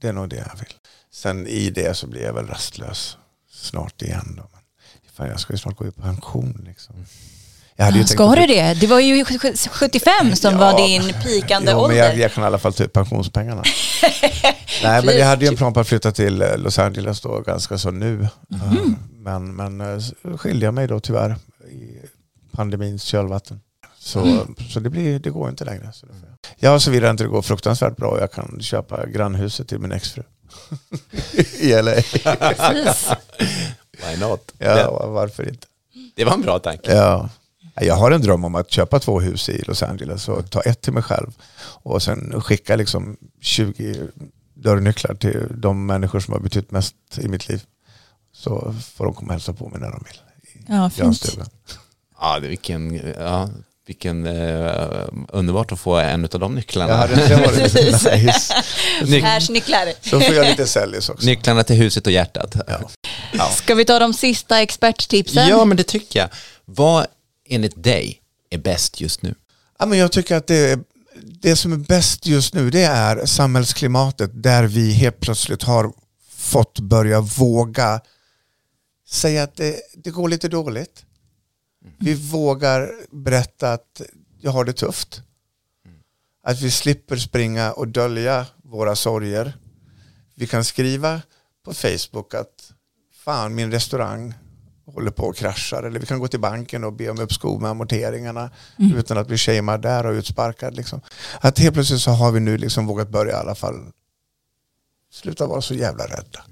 Det 0.01 0.07
är 0.07 0.13
nog 0.13 0.30
det 0.30 0.36
jag 0.36 0.59
vill. 0.59 0.74
Sen 1.11 1.47
i 1.47 1.70
det 1.70 1.97
så 1.97 2.07
blir 2.07 2.22
jag 2.24 2.34
väl 2.34 2.47
rastlös 2.47 3.18
snart 3.51 4.01
igen. 4.01 4.34
Då. 4.38 4.43
Men 4.51 5.11
fan, 5.13 5.28
jag 5.28 5.39
ska 5.39 5.53
ju 5.53 5.57
snart 5.59 5.78
gå 5.78 5.88
i 5.88 5.91
pension. 5.91 6.63
Liksom. 6.68 6.95
Jag 7.76 7.86
hade 7.86 7.97
ju 7.97 8.03
tänkt 8.03 8.13
Ska 8.13 8.30
att- 8.30 8.36
du 8.36 8.47
det? 8.47 8.74
Det 8.74 8.88
var 8.88 8.99
ju 8.99 9.26
75 9.26 10.36
som 10.36 10.53
Ja, 10.53 10.57
var 10.59 10.88
din 10.88 11.13
pikande 11.24 11.72
jo, 11.72 11.78
ålder. 11.78 11.95
Men 11.95 12.05
jag, 12.05 12.18
jag 12.18 12.34
kan 12.34 12.43
i 12.43 12.47
alla 12.47 12.57
fall 12.59 12.74
ta 12.74 12.84
ut 12.84 12.93
pensionspengarna. 12.93 13.63
Nej, 14.84 15.05
men 15.05 15.18
jag 15.18 15.26
hade 15.26 15.45
ju 15.45 15.49
en 15.51 15.57
plan 15.57 15.74
på 15.74 15.80
att 15.80 15.88
flytta 15.88 16.11
till 16.11 16.41
eh, 16.41 16.57
Los 16.57 16.80
Angeles 16.80 17.22
då 17.22 17.41
ganska 17.41 17.78
så 17.78 17.91
nu. 17.91 18.28
Mhm. 18.49 18.95
Men, 19.26 19.56
men 19.56 19.82
eh, 19.82 20.00
skilde 20.38 20.66
jag 20.66 20.74
mig 20.74 20.88
då 20.88 21.00
tyvärr 21.00 21.36
i 21.72 21.98
pandemins 22.52 23.04
kölvatten. 23.04 23.62
Så, 24.00 24.20
Mm. 24.20 24.56
så 24.70 24.80
det, 24.80 24.90
blir, 24.90 25.20
det 25.20 25.30
går 25.30 25.50
inte 25.50 25.66
längre. 25.66 25.92
Så 25.94 26.06
det 26.06 26.14
får 26.14 26.22
jag. 26.30 26.38
Ja, 26.74 26.80
såvida 26.80 27.10
inte 27.10 27.24
det 27.24 27.30
går 27.30 27.42
fruktansvärt 27.42 27.98
bra. 27.98 28.20
Jag 28.20 28.32
kan 28.32 28.58
köpa 28.62 29.06
grannhuset 29.06 29.68
till 29.68 29.80
min 29.80 29.92
exfru. 29.92 30.24
I 31.60 31.82
LA. 31.82 31.96
Why 33.92 34.18
not? 34.20 34.52
Ja, 34.58 35.08
varför 35.08 35.50
inte? 35.50 35.68
det 36.16 36.26
var 36.26 36.34
en 36.34 36.42
bra 36.42 36.60
tanke. 36.60 36.96
Ja. 36.96 37.30
Jag 37.82 37.96
har 37.96 38.12
en 38.12 38.22
dröm 38.22 38.44
om 38.46 38.56
att 38.56 38.72
köpa 38.72 39.00
två 39.00 39.20
hus 39.20 39.50
i 39.50 39.62
Los 39.62 39.84
Angeles 39.84 40.30
och 40.30 40.50
ta 40.52 40.62
ett 40.62 40.82
till 40.82 40.94
mig 40.94 41.04
själv. 41.04 41.32
Och 41.84 42.04
sen 42.04 42.42
skicka 42.42 42.76
liksom 42.76 43.18
20 43.42 44.08
dörrnycklar 44.54 45.16
till 45.16 45.48
de 45.58 45.86
människor 45.86 46.20
som 46.20 46.34
har 46.34 46.40
betytt 46.42 46.72
mest 46.72 46.96
i 47.18 47.28
mitt 47.28 47.50
liv. 47.50 47.64
Så 48.36 48.76
får 48.96 49.06
de 49.06 49.14
komma 49.14 49.28
och 49.28 49.34
hälsa 49.34 49.54
på 49.54 49.70
mig 49.70 49.80
när 49.80 49.92
de 49.92 50.04
vill. 50.06 50.20
i 50.44 50.66
Ja, 50.68 50.90
fint. 50.90 51.38
Ja, 52.20 52.40
det, 52.40 52.48
vilken, 52.48 53.02
ja, 53.20 53.50
vilken 53.88 54.26
eh, 54.26 55.08
underbart 55.30 55.72
att 55.72 55.80
få 55.80 55.96
en 55.96 56.24
av 56.34 56.40
de 56.40 56.56
nycklarna. 56.56 57.08
Inte 57.10 57.36
varit 57.36 57.74
lite 57.74 58.16
nice. 58.16 58.54
Nyc- 59.02 59.52
nycklar. 59.52 60.10
Så 60.10 60.20
får 60.20 60.34
jag 60.36 60.46
lite 60.48 60.68
sällis 60.68 61.10
också. 61.10 61.26
nycklarna 61.26 61.64
till 61.64 61.76
huset 61.76 62.06
och 62.08 62.12
hjärtat. 62.14 62.56
Ja. 63.34 63.50
Ska 63.50 63.76
vi 63.76 63.86
ta 63.86 64.00
de 64.00 64.14
sista 64.14 64.62
experttipsen? 64.62 65.48
Ja, 65.48 65.66
men 65.66 65.78
det 65.78 65.84
tycker 65.84 66.20
jag. 66.20 66.30
Vad 66.66 67.06
enligt 67.50 67.84
dig 67.84 68.22
är 68.50 68.58
bäst 68.58 69.02
just 69.02 69.22
nu? 69.22 69.36
Ja, 69.80 69.86
men 69.86 70.00
jag 70.00 70.12
tycker 70.12 70.36
att 70.36 70.48
det, 70.48 70.80
det 71.42 71.56
som 71.56 71.74
är 71.74 71.78
bäst 71.78 72.26
just 72.26 72.54
nu 72.54 72.70
det 72.70 72.84
är 72.84 73.26
samhällsklimatet 73.26 74.44
där 74.44 74.64
vi 74.64 74.92
helt 74.94 75.20
plötsligt 75.20 75.64
har 75.64 75.92
fått 76.38 76.80
börja 76.80 77.22
våga 77.22 78.02
säga 79.08 79.43
att 79.43 79.56
det, 79.56 79.82
det 79.93 80.12
går 80.12 80.30
lite 80.30 80.47
dåligt. 80.47 81.06
Vi 81.97 82.14
vågar 82.14 82.91
berätta 83.12 83.74
att 83.74 84.01
jag 84.39 84.51
har 84.51 84.66
det 84.66 84.74
tufft. 84.74 85.22
Att 86.43 86.62
vi 86.62 86.72
slipper 86.72 87.16
springa 87.16 87.72
och 87.72 87.88
dölja 87.88 88.45
våra 88.64 88.95
sorger. 88.95 89.58
Vi 90.36 90.47
kan 90.47 90.66
skriva 90.66 91.22
på 91.64 91.74
Facebook 91.74 92.34
att 92.34 92.74
fan 93.14 93.56
min 93.56 93.72
restaurang 93.72 94.34
håller 94.86 95.12
på 95.12 95.30
att 95.30 95.36
krascha. 95.36 95.78
Eller 95.78 95.99
vi 95.99 96.06
kan 96.06 96.20
gå 96.20 96.28
till 96.28 96.39
banken 96.39 96.84
och 96.84 96.93
be 96.93 97.10
om 97.10 97.20
uppskov 97.20 97.62
med 97.62 97.72
amorteringarna 97.72 98.49
utan 98.95 99.18
att 99.18 99.28
bli 99.28 99.38
shamead 99.38 99.82
där 99.82 100.06
och 100.06 100.14
utsparkad. 100.14 100.76
Liksom. 100.76 101.01
Att 101.39 101.60
helt 101.60 101.74
plötsligt 101.74 102.01
så 102.01 102.12
har 102.12 102.32
vi 102.32 102.39
nu 102.39 102.58
liksom 102.58 102.88
vågat 102.88 103.10
börja 103.10 103.32
i 103.32 103.36
alla 103.36 103.56
fall 103.56 103.91
sluta 105.12 105.47
vara 105.47 105.62
så 105.62 105.74
jävla 105.74 106.03
rädda. 106.03 106.45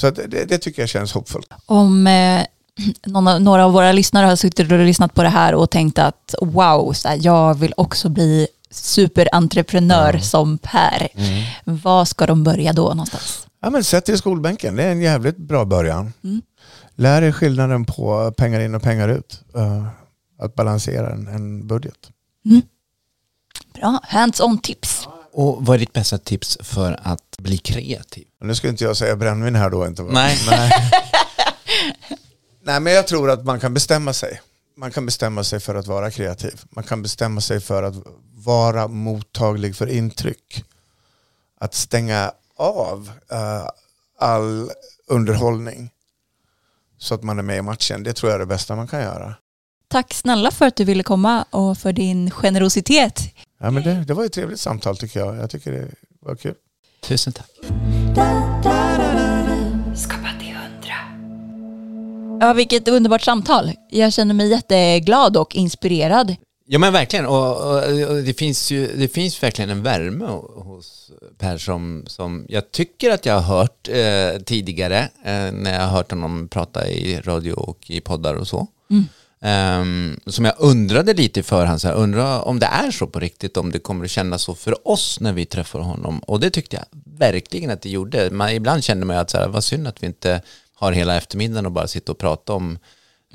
Så 0.00 0.06
att 0.06 0.14
det, 0.14 0.44
det 0.44 0.58
tycker 0.58 0.82
jag 0.82 0.88
känns 0.88 1.12
hoppfullt. 1.12 1.52
Om 1.66 2.06
eh, 2.06 2.42
någon 3.06 3.28
av, 3.28 3.40
några 3.40 3.64
av 3.64 3.72
våra 3.72 3.92
lyssnare 3.92 4.26
har 4.26 4.36
suttit 4.36 4.72
och 4.72 4.78
lyssnat 4.78 5.14
på 5.14 5.22
det 5.22 5.28
här 5.28 5.54
och 5.54 5.70
tänkt 5.70 5.98
att 5.98 6.34
wow, 6.40 6.92
så 6.92 7.08
här, 7.08 7.18
jag 7.20 7.54
vill 7.54 7.74
också 7.76 8.08
bli 8.08 8.48
superentreprenör 8.70 10.18
som 10.18 10.58
Per. 10.58 11.08
Var 11.64 12.04
ska 12.04 12.26
de 12.26 12.44
börja 12.44 12.72
då 12.72 12.88
någonstans? 12.88 13.46
Ja, 13.62 13.70
men 13.70 13.84
sätt 13.84 14.06
dig 14.06 14.14
i 14.14 14.18
skolbänken, 14.18 14.76
det 14.76 14.82
är 14.82 14.92
en 14.92 15.00
jävligt 15.00 15.36
bra 15.36 15.64
början. 15.64 16.12
Lär 16.94 17.20
dig 17.20 17.32
skillnaden 17.32 17.84
på 17.84 18.32
pengar 18.36 18.60
in 18.60 18.74
och 18.74 18.82
pengar 18.82 19.08
ut. 19.08 19.42
Eh, 19.56 19.86
att 20.38 20.54
balansera 20.54 21.12
en, 21.12 21.26
en 21.26 21.66
budget. 21.66 22.10
Bra, 23.74 24.00
hands-on 24.02 24.58
tips. 24.58 24.99
Och 25.32 25.66
vad 25.66 25.74
är 25.74 25.78
ditt 25.78 25.92
bästa 25.92 26.18
tips 26.18 26.58
för 26.60 27.00
att 27.02 27.36
bli 27.38 27.58
kreativ? 27.58 28.26
Nu 28.40 28.54
ska 28.54 28.68
inte 28.68 28.84
jag 28.84 28.96
säga 28.96 29.16
brännvin 29.16 29.54
här 29.54 29.70
då. 29.70 29.86
Inte, 29.86 30.02
va? 30.02 30.10
Nej. 30.12 30.38
Nej. 30.50 30.70
Nej, 32.62 32.80
men 32.80 32.92
jag 32.92 33.06
tror 33.06 33.30
att 33.30 33.44
man 33.44 33.60
kan 33.60 33.74
bestämma 33.74 34.12
sig. 34.12 34.40
Man 34.76 34.90
kan 34.90 35.06
bestämma 35.06 35.44
sig 35.44 35.60
för 35.60 35.74
att 35.74 35.86
vara 35.86 36.10
kreativ. 36.10 36.60
Man 36.70 36.84
kan 36.84 37.02
bestämma 37.02 37.40
sig 37.40 37.60
för 37.60 37.82
att 37.82 37.94
vara 38.34 38.88
mottaglig 38.88 39.76
för 39.76 39.86
intryck. 39.86 40.64
Att 41.60 41.74
stänga 41.74 42.32
av 42.56 43.10
eh, 43.30 43.68
all 44.18 44.70
underhållning 45.06 45.90
så 46.98 47.14
att 47.14 47.22
man 47.22 47.38
är 47.38 47.42
med 47.42 47.58
i 47.58 47.62
matchen. 47.62 48.02
Det 48.02 48.12
tror 48.12 48.30
jag 48.30 48.34
är 48.34 48.38
det 48.38 48.46
bästa 48.46 48.76
man 48.76 48.88
kan 48.88 49.00
göra. 49.00 49.34
Tack 49.88 50.14
snälla 50.14 50.50
för 50.50 50.66
att 50.66 50.76
du 50.76 50.84
ville 50.84 51.02
komma 51.02 51.44
och 51.50 51.78
för 51.78 51.92
din 51.92 52.30
generositet. 52.30 53.20
Ja, 53.62 53.70
men 53.70 53.82
det, 53.82 54.04
det 54.06 54.14
var 54.14 54.24
ett 54.24 54.32
trevligt 54.32 54.60
samtal 54.60 54.96
tycker 54.96 55.20
jag. 55.20 55.36
Jag 55.36 55.50
tycker 55.50 55.72
det 55.72 55.88
var 56.20 56.36
kul. 56.36 56.54
Tusen 57.00 57.32
tack. 57.32 57.50
Skapa 59.96 60.28
till 60.40 60.54
hundra. 60.54 60.94
Ja, 62.40 62.52
vilket 62.52 62.88
underbart 62.88 63.22
samtal. 63.22 63.72
Jag 63.90 64.12
känner 64.12 64.34
mig 64.34 64.48
jätteglad 64.50 65.36
och 65.36 65.56
inspirerad. 65.56 66.36
Ja 66.66 66.78
men 66.78 66.92
verkligen, 66.92 67.26
och, 67.26 67.56
och, 67.56 68.08
och 68.08 68.22
det, 68.22 68.38
finns 68.38 68.70
ju, 68.70 68.96
det 68.96 69.08
finns 69.08 69.42
verkligen 69.42 69.70
en 69.70 69.82
värme 69.82 70.24
hos 70.56 71.10
Per 71.38 71.58
som, 71.58 72.04
som 72.06 72.46
jag 72.48 72.72
tycker 72.72 73.10
att 73.10 73.26
jag 73.26 73.40
har 73.40 73.56
hört 73.56 73.88
eh, 73.88 74.42
tidigare 74.42 74.98
eh, 75.24 75.52
när 75.52 75.74
jag 75.74 75.80
har 75.80 75.96
hört 75.96 76.10
honom 76.10 76.48
prata 76.48 76.88
i 76.88 77.20
radio 77.20 77.52
och 77.52 77.90
i 77.90 78.00
poddar 78.00 78.34
och 78.34 78.48
så. 78.48 78.66
Ehm, 79.44 80.20
som 80.26 80.44
jag 80.44 80.54
undrade 80.58 81.14
lite 81.14 81.42
för 81.42 81.64
han, 81.66 81.80
så 81.80 81.88
här, 81.88 81.94
undrar 81.94 82.40
om 82.48 82.58
det 82.58 82.66
är 82.66 82.90
så 82.90 83.06
på 83.06 83.20
riktigt, 83.20 83.56
om 83.56 83.70
det 83.70 83.78
kommer 83.78 84.04
att 84.04 84.10
kännas 84.10 84.42
så 84.42 84.54
för 84.54 84.88
oss 84.88 85.20
när 85.20 85.32
vi 85.32 85.46
träffar 85.46 85.80
honom. 85.80 86.18
Och 86.18 86.40
det 86.40 86.50
tyckte 86.50 86.76
jag 86.76 86.84
verkligen 87.18 87.70
att 87.70 87.82
det 87.82 87.90
gjorde. 87.90 88.30
Man, 88.30 88.50
ibland 88.50 88.84
kände 88.84 89.06
man 89.06 89.16
ju 89.16 89.20
att 89.20 89.30
så 89.30 89.38
här, 89.38 89.48
vad 89.48 89.64
synd 89.64 89.88
att 89.88 90.02
vi 90.02 90.06
inte 90.06 90.42
har 90.74 90.92
hela 90.92 91.16
eftermiddagen 91.16 91.66
och 91.66 91.72
bara 91.72 91.86
sitta 91.86 92.12
och 92.12 92.18
prata 92.18 92.52
om 92.52 92.78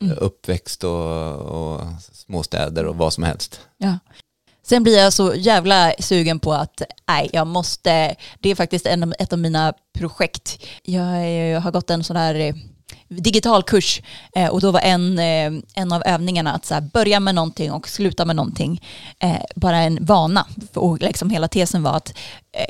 eh, 0.02 0.18
uppväxt 0.18 0.84
och, 0.84 1.36
och 1.36 1.82
småstäder 2.12 2.86
och 2.86 2.96
vad 2.96 3.14
som 3.14 3.24
helst. 3.24 3.60
Ja. 3.78 4.00
Sen 4.64 4.84
blir 4.84 4.98
jag 4.98 5.14
så 5.14 5.34
jävla 5.36 5.94
sugen 6.00 6.40
på 6.40 6.54
att 6.54 6.82
nej, 7.08 7.30
jag 7.34 7.48
måste, 7.48 8.16
det 8.40 8.50
är 8.50 8.56
faktiskt 8.56 8.86
en, 8.86 9.14
ett 9.20 9.34
av 9.34 9.40
mina 9.40 9.74
projekt. 9.98 10.66
Jag, 10.84 11.52
eh, 11.54 11.62
har 11.62 11.72
gått 11.72 11.90
en 11.90 12.04
sån 12.04 12.16
här 12.16 12.54
digital 13.08 13.64
kurs 13.64 14.02
eh, 14.36 14.48
och 14.48 14.62
då 14.62 14.72
var 14.72 14.80
en, 14.80 15.20
eh, 15.20 15.52
en 15.74 15.92
av 15.92 16.04
övningarna 16.06 16.54
att 16.54 16.66
så 16.66 16.74
här, 16.74 16.82
börja 16.82 17.20
med 17.20 17.36
någonting 17.36 17.72
och 17.72 17.90
sluta 17.90 18.26
med 18.26 18.36
någonting. 18.36 18.82
Eh, 19.20 19.42
bara 19.56 19.78
en 19.78 20.06
vana. 20.06 20.48
Och 20.74 21.02
liksom 21.02 21.30
hela 21.30 21.48
tesen 21.48 21.84
var 21.84 21.98
att 21.98 22.14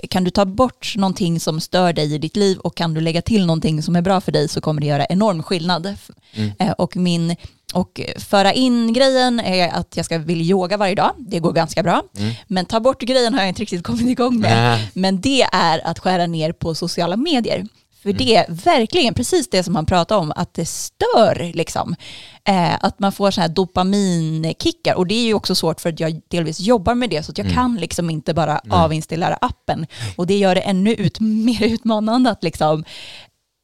kan 0.09 0.23
du 0.23 0.31
ta 0.31 0.45
bort 0.45 0.93
någonting 0.97 1.39
som 1.39 1.61
stör 1.61 1.93
dig 1.93 2.13
i 2.13 2.17
ditt 2.17 2.35
liv 2.35 2.57
och 2.57 2.75
kan 2.75 2.93
du 2.93 3.01
lägga 3.01 3.21
till 3.21 3.45
någonting 3.45 3.83
som 3.83 3.95
är 3.95 4.01
bra 4.01 4.21
för 4.21 4.31
dig 4.31 4.47
så 4.47 4.61
kommer 4.61 4.81
det 4.81 4.87
göra 4.87 5.05
enorm 5.05 5.43
skillnad. 5.43 5.95
Eh, 6.59 6.71
och 6.71 6.97
min 6.97 7.35
och 7.73 8.01
föra 8.17 8.53
in 8.53 8.93
grejen 8.93 9.39
är 9.39 9.69
att 9.69 9.97
jag 9.97 10.05
ska 10.05 10.17
vilja 10.17 10.43
yoga 10.43 10.77
varje 10.77 10.95
dag. 10.95 11.11
Det 11.17 11.39
går 11.39 11.51
ganska 11.51 11.83
bra. 11.83 12.03
Men 12.47 12.65
ta 12.65 12.79
bort 12.79 13.01
grejen 13.01 13.33
har 13.33 13.41
jag 13.41 13.49
inte 13.49 13.61
riktigt 13.61 13.83
kommit 13.83 14.07
igång 14.07 14.39
med. 14.39 14.57
Nej. 14.57 14.91
Men 14.93 15.21
det 15.21 15.41
är 15.41 15.87
att 15.87 15.99
skära 15.99 16.27
ner 16.27 16.51
på 16.51 16.75
sociala 16.75 17.17
medier. 17.17 17.67
För 18.05 18.13
det 18.13 18.35
är 18.35 18.45
verkligen 18.49 19.13
precis 19.13 19.49
det 19.49 19.63
som 19.63 19.75
han 19.75 19.85
pratar 19.85 20.17
om, 20.17 20.33
att 20.35 20.53
det 20.53 20.65
stör 20.65 21.51
liksom. 21.53 21.95
Eh, 22.47 22.73
att 22.81 22.99
man 22.99 23.11
får 23.11 23.31
så 23.31 23.41
här 23.41 23.47
dopaminkickar. 23.47 24.95
Och 24.95 25.07
det 25.07 25.15
är 25.15 25.23
ju 25.25 25.33
också 25.33 25.55
svårt 25.55 25.81
för 25.81 25.89
att 25.89 25.99
jag 25.99 26.21
delvis 26.27 26.59
jobbar 26.59 26.95
med 26.95 27.09
det, 27.09 27.23
så 27.23 27.31
att 27.31 27.37
jag 27.37 27.51
kan 27.53 27.75
liksom 27.75 28.09
inte 28.09 28.33
bara 28.33 28.61
avinstallera 28.69 29.37
appen. 29.41 29.87
Och 30.15 30.27
det 30.27 30.37
gör 30.37 30.55
det 30.55 30.61
ännu 30.61 30.93
ut, 30.93 31.19
mer 31.45 31.63
utmanande 31.63 32.29
att 32.29 32.43
liksom 32.43 32.79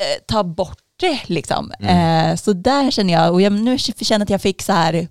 eh, 0.02 0.24
ta 0.28 0.44
bort 0.44 0.78
det 1.00 1.20
liksom. 1.26 1.72
Eh, 1.72 2.36
så 2.36 2.54
där 2.54 2.92
känner 2.92 3.14
jag, 3.14 3.34
och 3.34 3.42
jag 3.42 3.54
nu 3.54 3.78
känner 3.78 4.12
jag 4.20 4.22
att 4.22 4.30
jag 4.30 4.42
fick 4.42 4.62
så 4.62 4.74
här 4.74 5.08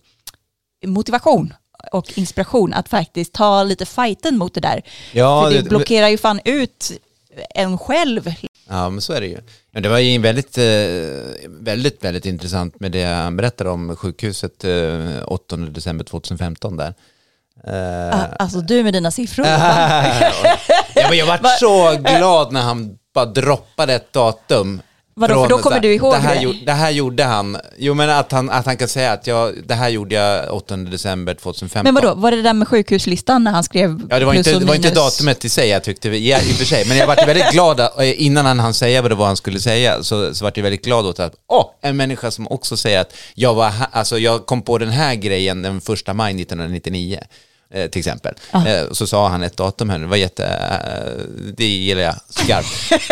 motivation 0.87 1.55
och 1.93 2.18
inspiration 2.18 2.74
att 2.74 2.89
faktiskt 2.89 3.33
ta 3.33 3.62
lite 3.62 3.87
fighten 3.87 4.39
mot 4.39 4.55
det 4.55 4.61
där. 4.61 4.83
Ja, 5.12 5.43
För 5.45 5.57
det- 5.57 5.68
blockerar 5.68 6.09
ju 6.09 6.18
fan 6.18 6.41
ut 6.45 6.93
en 7.55 7.78
själv. 7.78 8.35
Ja, 8.71 8.91
men 8.91 9.01
så 9.01 9.12
är 9.12 9.21
det 9.21 9.27
ju. 9.27 9.39
Men 9.73 9.83
det 9.83 9.89
var 9.89 9.99
ju 9.99 10.18
väldigt, 10.18 10.59
eh, 10.59 10.64
väldigt, 11.49 12.05
väldigt 12.05 12.27
intressant 12.27 12.81
med 12.81 12.93
det 12.93 13.05
han 13.05 13.37
berättade 13.37 13.71
om 13.71 13.97
sjukhuset 13.97 14.64
eh, 14.64 15.23
8 15.27 15.57
december 15.57 16.05
2015 16.05 16.77
där. 16.77 16.95
Eh, 17.66 18.21
Ah, 18.21 18.27
Alltså 18.39 18.61
du 18.61 18.83
med 18.83 18.93
dina 18.93 19.11
siffror. 19.11 19.47
ja, 20.95 21.09
men 21.09 21.18
jag 21.18 21.27
var 21.27 21.59
så 21.59 21.97
glad 22.03 22.53
när 22.53 22.61
han 22.62 22.99
bara 23.14 23.27
droppade 23.27 23.95
ett 23.95 24.12
datum. 24.12 24.83
Vadå, 25.21 25.35
för 25.35 25.41
Från 25.41 25.49
då 25.49 25.57
så 25.57 25.62
kommer 25.62 25.77
här, 25.77 25.83
du 25.83 25.95
ihåg 25.95 26.12
det 26.12 26.18
här, 26.18 26.57
det? 26.64 26.73
här 26.73 26.91
gjorde 26.91 27.25
han. 27.25 27.57
Jo, 27.79 27.95
men 27.95 28.11
att 28.11 28.33
han, 28.33 28.51
att 28.51 28.66
han 28.66 28.77
kan 28.77 28.89
säga 28.89 29.12
att 29.12 29.27
jag, 29.27 29.55
det 29.64 29.75
här 29.75 29.89
gjorde 29.89 30.14
jag 30.14 30.55
8 30.55 30.77
december 30.77 31.35
2015. 31.35 31.95
Men 31.95 31.95
vadå, 31.95 32.21
var 32.21 32.31
det 32.31 32.43
där 32.43 32.53
med 32.53 32.68
sjukhuslistan 32.68 33.45
när 33.45 33.51
han 33.51 33.64
skrev 33.64 34.01
Ja, 34.11 34.18
det 34.18 34.25
var, 34.25 34.33
plus 34.33 34.47
inte, 34.47 34.57
och 34.57 34.61
det 34.61 34.66
var 34.66 34.75
inte 34.75 34.91
datumet 34.91 35.45
i 35.45 35.49
sig 35.49 35.68
jag 35.68 35.85
tyckte, 35.85 36.09
ja, 36.09 36.39
i 36.39 36.53
och 36.53 36.57
för 36.57 36.64
sig, 36.64 36.85
men 36.89 36.97
jag 36.97 37.07
var 37.07 37.16
väldigt 37.27 37.51
glad 37.53 37.81
eh, 37.81 38.23
innan 38.23 38.47
han 38.47 38.61
hann 38.61 38.75
säga 38.75 39.03
vad 39.03 39.11
det 39.11 39.14
var 39.14 39.27
han 39.27 39.37
skulle 39.37 39.61
säga, 39.61 40.03
så, 40.03 40.35
så 40.35 40.45
var 40.45 40.53
jag 40.55 40.62
väldigt 40.62 40.85
glad 40.85 41.07
åt 41.07 41.21
att, 41.21 41.35
åh, 41.49 41.64
en 41.83 41.97
människa 41.97 42.31
som 42.31 42.49
också 42.49 42.77
säger 42.77 43.01
att 43.01 43.14
jag, 43.35 43.55
var, 43.55 43.73
alltså, 43.93 44.18
jag 44.18 44.47
kom 44.47 44.62
på 44.62 44.79
den 44.79 44.91
här 44.91 45.14
grejen 45.14 45.62
den 45.62 45.81
första 45.81 46.14
maj 46.14 46.43
1999. 46.43 47.21
Eh, 47.71 47.91
Till 47.91 47.99
exempel. 47.99 48.35
Eh, 48.53 48.91
Så 48.93 49.07
sa 49.07 49.29
han 49.29 49.43
ett 49.43 49.57
datum 49.57 49.91
här, 49.91 49.99
det 49.99 50.07
var 50.07 50.16
jätte, 50.16 50.45
eh, 50.47 51.25
det 51.57 51.64
gillar 51.66 52.03
jag 52.03 52.14
skarpt. 52.29 52.68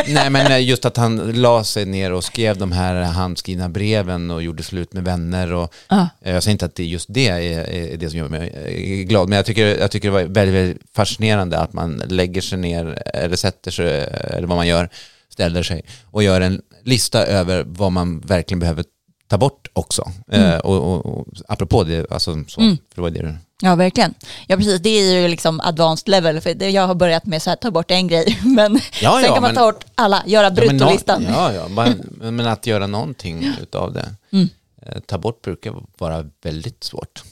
Nej 0.08 0.30
men 0.30 0.64
just 0.64 0.84
att 0.84 0.96
han 0.96 1.32
la 1.32 1.64
sig 1.64 1.84
ner 1.86 2.12
och 2.12 2.24
skrev 2.24 2.56
de 2.58 2.72
här 2.72 2.94
handskrivna 3.02 3.68
breven 3.68 4.30
och 4.30 4.42
gjorde 4.42 4.62
slut 4.62 4.92
med 4.92 5.04
vänner 5.04 5.52
och 5.52 5.74
Ja. 5.88 6.08
Eh, 6.22 6.34
Jag 6.34 6.42
säger 6.42 6.52
inte 6.52 6.64
att 6.64 6.74
det 6.74 6.84
just 6.84 7.06
det 7.12 7.28
är, 7.28 7.40
är 7.70 7.96
det 7.96 8.10
som 8.10 8.18
gör 8.18 8.28
mig 8.28 9.04
glad, 9.08 9.28
men 9.28 9.36
jag 9.36 9.46
tycker, 9.46 9.66
jag 9.78 9.90
tycker 9.90 10.08
det 10.08 10.12
var 10.12 10.22
väldigt, 10.22 10.54
väldigt 10.54 10.82
fascinerande 10.94 11.58
att 11.58 11.72
man 11.72 12.02
lägger 12.08 12.40
sig 12.40 12.58
ner, 12.58 13.02
eller 13.14 13.36
sätter 13.36 13.70
sig, 13.70 14.04
eller 14.30 14.46
vad 14.48 14.56
man 14.56 14.66
gör, 14.66 14.88
ställer 15.32 15.62
sig 15.62 15.84
och 16.10 16.22
gör 16.22 16.40
en 16.40 16.62
lista 16.84 17.26
över 17.26 17.64
vad 17.66 17.92
man 17.92 18.20
verkligen 18.20 18.60
behöver 18.60 18.84
ta 19.28 19.38
bort 19.38 19.68
också. 19.72 20.12
Eh, 20.32 20.56
och, 20.58 20.76
och, 20.94 21.06
och 21.06 21.26
apropå 21.48 21.84
det, 21.84 22.10
alltså 22.12 22.44
så, 22.48 22.60
för 22.60 22.76
det 22.94 23.00
var 23.00 23.10
det 23.10 23.22
du... 23.22 23.34
Ja, 23.62 23.74
verkligen. 23.74 24.14
Ja, 24.46 24.56
precis. 24.56 24.80
Det 24.80 24.88
är 24.90 25.20
ju 25.20 25.28
liksom 25.28 25.60
advanced 25.60 26.08
level. 26.08 26.40
För 26.40 26.62
jag 26.64 26.86
har 26.86 26.94
börjat 26.94 27.26
med 27.26 27.42
så 27.42 27.50
här, 27.50 27.56
ta 27.56 27.70
bort 27.70 27.90
en 27.90 28.08
grej. 28.08 28.38
Men 28.44 28.74
Ja, 29.02 29.12
sen 29.14 29.24
ja, 29.24 29.34
kan 29.34 29.42
man 29.42 29.42
men- 29.42 29.54
ta 29.54 29.72
bort 29.72 29.84
alla, 29.94 30.22
göra 30.26 30.44
Ja, 30.46 30.50
bruttolistan. 30.50 31.26
Ja, 31.28 31.52
ja, 31.52 31.68
bara- 31.76 31.94
men 32.30 32.46
att 32.46 32.66
göra 32.66 32.86
någonting 32.86 33.52
utav 33.62 33.92
det. 33.92 34.14
Mm. 34.32 34.48
Eh, 34.86 35.00
Ta 35.06 35.18
bort 35.18 35.42
brukar 35.42 35.74
vara 35.98 36.24
väldigt 36.42 36.84
svårt. 36.84 37.22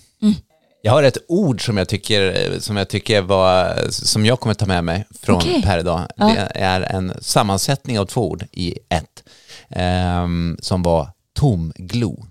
Jag 0.83 0.93
har 0.93 1.03
ett 1.03 1.19
ord 1.29 1.67
som 1.67 1.77
jag 1.77 1.89
tycker, 1.89 2.51
som 2.61 2.77
jag, 2.77 2.89
tycker 2.89 3.21
var, 3.23 3.77
som 3.91 4.27
jag 4.27 4.41
kommer 4.41 4.55
ta 4.55 4.67
med 4.67 4.85
mig 4.85 5.05
från 5.23 5.37
Okej. 5.37 5.63
Per 5.63 5.79
idag. 5.79 6.07
Ja. 6.17 6.27
Det 6.27 6.51
är 6.55 6.81
en 6.81 7.13
sammansättning 7.21 7.99
av 7.99 8.07
två 8.07 8.31
ord 8.31 8.45
i 8.53 8.79
ett. 8.89 9.23
ehm, 9.71 10.57
som 10.61 10.83
var 10.83 11.09
tomglo. 11.39 12.25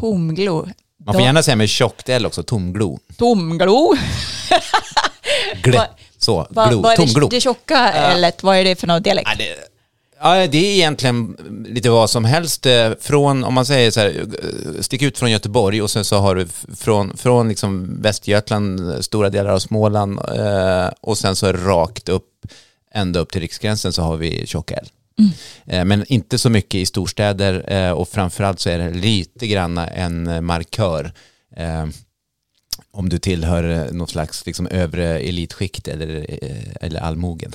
Tomglo. 0.00 0.68
Man 1.04 1.14
får 1.14 1.22
gärna 1.22 1.42
säga 1.42 1.56
med 1.56 1.68
tjockt 1.68 2.08
L 2.08 2.26
också, 2.26 2.42
tomglo. 2.42 2.98
Tomglo. 3.18 3.94
Gle. 5.62 5.80
Så, 6.18 6.46
Va, 6.50 6.68
glo, 6.68 6.80
vad 6.80 6.92
är 6.92 6.96
tomglo. 6.96 7.28
det, 7.28 7.36
det 7.36 7.40
tjocka 7.40 7.92
eller 7.92 8.32
vad 8.42 8.56
är 8.56 8.64
det 8.64 8.76
för 8.76 8.86
någon 8.86 9.02
dialekt? 9.02 9.28
Ja, 9.32 9.36
det, 9.38 9.56
ja, 10.20 10.46
det 10.46 10.58
är 10.58 10.74
egentligen 10.74 11.36
lite 11.68 11.90
vad 11.90 12.10
som 12.10 12.24
helst. 12.24 12.66
eh, 12.66 12.90
Från, 13.00 13.44
om 13.44 13.54
man 13.54 13.66
säger 13.66 13.90
så 13.90 14.00
här, 14.00 14.26
eh, 14.42 14.80
stick 14.80 15.02
ut 15.02 15.18
från 15.18 15.30
Göteborg 15.30 15.82
och 15.82 15.90
sen 15.90 16.04
så 16.04 16.16
har 16.18 16.34
du 16.34 16.46
från, 16.76 17.16
från 17.16 17.48
liksom 17.48 18.02
Västergötland, 18.02 19.04
stora 19.04 19.30
delar 19.30 19.50
av 19.50 19.58
Småland 19.58 20.18
eh, 20.18 20.88
och 21.00 21.18
sen 21.18 21.36
så 21.36 21.52
rakt 21.52 22.08
upp, 22.08 22.28
ända 22.94 23.20
upp 23.20 23.32
till 23.32 23.40
riksgränsen 23.40 23.92
så 23.92 24.02
har 24.02 24.16
vi 24.16 24.46
tjocka 24.46 24.74
L. 24.74 24.88
Mm. 25.18 25.88
Men 25.88 26.04
inte 26.08 26.38
så 26.38 26.50
mycket 26.50 26.74
i 26.74 26.86
storstäder 26.86 27.72
eh, 27.72 27.90
och 27.90 28.08
framförallt 28.08 28.60
så 28.60 28.70
är 28.70 28.78
det 28.78 28.90
lite 28.90 29.46
grann 29.46 29.78
en 29.78 30.44
markör. 30.44 31.12
Eh, 31.56 31.86
om 32.96 33.08
du 33.08 33.18
tillhör 33.18 33.70
eh, 33.86 33.92
något 33.92 34.10
slags 34.10 34.46
liksom 34.46 34.66
övre 34.70 35.18
elitskikt 35.18 35.88
eller, 35.88 36.26
eh, 36.28 36.48
eller 36.80 37.00
allmogen. 37.00 37.52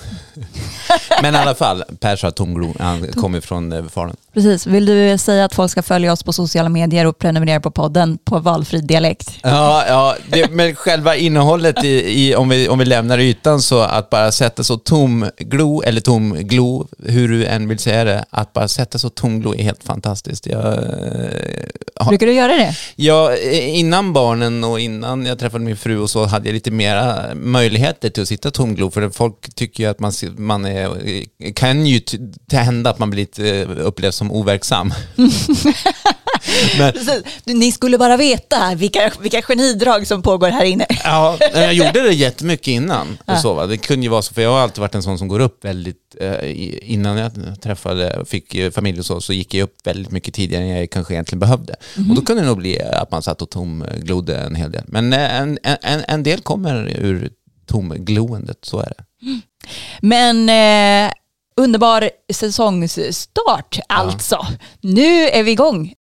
Men 1.21 1.35
i 1.35 1.37
alla 1.37 1.55
fall, 1.55 1.83
Per 1.99 2.15
sa 2.15 2.31
tomglo, 2.31 2.73
han 2.79 3.07
kommer 3.07 3.41
från 3.41 3.71
eh, 3.71 3.85
Falun. 3.85 4.15
Precis, 4.33 4.67
vill 4.67 4.85
du 4.85 5.17
säga 5.17 5.45
att 5.45 5.55
folk 5.55 5.71
ska 5.71 5.81
följa 5.83 6.11
oss 6.13 6.23
på 6.23 6.33
sociala 6.33 6.69
medier 6.69 7.05
och 7.05 7.17
prenumerera 7.19 7.59
på 7.59 7.71
podden 7.71 8.17
på 8.23 8.39
valfri 8.39 8.81
dialekt? 8.81 9.31
Ja, 9.43 9.83
ja 9.87 10.15
det, 10.29 10.51
men 10.51 10.75
själva 10.75 11.15
innehållet 11.15 11.83
i, 11.83 11.89
i, 12.27 12.35
om, 12.35 12.49
vi, 12.49 12.69
om 12.69 12.79
vi 12.79 12.85
lämnar 12.85 13.17
ytan 13.19 13.61
så 13.61 13.79
att 13.79 14.09
bara 14.09 14.31
sätta 14.31 14.63
så 14.63 14.77
tomglo, 14.77 15.81
eller 15.85 16.01
tomglo, 16.01 16.87
hur 17.05 17.27
du 17.27 17.45
än 17.45 17.67
vill 17.67 17.79
säga 17.79 18.03
det, 18.03 18.25
att 18.29 18.53
bara 18.53 18.67
sätta 18.67 18.97
så 18.99 19.09
tomglo 19.09 19.55
är 19.55 19.63
helt 19.63 19.83
fantastiskt. 19.83 20.45
Jag, 20.45 20.61
har- 21.95 22.09
Brukar 22.09 22.27
du 22.27 22.33
göra 22.33 22.53
det? 22.53 22.75
Ja, 22.95 23.35
innan 23.53 24.13
barnen 24.13 24.63
och 24.63 24.79
innan 24.79 25.25
jag 25.29 25.39
träffade 25.39 25.63
min 25.63 25.77
fru 25.77 25.99
och 25.99 26.09
så 26.09 26.25
hade 26.25 26.49
jag 26.49 26.53
lite 26.53 26.71
mera 26.71 27.35
möjligheter 27.35 28.09
till 28.09 28.23
att 28.23 28.29
sitta 28.29 28.51
tomglo 28.51 28.91
för 28.91 29.09
folk 29.09 29.55
tycker 29.55 29.83
ju 29.83 29.89
att 29.89 29.99
man, 29.99 30.11
man 30.37 30.65
är, 30.65 31.25
kan 31.53 31.85
ju 31.85 32.01
hända 32.51 32.89
att 32.89 32.99
man 32.99 33.09
blir 33.09 33.21
lite 33.21 33.59
eh, 33.59 33.87
upplevs 33.87 34.15
som 34.15 34.31
overksam. 34.31 34.93
Men, 36.77 36.93
Ni 37.45 37.71
skulle 37.71 37.97
bara 37.97 38.17
veta 38.17 38.75
vilka, 38.75 39.11
vilka 39.21 39.41
genidrag 39.41 40.07
som 40.07 40.21
pågår 40.21 40.49
här 40.49 40.65
inne. 40.65 40.85
ja, 41.03 41.37
jag 41.53 41.73
gjorde 41.73 42.01
det 42.01 42.13
jättemycket 42.13 42.67
innan. 42.67 43.17
Och 43.25 43.37
så, 43.37 43.53
va? 43.53 43.65
Det 43.65 43.77
kunde 43.77 44.05
ju 44.05 44.09
vara 44.09 44.21
så, 44.21 44.33
för 44.33 44.41
jag 44.41 44.51
har 44.51 44.59
alltid 44.59 44.79
varit 44.81 44.95
en 44.95 45.03
sån 45.03 45.17
som 45.17 45.27
går 45.27 45.39
upp 45.39 45.65
väldigt, 45.65 46.08
innan 46.81 47.17
jag 47.17 47.31
träffade, 47.61 48.25
fick 48.25 48.55
eh, 48.55 48.71
familj 48.71 48.99
och 48.99 49.05
så, 49.05 49.21
så 49.21 49.33
gick 49.33 49.53
jag 49.53 49.63
upp 49.63 49.87
väldigt 49.87 50.11
mycket 50.11 50.33
tidigare 50.33 50.63
än 50.63 50.69
jag 50.69 50.89
kanske 50.89 51.13
egentligen 51.13 51.39
behövde. 51.39 51.75
Och 52.09 52.15
då 52.15 52.21
kunde 52.21 52.41
det 52.41 52.47
nog 52.47 52.57
bli 52.57 52.81
att 52.81 53.11
man 53.11 53.21
satt 53.21 53.41
och 53.41 53.49
tomglodde 53.49 54.37
en 54.37 54.55
hel 54.55 54.71
del. 54.71 54.83
Men 54.87 55.13
eh, 55.13 55.41
en, 55.41 55.59
en, 55.63 56.03
en 56.07 56.23
del 56.23 56.39
kommer 56.39 56.87
ur 56.99 57.31
tomgloendet, 57.65 58.57
så 58.61 58.79
är 58.79 58.93
det. 58.97 59.03
Men 60.01 60.49
eh, 60.49 61.11
underbar 61.57 62.09
säsongsstart 62.33 63.79
alltså. 63.89 64.47
Nu 64.81 65.29
är 65.29 65.43
vi 65.43 65.51
igång. 65.51 65.93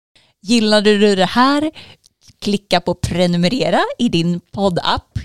Gillade 0.42 0.98
du 0.98 1.16
det 1.16 1.24
här? 1.26 1.70
Klicka 2.40 2.80
på 2.80 2.94
prenumerera 2.94 3.80
i 3.98 4.08
din 4.08 4.40
poddapp. 4.52 5.18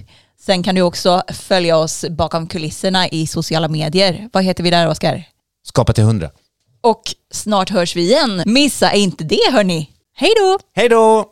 Sen 0.46 0.64
kan 0.64 0.76
du 0.76 0.82
också 0.82 1.22
följa 1.34 1.78
oss 1.78 2.06
bakom 2.10 2.48
kulisserna 2.48 3.08
i 3.10 3.28
sociala 3.28 3.68
medier. 3.68 4.30
Vad 4.34 4.44
heter 4.44 4.64
vi 4.64 4.70
där 4.70 4.88
Oskar? 4.88 5.24
Skapa 5.68 5.94
till 5.94 6.04
hundra. 6.04 6.30
Och 6.82 7.02
snart 7.32 7.70
hörs 7.70 7.96
vi 7.96 8.02
igen. 8.02 8.44
Missa 8.46 8.94
inte 8.94 9.24
det 9.24 9.52
hörni. 9.52 9.90
Hej 10.16 10.34
då! 10.40 10.60
Hej 10.76 10.90
då! 10.90 11.26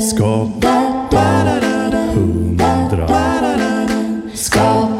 Skapa. 0.00 0.94
Skapa 4.34 4.93